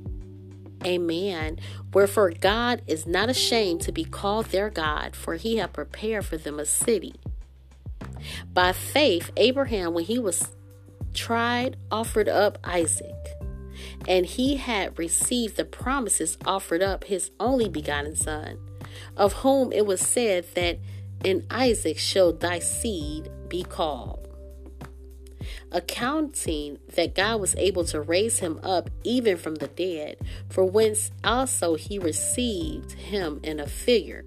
Amen. 0.85 1.59
Wherefore 1.93 2.30
God 2.30 2.83
is 2.87 3.07
not 3.07 3.28
ashamed 3.28 3.83
to 3.83 3.93
be 3.93 4.05
called 4.05 4.47
their 4.47 4.70
God, 4.70 5.14
for 5.14 5.37
he 5.37 5.57
hath 5.57 5.72
prepared 5.72 6.24
for 6.24 6.37
them 6.37 6.59
a 6.59 6.66
city. 6.66 7.14
By 8.53 8.72
faith, 8.72 9.30
Abraham, 9.37 9.95
when 9.95 10.05
he 10.05 10.18
was 10.18 10.55
tried, 11.14 11.76
offered 11.91 12.28
up 12.28 12.59
Isaac. 12.64 13.14
And 14.07 14.26
he 14.26 14.57
had 14.57 14.99
received 14.99 15.57
the 15.57 15.64
promises, 15.64 16.39
offered 16.45 16.83
up 16.83 17.05
his 17.05 17.30
only 17.39 17.68
begotten 17.68 18.16
son, 18.16 18.59
of 19.16 19.33
whom 19.35 19.72
it 19.72 19.87
was 19.87 20.01
said 20.01 20.47
that 20.55 20.78
in 21.24 21.47
Isaac 21.51 21.99
shall 21.99 22.33
thy 22.33 22.59
seed 22.59 23.30
be 23.49 23.62
called 23.62 24.22
accounting 25.73 26.79
that 26.95 27.14
God 27.14 27.41
was 27.41 27.55
able 27.57 27.85
to 27.87 28.01
raise 28.01 28.39
him 28.39 28.61
up 28.62 28.91
even 29.05 29.37
from 29.37 29.57
the 29.57 29.68
dead, 29.68 30.16
for 30.49 30.64
whence 30.64 31.11
also 31.25 31.75
he 31.75 31.99
received 31.99 32.93
him 32.93 33.41
in 33.43 33.59
a 33.59 33.66
figure. 33.66 34.25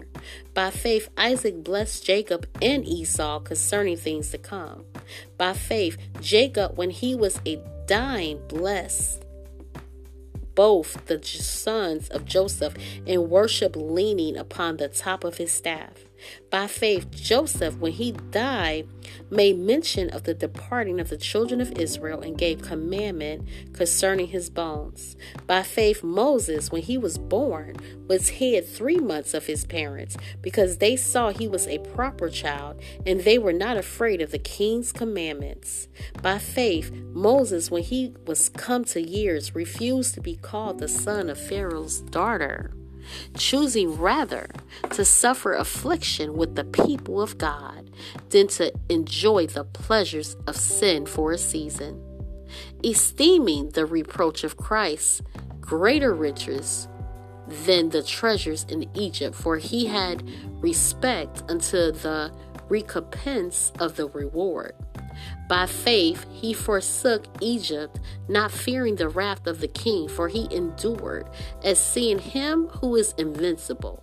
By 0.54 0.70
faith, 0.70 1.08
Isaac 1.16 1.62
blessed 1.62 2.04
Jacob 2.04 2.46
and 2.60 2.86
Esau 2.86 3.40
concerning 3.40 3.96
things 3.96 4.30
to 4.30 4.38
come. 4.38 4.84
By 5.38 5.52
faith, 5.52 5.96
Jacob, 6.20 6.76
when 6.76 6.90
he 6.90 7.14
was 7.14 7.40
a 7.46 7.62
dying, 7.86 8.40
blessed 8.48 9.24
both 10.56 11.04
the 11.06 11.22
sons 11.22 12.08
of 12.08 12.24
Joseph 12.24 12.74
and 13.06 13.30
worship 13.30 13.76
leaning 13.76 14.36
upon 14.36 14.78
the 14.78 14.88
top 14.88 15.22
of 15.22 15.36
his 15.36 15.52
staff. 15.52 16.05
By 16.50 16.66
faith, 16.66 17.10
Joseph, 17.10 17.76
when 17.78 17.92
he 17.92 18.12
died, 18.12 18.88
made 19.30 19.58
mention 19.58 20.10
of 20.10 20.24
the 20.24 20.34
departing 20.34 21.00
of 21.00 21.08
the 21.08 21.16
children 21.16 21.60
of 21.60 21.72
Israel 21.72 22.20
and 22.20 22.38
gave 22.38 22.62
commandment 22.62 23.48
concerning 23.72 24.28
his 24.28 24.50
bones. 24.50 25.16
By 25.46 25.62
faith, 25.62 26.02
Moses, 26.02 26.70
when 26.70 26.82
he 26.82 26.98
was 26.98 27.18
born, 27.18 27.76
was 28.08 28.28
hid 28.28 28.66
three 28.66 28.98
months 28.98 29.34
of 29.34 29.46
his 29.46 29.64
parents, 29.64 30.16
because 30.40 30.78
they 30.78 30.96
saw 30.96 31.30
he 31.30 31.48
was 31.48 31.66
a 31.66 31.78
proper 31.78 32.28
child, 32.28 32.80
and 33.04 33.20
they 33.20 33.38
were 33.38 33.52
not 33.52 33.76
afraid 33.76 34.20
of 34.20 34.30
the 34.30 34.38
king's 34.38 34.92
commandments. 34.92 35.88
By 36.22 36.38
faith, 36.38 36.92
Moses, 37.12 37.70
when 37.70 37.82
he 37.82 38.14
was 38.26 38.48
come 38.48 38.84
to 38.86 39.00
years, 39.00 39.54
refused 39.54 40.14
to 40.14 40.20
be 40.20 40.36
called 40.36 40.78
the 40.78 40.88
son 40.88 41.28
of 41.28 41.38
Pharaoh's 41.38 42.00
daughter 42.00 42.70
choosing 43.36 43.98
rather 43.98 44.50
to 44.90 45.04
suffer 45.04 45.54
affliction 45.54 46.34
with 46.34 46.54
the 46.54 46.64
people 46.64 47.20
of 47.20 47.38
God 47.38 47.90
than 48.30 48.48
to 48.48 48.72
enjoy 48.88 49.46
the 49.46 49.64
pleasures 49.64 50.36
of 50.46 50.56
sin 50.56 51.06
for 51.06 51.32
a 51.32 51.38
season, 51.38 52.02
esteeming 52.84 53.70
the 53.70 53.86
reproach 53.86 54.44
of 54.44 54.56
Christ 54.56 55.22
greater 55.60 56.14
riches 56.14 56.88
than 57.64 57.90
the 57.90 58.02
treasures 58.02 58.64
in 58.68 58.88
Egypt, 58.94 59.34
for 59.34 59.56
he 59.56 59.86
had 59.86 60.28
respect 60.60 61.42
unto 61.48 61.92
the 61.92 62.32
recompense 62.68 63.72
of 63.78 63.96
the 63.96 64.08
reward. 64.08 64.74
By 65.48 65.66
faith, 65.66 66.26
he 66.30 66.52
forsook 66.52 67.26
Egypt, 67.40 68.00
not 68.28 68.50
fearing 68.50 68.96
the 68.96 69.08
wrath 69.08 69.46
of 69.46 69.60
the 69.60 69.68
king, 69.68 70.08
for 70.08 70.28
he 70.28 70.48
endured 70.54 71.28
as 71.64 71.78
seeing 71.78 72.18
him 72.18 72.68
who 72.68 72.96
is 72.96 73.14
invincible. 73.16 74.02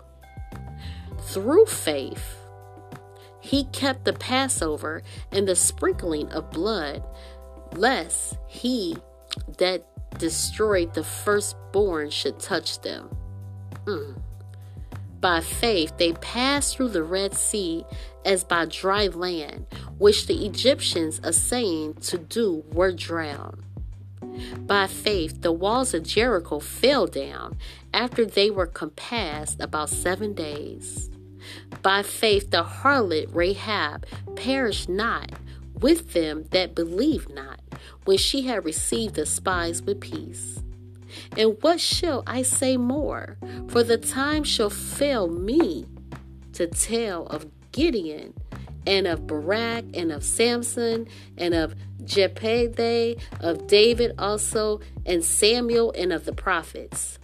Through 1.19 1.65
faith, 1.65 2.37
he 3.39 3.65
kept 3.65 4.05
the 4.05 4.13
Passover 4.13 5.03
and 5.31 5.47
the 5.47 5.55
sprinkling 5.55 6.31
of 6.31 6.51
blood, 6.51 7.03
lest 7.73 8.37
he 8.47 8.95
that 9.57 9.85
destroyed 10.17 10.93
the 10.93 11.03
firstborn 11.03 12.09
should 12.09 12.39
touch 12.39 12.81
them. 12.81 13.09
Mm. 13.85 14.21
By 15.23 15.39
faith, 15.39 15.93
they 15.95 16.11
passed 16.11 16.75
through 16.75 16.89
the 16.89 17.01
Red 17.01 17.33
Sea 17.33 17.85
as 18.25 18.43
by 18.43 18.65
dry 18.65 19.07
land, 19.07 19.67
which 19.97 20.27
the 20.27 20.45
Egyptians, 20.45 21.21
assaying 21.23 21.93
to 22.01 22.17
do, 22.17 22.65
were 22.73 22.91
drowned. 22.91 23.63
By 24.57 24.87
faith, 24.87 25.41
the 25.41 25.53
walls 25.53 25.93
of 25.93 26.03
Jericho 26.03 26.59
fell 26.59 27.07
down 27.07 27.57
after 27.93 28.25
they 28.25 28.51
were 28.51 28.65
compassed 28.65 29.61
about 29.61 29.89
seven 29.89 30.33
days. 30.33 31.09
By 31.81 32.03
faith, 32.03 32.51
the 32.51 32.63
harlot 32.63 33.33
Rahab 33.33 34.05
perished 34.35 34.89
not 34.89 35.31
with 35.79 36.11
them 36.11 36.47
that 36.51 36.75
believed 36.75 37.33
not, 37.33 37.61
when 38.03 38.17
she 38.17 38.41
had 38.41 38.65
received 38.65 39.15
the 39.15 39.25
spies 39.25 39.81
with 39.83 40.01
peace. 40.01 40.61
And 41.37 41.57
what 41.61 41.79
shall 41.79 42.23
I 42.27 42.41
say 42.41 42.77
more? 42.77 43.37
For 43.67 43.83
the 43.83 43.97
time 43.97 44.43
shall 44.43 44.69
fail 44.69 45.27
me 45.27 45.85
to 46.53 46.67
tell 46.67 47.27
of 47.27 47.47
Gideon 47.71 48.33
and 48.85 49.07
of 49.07 49.27
Barak 49.27 49.85
and 49.93 50.11
of 50.11 50.23
Samson 50.23 51.07
and 51.37 51.53
of 51.53 51.75
Jephthah, 52.03 53.15
of 53.39 53.67
David 53.67 54.13
also, 54.17 54.81
and 55.05 55.23
Samuel 55.23 55.93
and 55.97 56.11
of 56.11 56.25
the 56.25 56.33
prophets, 56.33 57.17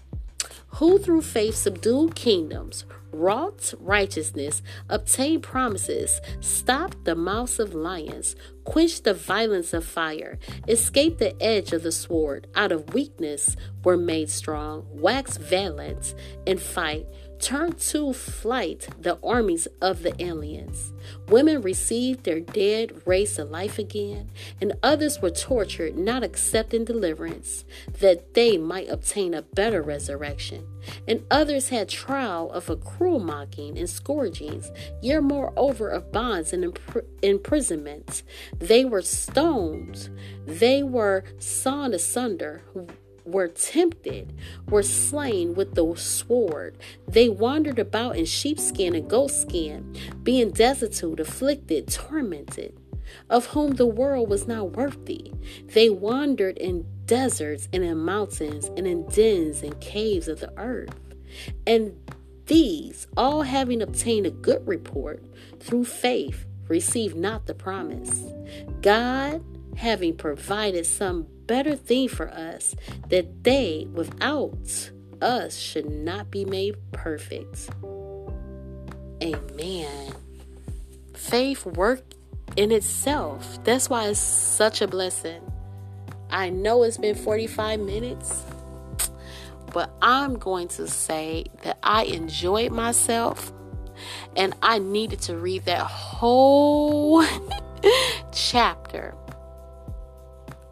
who 0.76 0.98
through 0.98 1.22
faith 1.22 1.56
subdued 1.56 2.16
kingdoms, 2.16 2.86
wrought 3.12 3.74
righteousness, 3.80 4.62
obtained 4.90 5.44
promises, 5.44 6.22
stopped 6.40 7.06
the 7.06 7.16
mouths 7.16 7.60
of 7.60 7.74
lions, 7.74 8.36
quenched 8.64 9.04
the 9.04 9.14
violence 9.14 9.74
of 9.74 9.86
fire, 9.86 10.38
escaped 10.68 11.20
the 11.20 11.42
edge 11.42 11.74
of 11.74 11.84
the 11.84 11.92
sword, 11.92 12.48
out 12.56 12.72
of 12.72 12.94
weakness 12.94 13.56
were 13.84 13.98
made 13.98 14.30
strong, 14.30 14.86
waxed 14.92 15.40
valiant 15.40 16.14
in 16.46 16.58
fight, 16.58 17.08
turned 17.40 17.80
to 17.80 18.14
flight 18.14 18.88
the 19.00 19.18
armies 19.24 19.68
of 19.82 20.04
the 20.04 20.22
aliens. 20.22 20.94
Women 21.28 21.62
received 21.62 22.24
their 22.24 22.40
dead 22.40 23.02
raised 23.06 23.38
to 23.38 23.46
life 23.46 23.80
again, 23.80 24.30
and 24.62 24.74
others 24.84 25.22
were 25.22 25.30
tortured, 25.30 25.98
not 25.98 26.24
accepting 26.24 26.86
deliverance, 26.86 27.66
that 28.00 28.34
they 28.34 28.58
might 28.58 28.90
obtain 28.90 29.34
a 29.34 29.42
better 29.42 29.82
resurrection. 29.82 30.68
And 31.08 31.26
others 31.32 31.70
had 31.70 31.90
trial 31.90 32.52
of 32.52 32.70
a 32.70 32.76
cruel 32.76 33.20
mocking 33.20 33.78
and 33.78 33.90
scourgings, 33.90 34.72
yea, 35.02 35.20
moreover, 35.20 35.90
of 35.90 36.12
bonds 36.12 36.54
and 36.54 36.64
impr- 36.64 37.06
imprisonment. 37.22 38.24
They 38.58 38.86
were 38.86 39.02
stoned, 39.02 40.10
they 40.46 40.84
were 40.84 41.24
sawn 41.38 41.94
asunder 41.94 42.64
were 43.32 43.48
tempted, 43.48 44.34
were 44.70 44.84
slain 44.84 45.54
with 45.56 45.76
the 45.76 45.96
sword. 45.96 46.78
They 47.08 47.30
wandered 47.30 47.80
about 47.80 48.16
in 48.16 48.26
sheepskin 48.26 48.96
and 48.96 49.10
goatskin, 49.10 49.98
being 50.24 50.52
destitute, 50.52 51.20
afflicted, 51.20 51.88
tormented, 51.88 52.78
of 53.30 53.48
whom 53.48 53.76
the 53.76 53.86
world 53.86 54.30
was 54.30 54.48
not 54.48 54.76
worthy. 54.76 55.34
They 55.74 55.90
wandered 55.90 56.58
in 56.58 56.86
deserts 57.06 57.68
and 57.74 57.84
in 57.84 57.98
mountains 57.98 58.70
and 58.78 58.86
in 58.88 59.08
dens 59.08 59.64
and 59.64 59.80
caves 59.82 60.28
of 60.28 60.40
the 60.40 60.54
earth. 60.58 60.96
And 61.66 61.96
these, 62.46 63.08
all 63.16 63.44
having 63.44 63.82
obtained 63.82 64.26
a 64.26 64.32
good 64.32 64.68
report 64.68 65.24
through 65.60 65.86
faith, 65.86 66.46
received 66.68 67.16
not 67.16 67.48
the 67.48 67.54
promise. 67.54 68.24
God, 68.82 69.44
having 69.76 70.16
provided 70.16 70.86
some 70.86 71.28
better 71.50 71.76
thing 71.76 72.08
for 72.08 72.30
us 72.30 72.76
that 73.10 73.44
they 73.44 73.88
without 73.92 74.92
us 75.20 75.58
should 75.58 75.90
not 75.90 76.30
be 76.30 76.46
made 76.46 76.76
perfect. 76.92 77.72
Amen. 79.24 80.14
Faith 81.16 81.66
work 81.66 82.04
in 82.56 82.72
itself. 82.72 83.62
That's 83.64 83.90
why 83.90 84.10
it's 84.10 84.20
such 84.20 84.84
a 84.84 84.88
blessing. 84.88 85.42
I 86.30 86.52
know 86.52 86.84
it's 86.84 87.00
been 87.00 87.16
45 87.16 87.80
minutes, 87.80 88.44
but 89.74 89.92
I'm 90.04 90.36
going 90.36 90.68
to 90.70 90.88
say 90.88 91.46
that 91.64 91.80
I 91.82 92.04
enjoyed 92.04 92.72
myself 92.72 93.52
and 94.36 94.54
I 94.62 94.78
needed 94.78 95.20
to 95.22 95.36
read 95.36 95.66
that 95.66 95.82
whole 95.82 97.26
chapter 98.32 99.16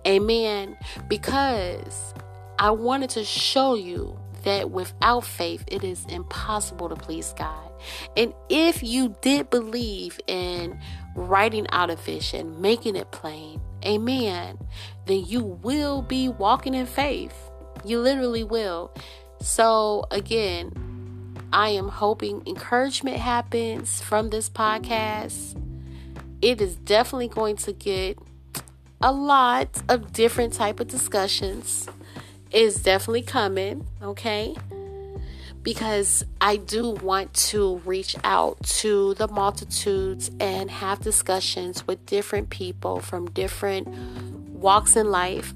Amen. 0.08 0.78
Because 1.08 2.14
I 2.58 2.72
wanted 2.72 3.10
to 3.12 3.24
show 3.24 3.76
you 3.76 4.18
that 4.43 4.72
without 4.72 5.26
faith, 5.26 5.64
it 5.68 5.84
is 5.84 6.05
impossible 6.05 6.89
to 6.89 6.95
please 6.95 7.34
God. 7.38 7.72
And 8.16 8.34
if 8.49 8.82
you 8.82 9.16
did 9.22 9.49
believe 9.49 10.20
in 10.28 10.80
writing 11.16 11.68
out 11.72 11.89
a 11.89 11.95
vision, 11.95 12.62
making 12.62 12.95
it 12.95 13.12
plain, 13.12 13.60
amen, 13.86 14.58
then 15.05 15.26
you 15.26 15.43
will 15.43 16.01
be 16.01 16.30
walking 16.30 16.74
in 16.74 16.86
faith. 16.86 17.36
You 17.86 17.99
literally 17.99 18.43
will. 18.43 18.91
So, 19.41 20.05
again, 20.10 20.72
I 21.53 21.70
am 21.70 21.88
hoping 21.88 22.43
encouragement 22.47 23.18
happens 23.18 24.01
from 24.01 24.30
this 24.30 24.49
podcast. 24.49 25.62
It 26.41 26.62
is 26.62 26.76
definitely 26.78 27.30
going 27.30 27.58
to 27.58 27.74
get 27.74 28.18
a 29.02 29.12
lot 29.12 29.82
of 29.89 30.12
different 30.12 30.54
type 30.54 30.80
of 30.80 30.88
discussions 30.88 31.88
is 32.52 32.82
definitely 32.82 33.22
coming, 33.22 33.86
okay? 34.02 34.56
Because 35.62 36.24
I 36.41 36.56
do 36.56 36.91
want 36.91 37.34
to 37.34 37.78
reach 37.86 38.16
out 38.24 38.62
to 38.64 39.14
the 39.16 39.28
multitudes 39.28 40.32
and 40.39 40.72
have 40.72 41.02
discussions 41.02 41.86
with 41.86 42.06
different 42.06 42.50
people 42.50 43.00
from 43.00 43.30
different 43.32 43.88
walks 43.88 44.95
in 44.95 45.12
life. 45.12 45.54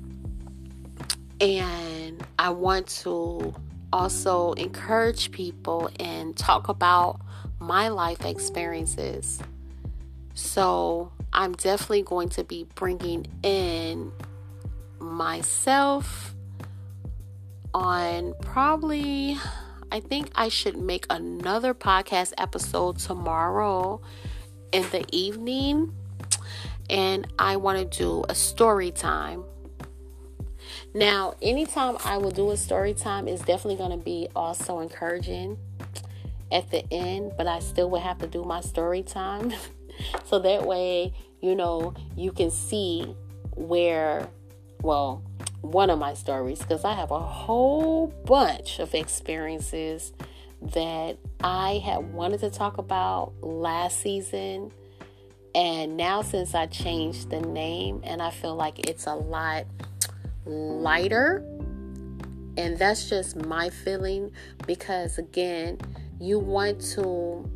And 1.39 2.23
I 2.37 2.49
want 2.49 2.87
to 3.03 3.55
also 3.91 4.53
encourage 4.53 5.31
people 5.31 5.89
and 5.99 6.35
talk 6.37 6.69
about 6.69 7.19
my 7.59 7.87
life 7.87 8.25
experiences. 8.25 9.39
So, 10.33 11.11
I'm 11.33 11.53
definitely 11.53 12.03
going 12.03 12.29
to 12.29 12.43
be 12.43 12.67
bringing 12.75 13.27
in 13.43 14.11
myself 14.99 16.35
on 17.73 18.33
probably, 18.41 19.37
I 19.91 20.01
think 20.01 20.29
I 20.35 20.49
should 20.49 20.77
make 20.77 21.05
another 21.09 21.73
podcast 21.73 22.33
episode 22.37 22.99
tomorrow 22.99 24.01
in 24.71 24.83
the 24.91 25.05
evening. 25.11 25.95
And 26.89 27.31
I 27.39 27.55
want 27.55 27.79
to 27.79 27.97
do 27.97 28.25
a 28.27 28.35
story 28.35 28.91
time. 28.91 29.45
Now, 30.93 31.35
anytime 31.41 31.97
I 32.03 32.17
will 32.17 32.31
do 32.31 32.51
a 32.51 32.57
story 32.57 32.93
time 32.93 33.29
is 33.29 33.39
definitely 33.39 33.77
going 33.77 33.97
to 33.97 34.03
be 34.03 34.27
also 34.35 34.79
encouraging 34.79 35.57
at 36.51 36.69
the 36.69 36.83
end, 36.91 37.31
but 37.37 37.47
I 37.47 37.59
still 37.59 37.89
will 37.89 38.01
have 38.01 38.17
to 38.19 38.27
do 38.27 38.43
my 38.43 38.59
story 38.59 39.03
time. 39.03 39.53
so 40.25 40.39
that 40.39 40.65
way, 40.65 41.13
you 41.41 41.55
know, 41.55 41.93
you 42.15 42.31
can 42.31 42.51
see 42.51 43.15
where, 43.55 44.27
well, 44.81 45.23
one 45.61 45.89
of 45.89 45.99
my 45.99 46.13
stories, 46.13 46.59
because 46.59 46.83
I 46.83 46.93
have 46.93 47.11
a 47.11 47.19
whole 47.19 48.07
bunch 48.25 48.79
of 48.79 48.93
experiences 48.95 50.13
that 50.61 51.17
I 51.43 51.81
had 51.83 52.13
wanted 52.13 52.39
to 52.41 52.49
talk 52.49 52.77
about 52.77 53.33
last 53.41 53.99
season. 53.99 54.71
And 55.53 55.97
now, 55.97 56.21
since 56.21 56.55
I 56.55 56.67
changed 56.67 57.29
the 57.29 57.41
name, 57.41 58.01
and 58.03 58.21
I 58.21 58.31
feel 58.31 58.55
like 58.55 58.87
it's 58.87 59.05
a 59.05 59.15
lot 59.15 59.65
lighter, 60.45 61.45
and 62.57 62.77
that's 62.77 63.09
just 63.09 63.35
my 63.35 63.69
feeling 63.69 64.31
because, 64.65 65.17
again, 65.17 65.79
you 66.19 66.39
want 66.39 66.81
to 66.93 67.49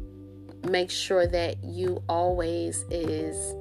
make 0.70 0.92
sure 0.92 1.28
that 1.28 1.64
you 1.64 2.04
always 2.08 2.86
is 2.90 3.56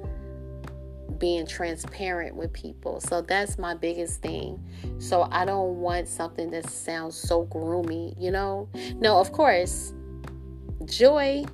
being 1.17 1.45
transparent 1.45 2.35
with 2.35 2.51
people. 2.53 2.99
So 2.99 3.21
that's 3.21 3.57
my 3.57 3.73
biggest 3.73 4.21
thing. 4.21 4.63
So 4.99 5.27
I 5.31 5.45
don't 5.45 5.79
want 5.79 6.07
something 6.07 6.51
that 6.51 6.69
sounds 6.69 7.15
so 7.15 7.45
groomy, 7.45 8.15
you 8.19 8.31
know? 8.31 8.69
No, 8.95 9.19
of 9.19 9.31
course, 9.31 9.93
Joy, 10.85 11.45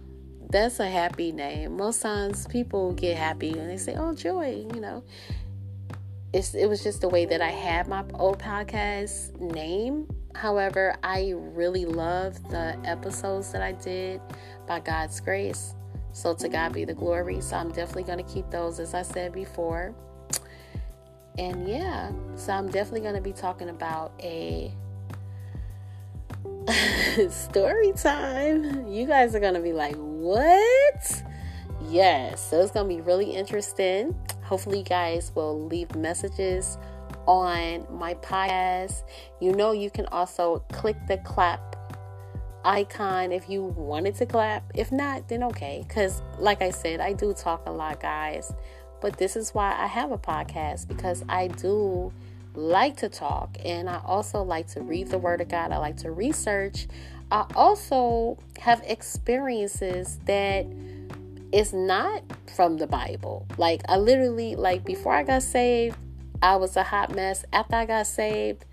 that's 0.50 0.80
a 0.80 0.90
happy 0.90 1.32
name. 1.32 1.78
Most 1.78 2.02
times 2.02 2.48
people 2.48 2.94
get 2.94 3.18
happy 3.18 3.52
and 3.52 3.70
they 3.70 3.78
say, 3.78 3.96
Oh, 3.96 4.14
Joy, 4.14 4.66
you 4.74 4.82
know. 4.82 5.04
It's, 6.34 6.54
it 6.54 6.68
was 6.68 6.82
just 6.82 7.02
the 7.02 7.10
way 7.10 7.26
that 7.26 7.42
I 7.42 7.50
had 7.50 7.88
my 7.88 8.06
old 8.14 8.40
podcast 8.40 9.38
name. 9.40 10.08
However, 10.34 10.96
I 11.04 11.34
really 11.36 11.86
love 11.86 12.42
the 12.50 12.78
episodes 12.86 13.52
that 13.52 13.62
I 13.62 13.74
did 13.74 14.22
by 14.68 14.80
God's 14.80 15.20
grace. 15.20 15.76
So 16.14 16.34
to 16.36 16.50
God 16.50 16.74
be 16.74 16.86
the 16.86 16.94
glory. 16.94 17.42
So 17.42 17.56
I'm 17.56 17.70
definitely 17.70 18.04
going 18.04 18.24
to 18.24 18.34
keep 18.34 18.50
those, 18.50 18.80
as 18.80 18.94
I 18.94 19.02
said 19.02 19.34
before. 19.34 19.94
And 21.38 21.68
yeah, 21.68 22.12
so 22.36 22.54
I'm 22.54 22.70
definitely 22.70 23.02
going 23.02 23.16
to 23.16 23.22
be 23.22 23.32
talking 23.32 23.70
about 23.70 24.12
a 24.22 24.72
story 27.30 27.94
time. 27.94 28.88
You 28.88 29.08
guys 29.08 29.34
are 29.36 29.40
going 29.40 29.54
to 29.54 29.62
be 29.62 29.74
like, 29.74 29.96
what? 29.96 31.24
Yes, 31.88 32.42
so 32.50 32.62
it's 32.62 32.72
going 32.72 32.90
to 32.90 32.96
be 32.96 33.02
really 33.02 33.32
interesting. 33.32 34.16
Hopefully, 34.44 34.80
you 34.80 34.84
guys 34.84 35.32
will 35.34 35.66
leave 35.66 35.96
messages 35.96 36.78
on 37.26 37.88
my 37.90 38.14
podcast. 38.16 39.04
You 39.40 39.54
know, 39.54 39.72
you 39.72 39.90
can 39.90 40.06
also 40.08 40.60
click 40.72 40.98
the 41.08 41.18
clap 41.20 41.81
icon 42.64 43.32
if 43.32 43.50
you 43.50 43.64
wanted 43.64 44.16
to 44.16 44.26
clap. 44.26 44.64
If 44.76 44.92
not, 44.92 45.28
then 45.30 45.44
okay. 45.44 45.86
Because, 45.88 46.22
like 46.40 46.62
I 46.62 46.72
said, 46.72 47.00
I 47.00 47.14
do 47.14 47.34
talk 47.34 47.64
a 47.66 47.72
lot, 47.72 48.00
guys. 48.00 48.54
But 49.02 49.18
this 49.18 49.36
is 49.36 49.52
why 49.52 49.76
I 49.78 49.88
have 49.88 50.12
a 50.12 50.18
podcast 50.18 50.88
because 50.88 51.24
I 51.28 51.48
do 51.48 52.14
like 52.54 52.98
to 52.98 53.10
talk 53.10 53.58
and 53.64 53.90
I 53.90 54.02
also 54.06 54.44
like 54.44 54.68
to 54.70 54.82
read 54.82 55.08
the 55.08 55.18
Word 55.18 55.42
of 55.42 55.50
God. 55.50 55.72
I 55.72 55.78
like 55.78 55.98
to 55.98 56.12
research. 56.12 56.88
I 57.32 57.46
also 57.56 58.38
have 58.60 58.84
experiences 58.86 60.20
that 60.26 60.66
is 61.52 61.74
not 61.74 62.24
from 62.56 62.78
the 62.78 62.88
Bible. 62.88 63.48
Like, 63.58 63.82
I 63.90 63.98
literally, 63.98 64.56
like, 64.56 64.86
before 64.86 65.14
I 65.14 65.24
got 65.24 65.44
saved, 65.44 65.98
I 66.42 66.56
was 66.58 66.76
a 66.76 66.84
hot 66.84 67.16
mess. 67.16 67.46
After 67.54 67.76
I 67.76 67.86
got 67.86 68.08
saved, 68.08 68.66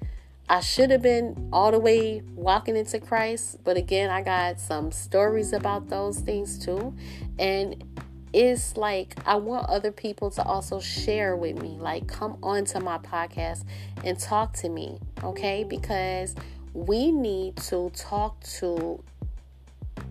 I 0.50 0.60
should 0.60 0.90
have 0.90 1.02
been 1.02 1.50
all 1.52 1.70
the 1.70 1.78
way 1.78 2.22
walking 2.34 2.76
into 2.76 2.98
Christ, 3.00 3.58
but 3.64 3.76
again, 3.76 4.08
I 4.08 4.22
got 4.22 4.58
some 4.58 4.90
stories 4.90 5.52
about 5.52 5.88
those 5.88 6.20
things 6.20 6.58
too. 6.58 6.94
And 7.38 7.84
it's 8.32 8.76
like 8.76 9.14
I 9.26 9.36
want 9.36 9.68
other 9.68 9.92
people 9.92 10.30
to 10.32 10.42
also 10.42 10.80
share 10.80 11.36
with 11.36 11.60
me, 11.60 11.76
like 11.78 12.06
come 12.06 12.38
onto 12.42 12.80
my 12.80 12.98
podcast 12.98 13.64
and 14.04 14.18
talk 14.18 14.54
to 14.54 14.70
me, 14.70 14.98
okay? 15.22 15.64
Because 15.64 16.34
we 16.72 17.12
need 17.12 17.56
to 17.56 17.90
talk 17.94 18.40
to 18.58 19.02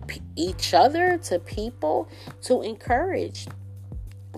p- 0.06 0.22
each 0.36 0.74
other, 0.74 1.18
to 1.24 1.38
people, 1.40 2.08
to 2.42 2.62
encourage. 2.62 3.48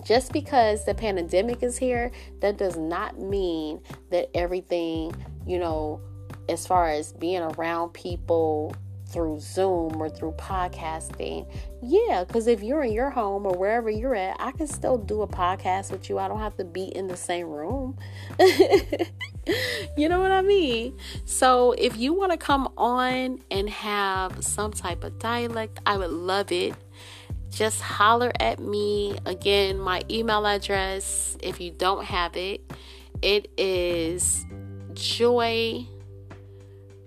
Just 0.03 0.31
because 0.31 0.83
the 0.85 0.95
pandemic 0.95 1.61
is 1.61 1.77
here, 1.77 2.11
that 2.39 2.57
does 2.57 2.77
not 2.77 3.19
mean 3.19 3.81
that 4.09 4.29
everything, 4.35 5.13
you 5.45 5.59
know, 5.59 6.01
as 6.49 6.65
far 6.67 6.89
as 6.89 7.13
being 7.13 7.41
around 7.41 7.89
people 7.93 8.73
through 9.11 9.39
Zoom 9.39 10.01
or 10.01 10.09
through 10.09 10.31
podcasting. 10.33 11.45
Yeah, 11.81 12.23
because 12.25 12.47
if 12.47 12.63
you're 12.63 12.83
in 12.83 12.93
your 12.93 13.09
home 13.09 13.45
or 13.45 13.57
wherever 13.57 13.89
you're 13.89 14.15
at, 14.15 14.37
I 14.39 14.51
can 14.51 14.67
still 14.67 14.97
do 14.97 15.21
a 15.21 15.27
podcast 15.27 15.91
with 15.91 16.09
you. 16.09 16.17
I 16.17 16.27
don't 16.27 16.39
have 16.39 16.55
to 16.57 16.63
be 16.63 16.83
in 16.83 17.07
the 17.07 17.17
same 17.17 17.47
room. 17.47 17.97
you 19.97 20.07
know 20.07 20.21
what 20.21 20.31
I 20.31 20.41
mean? 20.41 20.97
So 21.25 21.73
if 21.73 21.97
you 21.97 22.13
want 22.13 22.31
to 22.31 22.37
come 22.37 22.71
on 22.77 23.39
and 23.51 23.69
have 23.69 24.43
some 24.43 24.71
type 24.71 25.03
of 25.03 25.19
dialect, 25.19 25.79
I 25.85 25.97
would 25.97 26.11
love 26.11 26.51
it. 26.51 26.73
Just 27.49 27.81
holler 27.81 28.31
at 28.39 28.59
me. 28.59 29.17
Again, 29.25 29.77
my 29.77 30.03
email 30.09 30.47
address, 30.47 31.37
if 31.43 31.59
you 31.59 31.71
don't 31.71 32.05
have 32.05 32.37
it, 32.37 32.61
it 33.21 33.51
is 33.57 34.45
joy, 34.93 35.85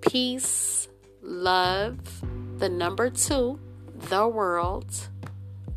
peace, 0.01 0.89
love, 1.22 1.99
the 2.59 2.68
number 2.68 3.11
two, 3.11 3.59
the 4.09 4.26
world, 4.26 4.93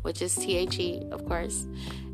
which 0.02 0.22
is 0.22 0.34
T 0.34 0.56
H 0.56 0.78
E, 0.78 1.02
of 1.10 1.26
course, 1.26 1.66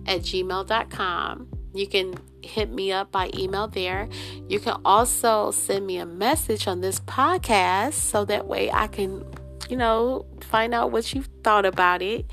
at 0.07 0.21
gmail.com. 0.21 1.49
You 1.75 1.87
can 1.89 2.15
hit 2.43 2.71
me 2.71 2.93
up 2.93 3.11
by 3.11 3.31
email 3.37 3.67
there. 3.67 4.09
You 4.49 4.61
can 4.61 4.81
also 4.85 5.51
send 5.51 5.87
me 5.87 5.99
a 5.99 6.07
message 6.07 6.69
on 6.69 6.81
this 6.81 7.01
podcast 7.01 7.95
so 7.95 8.25
that 8.27 8.47
way 8.47 8.71
I 8.71 8.87
can, 8.87 9.25
you 9.69 9.77
know, 9.77 10.27
find 10.41 10.73
out 10.73 10.93
what 10.93 11.13
you 11.13 11.25
thought 11.43 11.67
about 11.67 12.01
it. 12.01 12.27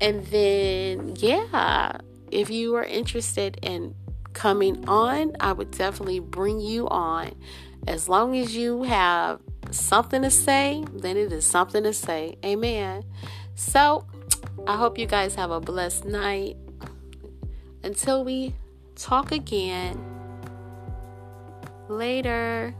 And 0.00 0.26
then, 0.26 1.14
yeah, 1.16 1.98
if 2.30 2.50
you 2.50 2.74
are 2.74 2.84
interested 2.84 3.58
in 3.62 3.94
coming 4.34 4.86
on, 4.88 5.32
I 5.40 5.52
would 5.52 5.70
definitely 5.70 6.20
bring 6.20 6.60
you 6.60 6.88
on. 6.88 7.34
As 7.86 8.08
long 8.08 8.36
as 8.36 8.54
you 8.54 8.82
have 8.82 9.40
something 9.70 10.22
to 10.22 10.30
say, 10.30 10.84
then 10.92 11.16
it 11.16 11.32
is 11.32 11.46
something 11.46 11.82
to 11.84 11.92
say. 11.92 12.36
Amen. 12.44 13.04
So, 13.54 14.06
I 14.66 14.76
hope 14.76 14.98
you 14.98 15.06
guys 15.06 15.34
have 15.36 15.50
a 15.50 15.60
blessed 15.60 16.04
night. 16.04 16.56
Until 17.82 18.24
we 18.24 18.54
talk 18.96 19.32
again. 19.32 20.02
Later. 21.88 22.74